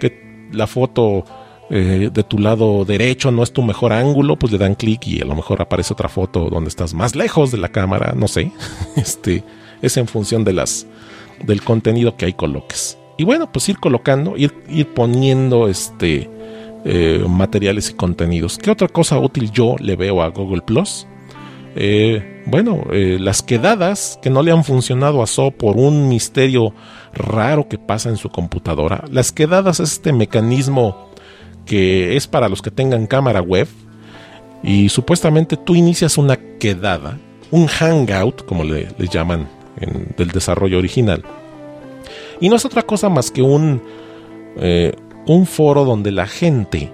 que 0.00 0.48
la 0.52 0.66
foto 0.66 1.24
eh, 1.70 2.10
de 2.12 2.22
tu 2.22 2.38
lado 2.38 2.84
derecho 2.84 3.30
no 3.30 3.42
es 3.42 3.52
tu 3.52 3.62
mejor 3.62 3.92
ángulo, 3.92 4.36
pues 4.36 4.52
le 4.52 4.58
dan 4.58 4.74
clic 4.74 5.06
y 5.06 5.20
a 5.20 5.24
lo 5.24 5.34
mejor 5.34 5.62
aparece 5.62 5.94
otra 5.94 6.08
foto 6.08 6.50
donde 6.50 6.68
estás 6.68 6.92
más 6.94 7.14
lejos 7.14 7.50
de 7.50 7.58
la 7.58 7.70
cámara, 7.70 8.12
no 8.16 8.28
sé. 8.28 8.52
Este 8.96 9.42
es 9.80 9.96
en 9.96 10.06
función 10.06 10.44
de 10.44 10.52
las 10.52 10.86
del 11.44 11.62
contenido 11.62 12.16
que 12.16 12.26
ahí 12.26 12.32
coloques. 12.32 12.98
Y 13.16 13.24
bueno, 13.24 13.50
pues 13.52 13.68
ir 13.68 13.78
colocando, 13.78 14.36
ir, 14.36 14.52
ir 14.68 14.92
poniendo 14.94 15.68
este 15.68 16.30
eh, 16.84 17.24
materiales 17.28 17.90
y 17.90 17.94
contenidos. 17.94 18.58
¿Qué 18.58 18.68
otra 18.70 18.88
cosa 18.88 19.16
útil 19.18 19.52
yo 19.52 19.76
le 19.78 19.94
veo 19.94 20.20
a 20.20 20.28
Google 20.30 20.62
Plus? 20.62 21.06
Eh, 21.76 22.42
bueno, 22.46 22.84
eh, 22.90 23.18
las 23.20 23.40
quedadas 23.40 24.18
que 24.20 24.30
no 24.30 24.42
le 24.42 24.50
han 24.50 24.64
funcionado 24.64 25.22
a 25.22 25.28
So 25.28 25.52
por 25.52 25.76
un 25.76 26.08
misterio 26.08 26.74
raro 27.14 27.68
que 27.68 27.78
pasa 27.78 28.08
en 28.08 28.16
su 28.16 28.30
computadora. 28.30 29.04
Las 29.12 29.30
quedadas 29.30 29.78
es 29.78 29.92
este 29.92 30.12
mecanismo 30.12 31.10
que 31.66 32.16
es 32.16 32.26
para 32.26 32.48
los 32.48 32.62
que 32.62 32.72
tengan 32.72 33.06
cámara 33.06 33.40
web 33.40 33.68
y 34.64 34.88
supuestamente 34.88 35.56
tú 35.56 35.76
inicias 35.76 36.18
una 36.18 36.36
quedada, 36.58 37.16
un 37.52 37.68
hangout, 37.68 38.44
como 38.44 38.64
le, 38.64 38.88
llaman 39.08 39.48
del 40.16 40.28
desarrollo 40.30 40.78
original. 40.78 41.22
Y 42.40 42.48
no 42.48 42.56
es 42.56 42.64
otra 42.64 42.82
cosa 42.82 43.08
más 43.08 43.30
que 43.30 43.42
un, 43.42 43.80
un 45.26 45.46
foro 45.46 45.84
donde 45.84 46.12
la 46.12 46.26
gente 46.26 46.90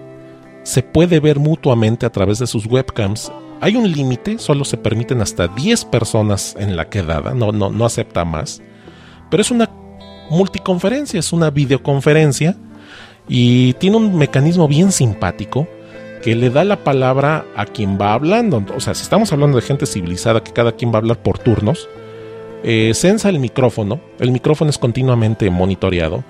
se 0.62 0.82
puede 0.82 1.20
ver 1.20 1.38
mutuamente 1.38 2.04
a 2.06 2.10
través 2.10 2.38
de 2.38 2.46
sus 2.46 2.66
webcams. 2.66 3.32
Hay 3.60 3.76
un 3.76 3.90
límite, 3.90 4.38
solo 4.38 4.64
se 4.64 4.76
permiten 4.76 5.20
hasta 5.20 5.48
10 5.48 5.86
personas 5.86 6.54
en 6.58 6.76
la 6.76 6.88
quedada, 6.88 7.34
no, 7.34 7.52
no, 7.52 7.70
no 7.70 7.84
acepta 7.84 8.24
más. 8.24 8.62
Pero 9.30 9.40
es 9.40 9.50
una 9.50 9.70
multiconferencia, 10.30 11.18
es 11.18 11.32
una 11.32 11.50
videoconferencia 11.50 12.56
y 13.28 13.72
tiene 13.74 13.96
un 13.96 14.16
mecanismo 14.16 14.68
bien 14.68 14.92
simpático 14.92 15.66
que 16.22 16.34
le 16.34 16.50
da 16.50 16.64
la 16.64 16.84
palabra 16.84 17.46
a 17.56 17.64
quien 17.64 17.98
va 17.98 18.12
hablando. 18.12 18.64
O 18.76 18.80
sea, 18.80 18.94
si 18.94 19.02
estamos 19.02 19.32
hablando 19.32 19.56
de 19.56 19.62
gente 19.62 19.86
civilizada 19.86 20.42
que 20.42 20.52
cada 20.52 20.72
quien 20.72 20.90
va 20.90 20.96
a 20.96 20.98
hablar 20.98 21.22
por 21.22 21.38
turnos, 21.38 21.88
eh, 22.64 22.92
el 23.24 23.38
micrófono, 23.38 24.00
el 24.18 24.32
micrófono 24.32 24.70
es 24.70 24.78
continuamente 24.78 25.48
monitoreado 25.48 26.24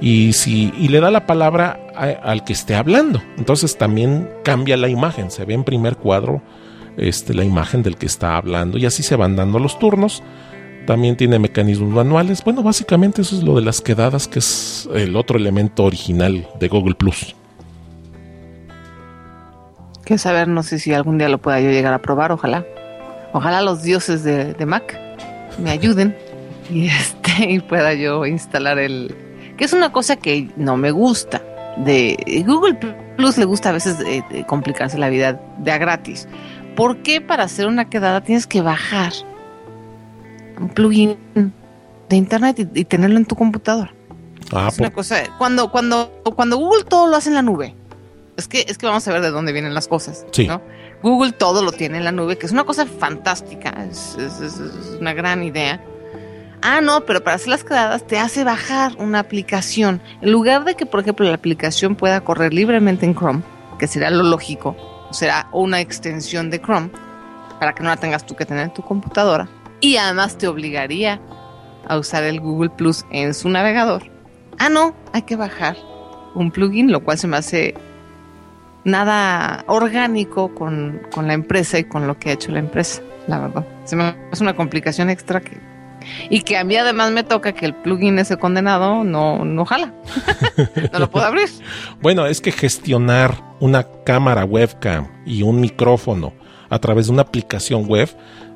y 0.00 0.32
si 0.32 0.72
y 0.78 0.88
le 0.88 1.00
da 1.00 1.10
la 1.10 1.26
palabra 1.26 1.80
al 1.94 2.44
que 2.44 2.52
esté 2.52 2.74
hablando. 2.74 3.22
Entonces 3.38 3.78
también 3.78 4.28
cambia 4.44 4.76
la 4.76 4.88
imagen, 4.88 5.30
se 5.30 5.44
ve 5.44 5.54
en 5.54 5.64
primer 5.64 5.96
cuadro 5.96 6.42
este, 6.96 7.34
la 7.34 7.44
imagen 7.44 7.82
del 7.82 7.96
que 7.96 8.06
está 8.06 8.36
hablando 8.36 8.78
y 8.78 8.86
así 8.86 9.02
se 9.02 9.16
van 9.16 9.36
dando 9.36 9.58
los 9.58 9.78
turnos. 9.78 10.22
También 10.86 11.16
tiene 11.16 11.40
mecanismos 11.40 11.90
manuales. 11.90 12.44
Bueno, 12.44 12.62
básicamente 12.62 13.22
eso 13.22 13.34
es 13.34 13.42
lo 13.42 13.56
de 13.56 13.62
las 13.62 13.80
quedadas, 13.80 14.28
que 14.28 14.38
es 14.38 14.88
el 14.94 15.16
otro 15.16 15.36
elemento 15.36 15.82
original 15.82 16.46
de 16.60 16.68
Google 16.68 16.94
Plus. 16.94 17.34
Que 20.04 20.16
saber, 20.16 20.46
no 20.46 20.62
sé 20.62 20.78
si 20.78 20.94
algún 20.94 21.18
día 21.18 21.28
lo 21.28 21.38
pueda 21.38 21.60
yo 21.60 21.70
llegar 21.70 21.92
a 21.92 22.00
probar, 22.00 22.30
ojalá. 22.30 22.64
Ojalá 23.32 23.62
los 23.62 23.82
dioses 23.82 24.22
de, 24.22 24.54
de 24.54 24.66
Mac 24.66 24.96
me 25.58 25.70
ayuden 25.70 26.16
y, 26.70 26.86
este, 26.86 27.50
y 27.50 27.58
pueda 27.58 27.92
yo 27.94 28.24
instalar 28.24 28.78
el, 28.78 29.12
que 29.56 29.64
es 29.64 29.72
una 29.72 29.92
cosa 29.92 30.16
que 30.16 30.50
no 30.56 30.76
me 30.76 30.90
gusta. 30.90 31.42
De 31.76 32.42
Google 32.46 32.74
Plus 33.16 33.36
le 33.36 33.44
gusta 33.44 33.68
a 33.68 33.72
veces 33.72 33.96
eh, 34.06 34.22
complicarse 34.46 34.96
la 34.96 35.10
vida 35.10 35.40
de 35.58 35.72
a 35.72 35.78
gratis. 35.78 36.26
¿Por 36.74 37.02
qué 37.02 37.20
para 37.20 37.44
hacer 37.44 37.66
una 37.66 37.88
quedada 37.88 38.22
tienes 38.22 38.46
que 38.46 38.60
bajar 38.62 39.12
un 40.58 40.68
plugin 40.68 41.16
de 42.08 42.16
internet 42.16 42.70
y, 42.74 42.84
tenerlo 42.84 43.18
en 43.18 43.26
tu 43.26 43.34
computadora? 43.34 43.92
Ah, 44.52 44.68
es 44.70 44.78
una 44.78 44.92
cosa. 44.92 45.22
Cuando, 45.38 45.70
cuando, 45.70 46.10
cuando 46.34 46.56
Google 46.56 46.84
todo 46.84 47.08
lo 47.08 47.16
hace 47.16 47.28
en 47.28 47.34
la 47.34 47.42
nube, 47.42 47.74
es 48.36 48.48
que, 48.48 48.64
es 48.68 48.78
que 48.78 48.86
vamos 48.86 49.06
a 49.08 49.12
ver 49.12 49.22
de 49.22 49.30
dónde 49.30 49.52
vienen 49.52 49.74
las 49.74 49.88
cosas. 49.88 50.26
Google 51.02 51.32
todo 51.32 51.62
lo 51.62 51.72
tiene 51.72 51.98
en 51.98 52.04
la 52.04 52.12
nube, 52.12 52.38
que 52.38 52.46
es 52.46 52.52
una 52.52 52.64
cosa 52.64 52.86
fantástica, 52.86 53.86
es 53.90 54.16
una 54.98 55.12
gran 55.12 55.42
idea 55.42 55.82
Ah, 56.62 56.80
no, 56.80 57.04
pero 57.04 57.22
para 57.22 57.36
hacer 57.36 57.48
las 57.48 57.64
quedadas 57.64 58.06
te 58.06 58.18
hace 58.18 58.44
bajar 58.44 58.92
una 58.98 59.20
aplicación. 59.20 60.00
En 60.20 60.32
lugar 60.32 60.64
de 60.64 60.74
que, 60.74 60.86
por 60.86 61.00
ejemplo, 61.00 61.26
la 61.26 61.34
aplicación 61.34 61.96
pueda 61.96 62.22
correr 62.22 62.52
libremente 62.52 63.06
en 63.06 63.14
Chrome, 63.14 63.42
que 63.78 63.86
será 63.86 64.10
lo 64.10 64.22
lógico, 64.22 64.76
será 65.10 65.48
una 65.52 65.80
extensión 65.80 66.50
de 66.50 66.60
Chrome, 66.60 66.90
para 67.60 67.74
que 67.74 67.82
no 67.82 67.88
la 67.90 67.96
tengas 67.96 68.26
tú 68.26 68.34
que 68.34 68.46
tener 68.46 68.64
en 68.64 68.74
tu 68.74 68.82
computadora, 68.82 69.48
y 69.80 69.96
además 69.96 70.38
te 70.38 70.48
obligaría 70.48 71.20
a 71.86 71.98
usar 71.98 72.24
el 72.24 72.40
Google 72.40 72.70
Plus 72.70 73.04
en 73.10 73.34
su 73.34 73.48
navegador. 73.48 74.10
Ah, 74.58 74.68
no, 74.68 74.94
hay 75.12 75.22
que 75.22 75.36
bajar 75.36 75.76
un 76.34 76.50
plugin, 76.50 76.90
lo 76.90 77.04
cual 77.04 77.18
se 77.18 77.28
me 77.28 77.36
hace 77.36 77.74
nada 78.84 79.64
orgánico 79.66 80.54
con, 80.54 81.02
con 81.12 81.26
la 81.26 81.34
empresa 81.34 81.78
y 81.78 81.84
con 81.84 82.06
lo 82.06 82.18
que 82.18 82.30
ha 82.30 82.32
hecho 82.32 82.52
la 82.52 82.60
empresa, 82.60 83.02
la 83.26 83.38
verdad. 83.38 83.66
Se 83.84 83.96
me 83.96 84.14
hace 84.32 84.42
una 84.42 84.56
complicación 84.56 85.10
extra 85.10 85.40
que 85.40 85.58
y 86.30 86.42
que 86.42 86.56
a 86.56 86.64
mí 86.64 86.76
además 86.76 87.12
me 87.12 87.24
toca 87.24 87.52
que 87.52 87.66
el 87.66 87.74
plugin 87.74 88.18
ese 88.18 88.36
condenado 88.36 89.04
no, 89.04 89.44
no 89.44 89.64
jala. 89.64 89.94
no 90.92 90.98
lo 90.98 91.10
puedo 91.10 91.26
abrir. 91.26 91.48
Bueno, 92.00 92.26
es 92.26 92.40
que 92.40 92.52
gestionar 92.52 93.34
una 93.60 93.86
cámara 94.04 94.44
webcam 94.44 95.08
y 95.24 95.42
un 95.42 95.60
micrófono 95.60 96.32
a 96.68 96.78
través 96.78 97.06
de 97.06 97.12
una 97.12 97.22
aplicación 97.22 97.86
web 97.86 98.08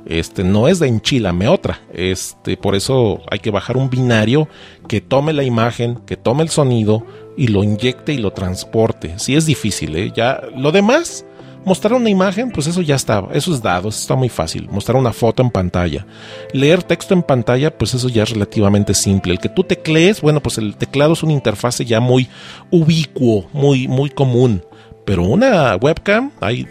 este 0.07 0.45
no 0.45 0.69
es 0.69 0.79
de 0.79 0.89
enchilame 0.89 1.49
otra. 1.49 1.81
Este, 1.93 2.57
por 2.57 2.75
eso 2.75 3.21
hay 3.31 3.39
que 3.39 3.51
bajar 3.51 3.77
un 3.77 3.91
binario 3.91 4.49
que 4.89 5.01
tome 5.01 5.33
la 5.33 5.43
imagen, 5.43 5.97
que 6.07 6.17
tome 6.17 6.43
el 6.43 6.49
sonido 6.49 7.05
y 7.37 7.49
lo 7.49 7.63
inyecte 7.63 8.13
y 8.13 8.19
lo 8.19 8.33
transporte. 8.33 9.19
Sí 9.19 9.37
es 9.37 9.47
difícil, 9.47 9.97
¿eh? 9.97 10.13
Ya 10.15 10.43
lo 10.57 10.73
demás 10.73 11.27
Mostrar 11.65 11.93
una 11.93 12.09
imagen, 12.09 12.51
pues 12.51 12.67
eso 12.67 12.81
ya 12.81 12.95
está, 12.95 13.29
eso 13.33 13.53
es 13.53 13.61
dado, 13.61 13.91
eso 13.91 14.01
está 14.01 14.15
muy 14.15 14.31
fácil. 14.31 14.69
Mostrar 14.71 14.97
una 14.97 15.13
foto 15.13 15.43
en 15.43 15.51
pantalla. 15.51 16.07
Leer 16.53 16.83
texto 16.83 17.13
en 17.13 17.23
pantalla, 17.23 17.77
pues 17.77 17.93
eso 17.93 18.09
ya 18.09 18.23
es 18.23 18.31
relativamente 18.31 18.95
simple. 18.95 19.33
El 19.33 19.39
que 19.39 19.51
tú 19.51 19.65
teclees, 19.65 20.23
bueno, 20.23 20.43
pues 20.43 20.57
el 20.57 20.77
teclado 20.77 21.13
es 21.13 21.23
una 21.23 21.35
interfase 21.35 21.85
ya 21.85 22.01
muy 22.01 22.29
ubicuo, 22.71 23.47
muy, 23.53 23.89
muy 23.89 24.09
común. 24.09 24.63
Pero 25.05 25.25
una 25.25 25.77
webcam, 25.77 26.31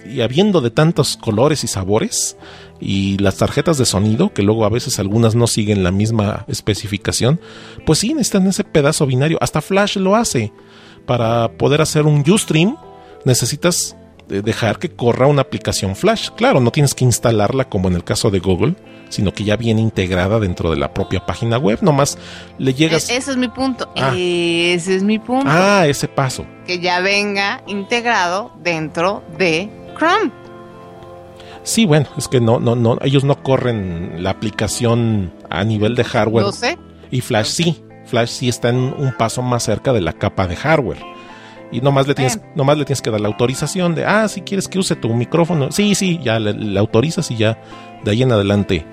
y 0.10 0.22
habiendo 0.22 0.62
de 0.62 0.72
tantos 0.72 1.18
colores 1.18 1.64
y 1.64 1.68
sabores, 1.68 2.38
y 2.80 3.18
las 3.18 3.38
tarjetas 3.38 3.78
de 3.78 3.86
sonido, 3.86 4.34
que 4.34 4.44
luego 4.44 4.66
a 4.66 4.70
veces 4.70 4.98
algunas 5.00 5.36
no 5.36 5.46
siguen 5.46 5.84
la 5.84 5.92
misma 5.92 6.46
especificación, 6.48 7.40
pues 7.86 8.00
sí 8.00 8.14
necesitan 8.14 8.48
ese 8.48 8.64
pedazo 8.64 9.06
binario. 9.06 9.38
Hasta 9.42 9.62
Flash 9.62 9.98
lo 9.98 10.16
hace. 10.16 10.52
Para 11.06 11.52
poder 11.58 11.82
hacer 11.82 12.06
un 12.06 12.24
Ustream, 12.28 12.78
necesitas 13.26 13.96
dejar 14.30 14.80
que 14.80 14.90
corra 14.90 15.28
una 15.28 15.42
aplicación 15.42 15.96
Flash. 15.96 16.30
Claro, 16.36 16.60
no 16.60 16.72
tienes 16.72 16.94
que 16.94 17.04
instalarla 17.04 17.66
como 17.66 17.88
en 17.88 17.96
el 17.96 18.04
caso 18.04 18.30
de 18.32 18.40
Google, 18.40 18.76
sino 19.10 19.34
que 19.34 19.44
ya 19.44 19.58
viene 19.58 19.82
integrada 19.82 20.40
dentro 20.40 20.70
de 20.72 20.78
la 20.78 20.94
propia 20.94 21.26
página 21.26 21.58
web. 21.58 21.80
Nomás 21.82 22.18
le 22.58 22.74
llegas. 22.74 23.10
E- 23.10 23.18
ese 23.18 23.32
es 23.32 23.38
mi 23.38 23.48
punto. 23.50 23.92
Ah. 23.98 24.14
Ese 24.16 24.96
es 24.96 25.04
mi 25.04 25.20
punto. 25.20 25.46
Ah, 25.48 25.86
ese 25.88 26.08
paso. 26.08 26.46
Que 26.66 26.80
ya 26.80 27.00
venga 27.02 27.62
integrado 27.68 28.52
dentro 28.64 29.24
de 29.38 29.70
Chrome. 29.98 30.32
Sí, 31.64 31.86
bueno, 31.86 32.08
es 32.18 32.28
que 32.28 32.40
no, 32.40 32.60
no, 32.60 32.76
no, 32.76 32.98
ellos 33.02 33.24
no 33.24 33.44
corren 33.44 34.24
la 34.24 34.30
aplicación 34.32 35.34
a 35.50 35.64
nivel 35.64 35.96
de 35.96 36.04
hardware. 36.04 36.46
No 36.46 36.52
sé. 36.52 36.78
Y 37.12 37.22
Flash 37.22 37.48
sí. 37.48 37.84
Flash 38.06 38.30
sí 38.30 38.50
está 38.50 38.70
en 38.70 38.78
un 38.78 39.14
paso 39.18 39.42
más 39.42 39.64
cerca 39.64 39.94
de 39.94 40.02
la 40.02 40.14
capa 40.14 40.48
de 40.48 40.56
hardware. 40.56 41.04
Y 41.72 41.82
nomás 41.82 42.08
le 42.08 42.16
tienes, 42.16 42.40
nomás 42.56 42.78
le 42.78 42.86
tienes 42.86 43.02
que 43.02 43.12
dar 43.12 43.22
la 43.22 43.28
autorización 43.28 43.94
de, 43.94 44.06
ah, 44.06 44.28
si 44.28 44.42
quieres 44.42 44.68
que 44.68 44.80
use 44.80 44.96
tu 44.96 45.14
micrófono. 45.14 45.72
Sí, 45.72 45.94
sí, 45.96 46.20
ya 46.24 46.40
le, 46.40 46.54
le 46.54 46.80
autorizas 46.80 47.30
y 47.32 47.38
ya 47.38 47.62
de 48.04 48.12
ahí 48.12 48.24
en 48.24 48.32
adelante 48.32 48.86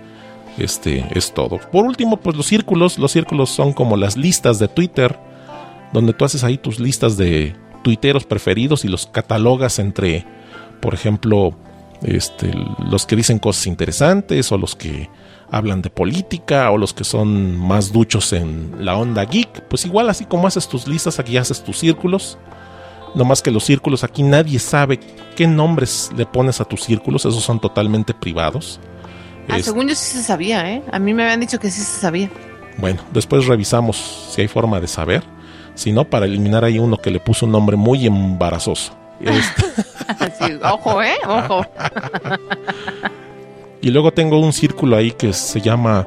este 0.59 1.07
es 1.15 1.33
todo. 1.33 1.59
Por 1.71 1.85
último, 1.85 2.19
pues 2.19 2.37
los 2.37 2.47
círculos, 2.47 2.99
los 2.99 3.13
círculos 3.13 3.51
son 3.51 3.73
como 3.73 3.97
las 3.97 4.17
listas 4.17 4.59
de 4.59 4.69
Twitter, 4.69 5.19
donde 5.93 6.13
tú 6.13 6.25
haces 6.25 6.45
ahí 6.45 6.59
tus 6.59 6.81
listas 6.81 7.17
de 7.17 7.55
tuiteros 7.83 8.25
preferidos 8.25 8.85
y 8.85 8.89
los 8.89 9.07
catalogas 9.07 9.79
entre, 9.79 10.27
por 10.81 10.95
ejemplo, 10.95 11.57
este, 12.03 12.53
los 12.91 13.07
que 13.07 13.17
dicen 13.17 13.39
cosas 13.39 13.67
interesantes 13.67 14.51
o 14.53 14.59
los 14.59 14.75
que 14.75 15.09
hablan 15.51 15.83
de 15.83 15.91
política 15.91 16.71
o 16.71 16.79
los 16.79 16.93
que 16.93 17.05
son 17.05 17.57
más 17.57 17.93
duchos 17.93 18.33
en 18.33 18.85
la 18.85 18.97
onda 18.97 19.25
geek. 19.25 19.63
Pues 19.69 19.85
igual 19.85 20.11
así 20.11 20.25
como 20.25 20.47
haces 20.47 20.69
tus 20.69 20.89
listas, 20.89 21.19
aquí 21.19 21.37
haces 21.37 21.63
tus 21.63 21.79
círculos. 21.79 22.39
No 23.17 23.25
más 23.25 23.43
que 23.43 23.51
los 23.51 23.65
círculos, 23.65 24.05
aquí 24.05 24.23
nadie 24.23 24.59
sabe 24.61 25.01
qué 25.35 25.47
nombres 25.49 26.11
le 26.17 26.25
pones 26.27 26.61
a 26.61 26.65
tus 26.65 26.83
círculos, 26.85 27.25
esos 27.25 27.43
son 27.43 27.59
totalmente 27.59 28.15
privados. 28.15 28.79
Ah, 29.49 29.57
Es- 29.59 29.65
según 29.65 29.89
yo 29.89 29.95
sí 29.95 30.19
se 30.19 30.23
sabía, 30.23 30.71
¿eh? 30.71 30.83
A 30.93 30.99
mí 31.01 31.13
me 31.15 31.25
habían 31.25 31.41
dicho 31.41 31.59
que 31.59 31.71
sí 31.71 31.81
se 31.81 32.01
sabía. 32.01 32.31
bueno, 32.79 33.01
después 33.13 33.47
revisamos 33.47 33.97
si 34.31 34.43
hay 34.43 34.49
forma 34.49 34.81
de 34.81 34.87
saber. 34.87 35.23
Si 35.75 35.93
no, 35.93 36.05
para 36.05 36.27
eliminar 36.27 36.65
hay 36.65 36.79
uno 36.79 36.97
que 36.99 37.11
le 37.11 37.19
puso 37.21 37.47
un 37.47 37.53
nombre 37.53 37.77
muy 37.77 38.07
embarazoso. 38.07 38.93
Este, 39.21 39.63
Sí, 40.47 40.53
ojo, 40.63 41.03
¿eh? 41.03 41.15
Ojo. 41.27 41.65
y 43.81 43.91
luego 43.91 44.13
tengo 44.13 44.39
un 44.41 44.53
círculo 44.53 44.97
ahí 44.97 45.13
que 45.13 45.33
se 45.33 45.61
llama 45.61 46.07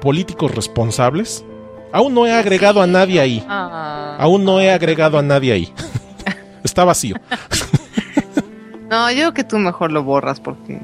Políticos 0.00 0.54
Responsables. 0.54 1.44
Aún 1.92 2.14
no 2.14 2.26
he 2.26 2.32
agregado 2.32 2.80
a 2.82 2.86
nadie 2.86 3.20
ahí. 3.20 3.44
Ah. 3.48 4.16
Aún 4.18 4.44
no 4.44 4.60
he 4.60 4.70
agregado 4.70 5.18
a 5.18 5.22
nadie 5.22 5.52
ahí. 5.52 5.72
Está 6.64 6.84
vacío. 6.84 7.16
No, 8.88 9.08
yo 9.10 9.16
creo 9.18 9.34
que 9.34 9.44
tú 9.44 9.58
mejor 9.58 9.92
lo 9.92 10.02
borras 10.02 10.40
porque 10.40 10.80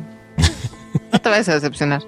no 1.13 1.19
te 1.19 1.29
vayas 1.29 1.49
a 1.49 1.55
decepcionar. 1.55 2.03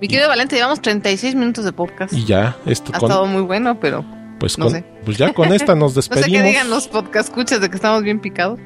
Mi 0.00 0.08
querido 0.08 0.28
Valente, 0.28 0.56
llevamos 0.56 0.82
36 0.82 1.34
minutos 1.36 1.64
de 1.64 1.72
podcast. 1.72 2.12
Y 2.12 2.24
ya, 2.24 2.56
esto 2.66 2.90
Ha 2.94 2.98
con, 2.98 3.08
estado 3.10 3.26
muy 3.26 3.42
bueno, 3.42 3.78
pero 3.78 4.04
pues, 4.40 4.58
no 4.58 4.66
con- 4.66 4.74
sé. 4.74 4.84
pues 5.04 5.16
ya 5.16 5.32
con 5.32 5.52
esta 5.52 5.74
nos 5.76 5.94
no 5.96 6.02
sé 6.02 6.08
qué 6.10 6.14
despedimos. 6.16 6.46
digan 6.48 6.70
los 6.70 6.88
podcast 6.88 7.28
escuchas 7.28 7.60
de 7.60 7.70
que 7.70 7.76
estamos 7.76 8.02
bien 8.02 8.18
picados. 8.20 8.58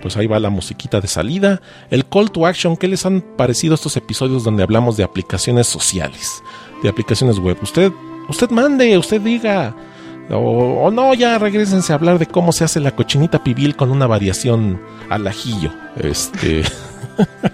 Pues 0.00 0.16
ahí 0.16 0.26
va 0.26 0.40
la 0.40 0.50
musiquita 0.50 1.00
de 1.00 1.06
salida. 1.06 1.60
El 1.90 2.04
call 2.08 2.32
to 2.32 2.44
action, 2.44 2.76
¿qué 2.76 2.88
les 2.88 3.06
han 3.06 3.20
parecido 3.20 3.76
estos 3.76 3.96
episodios 3.96 4.42
donde 4.42 4.64
hablamos 4.64 4.96
de 4.96 5.04
aplicaciones 5.04 5.68
sociales, 5.68 6.42
de 6.82 6.88
aplicaciones 6.88 7.38
web? 7.38 7.56
Usted, 7.62 7.92
usted 8.28 8.50
mande, 8.50 8.98
usted 8.98 9.20
diga. 9.20 9.72
O, 10.30 10.84
o 10.84 10.90
no, 10.90 11.14
ya 11.14 11.38
regresense 11.38 11.92
a 11.92 11.96
hablar 11.96 12.18
de 12.18 12.26
cómo 12.26 12.52
se 12.52 12.64
hace 12.64 12.80
la 12.80 12.94
cochinita 12.94 13.44
pibil 13.44 13.76
con 13.76 13.90
una 13.90 14.06
variación 14.06 14.80
al 15.10 15.26
ajillo. 15.26 15.72
Este. 15.96 16.62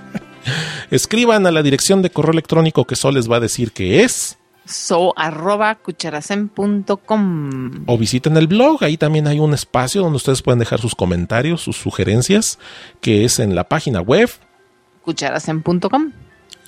Escriban 0.90 1.46
a 1.46 1.50
la 1.50 1.62
dirección 1.62 2.02
de 2.02 2.10
correo 2.10 2.32
electrónico 2.32 2.86
que 2.86 2.96
Sol 2.96 3.14
les 3.14 3.30
va 3.30 3.36
a 3.36 3.40
decir 3.40 3.72
que 3.72 4.04
es. 4.04 4.38
So 4.64 5.14
arroba 5.16 5.76
cucharacen.com. 5.76 7.84
O 7.86 7.98
visiten 7.98 8.36
el 8.36 8.46
blog, 8.46 8.84
ahí 8.84 8.98
también 8.98 9.26
hay 9.26 9.38
un 9.38 9.54
espacio 9.54 10.02
donde 10.02 10.16
ustedes 10.16 10.42
pueden 10.42 10.58
dejar 10.58 10.80
sus 10.80 10.94
comentarios, 10.94 11.62
sus 11.62 11.76
sugerencias, 11.76 12.58
que 13.00 13.24
es 13.24 13.38
en 13.38 13.54
la 13.54 13.64
página 13.64 14.02
web 14.02 14.28
Cucharacen.com. 15.02 16.12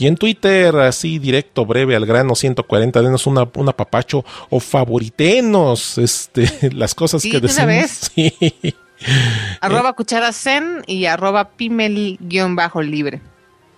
Y 0.01 0.07
en 0.07 0.17
Twitter, 0.17 0.75
así 0.77 1.19
directo, 1.19 1.67
breve, 1.67 1.95
al 1.95 2.07
grano, 2.07 2.35
140, 2.35 3.03
denos 3.03 3.27
una, 3.27 3.47
un 3.55 3.69
apapacho 3.69 4.25
o 4.49 4.59
favoritenos 4.59 5.99
este, 5.99 6.71
las 6.75 6.95
cosas 6.95 7.21
Sí, 7.21 7.31
que 7.31 7.39
decimos. 7.39 7.67
vez. 7.67 8.11
Sí. 8.15 8.35
Arroba 9.61 9.93
cucharacen 9.93 10.83
y 10.87 11.05
arroba 11.07 11.51
pimel-libre. 11.51 13.21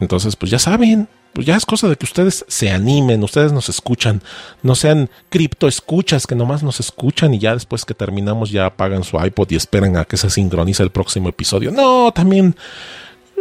Entonces, 0.01 0.37
pues 0.37 0.51
ya 0.51 0.59
saben, 0.59 1.09
pues 1.33 1.47
ya 1.47 1.57
es 1.57 1.64
cosa 1.66 1.89
de 1.89 1.97
que 1.97 2.05
ustedes 2.05 2.45
se 2.49 2.70
animen, 2.70 3.23
ustedes 3.23 3.53
nos 3.53 3.68
escuchan, 3.68 4.23
no 4.62 4.75
sean 4.75 5.11
cripto 5.29 5.68
escuchas 5.68 6.27
que 6.27 6.35
nomás 6.35 6.62
nos 6.62 6.81
escuchan 6.81 7.35
y 7.35 7.39
ya 7.39 7.55
después 7.55 7.85
que 7.85 7.95
terminamos 7.95 8.51
ya 8.51 8.66
apagan 8.66 9.05
su 9.05 9.16
iPod 9.18 9.51
y 9.51 9.57
esperan 9.57 9.97
a 9.97 10.05
que 10.05 10.16
se 10.16 10.29
sincronice 10.31 10.83
el 10.83 10.91
próximo 10.91 11.29
episodio. 11.29 11.70
No, 11.70 12.12
también 12.12 12.57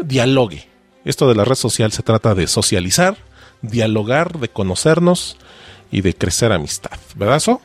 dialogue. 0.04 0.68
Esto 1.04 1.28
de 1.28 1.36
la 1.36 1.46
red 1.46 1.56
social 1.56 1.92
se 1.92 2.04
trata 2.04 2.36
de 2.36 2.48
socializar, 2.48 3.18
dialogar, 3.62 4.40
de 4.40 4.50
conocernos 4.50 5.38
y 5.92 6.02
de 6.02 6.14
crecer 6.14 6.52
amistad, 6.52 6.98
¿verdad, 7.16 7.40
So? 7.40 7.62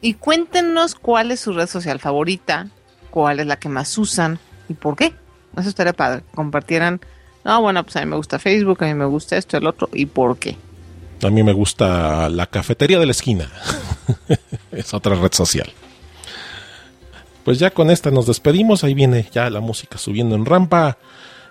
Y 0.00 0.14
cuéntenos 0.14 0.94
cuál 0.94 1.32
es 1.32 1.40
su 1.40 1.52
red 1.52 1.66
social 1.66 1.98
favorita, 1.98 2.68
cuál 3.10 3.40
es 3.40 3.46
la 3.46 3.56
que 3.56 3.68
más 3.68 3.96
usan 3.98 4.38
y 4.68 4.74
por 4.74 4.94
qué. 4.94 5.14
Eso 5.56 5.68
estaría 5.68 5.94
padre. 5.94 6.22
Compartieran. 6.34 7.00
No, 7.44 7.60
bueno, 7.62 7.82
pues 7.82 7.96
a 7.96 8.00
mí 8.00 8.06
me 8.06 8.16
gusta 8.16 8.38
Facebook, 8.38 8.84
a 8.84 8.86
mí 8.86 8.94
me 8.94 9.06
gusta 9.06 9.36
esto, 9.36 9.56
el 9.56 9.66
otro 9.66 9.88
y 9.92 10.06
por 10.06 10.38
qué. 10.38 10.56
A 11.22 11.30
mí 11.30 11.42
me 11.42 11.52
gusta 11.52 12.28
la 12.28 12.46
cafetería 12.46 12.98
de 12.98 13.06
la 13.06 13.12
esquina. 13.12 13.50
es 14.70 14.92
otra 14.92 15.14
red 15.14 15.32
social. 15.32 15.72
Pues 17.44 17.58
ya 17.58 17.70
con 17.70 17.90
esta 17.90 18.10
nos 18.10 18.26
despedimos. 18.26 18.84
Ahí 18.84 18.92
viene 18.92 19.26
ya 19.32 19.48
la 19.48 19.60
música 19.60 19.98
subiendo 19.98 20.34
en 20.34 20.44
rampa. 20.44 20.98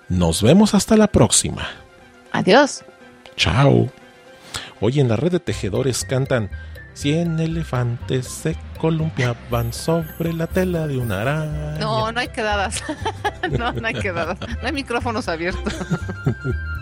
Nos 0.09 0.41
vemos 0.41 0.73
hasta 0.73 0.95
la 0.95 1.07
próxima. 1.07 1.67
Adiós. 2.31 2.83
Chao. 3.35 3.89
Hoy 4.79 4.99
en 4.99 5.09
la 5.09 5.15
red 5.15 5.31
de 5.31 5.39
tejedores 5.39 6.05
cantan 6.05 6.49
Cien 6.95 7.37
elefantes 7.41 8.25
se 8.25 8.55
columpiaban 8.79 9.73
sobre 9.73 10.31
la 10.31 10.47
tela 10.47 10.87
de 10.87 10.97
una 10.97 11.21
araña. 11.21 11.77
No, 11.77 12.09
no 12.13 12.19
hay 12.21 12.29
quedadas. 12.29 12.81
no, 13.59 13.73
no 13.73 13.85
hay 13.85 13.95
quedadas. 13.95 14.39
No 14.39 14.65
hay 14.67 14.71
micrófonos 14.71 15.27
abiertos. 15.27 15.73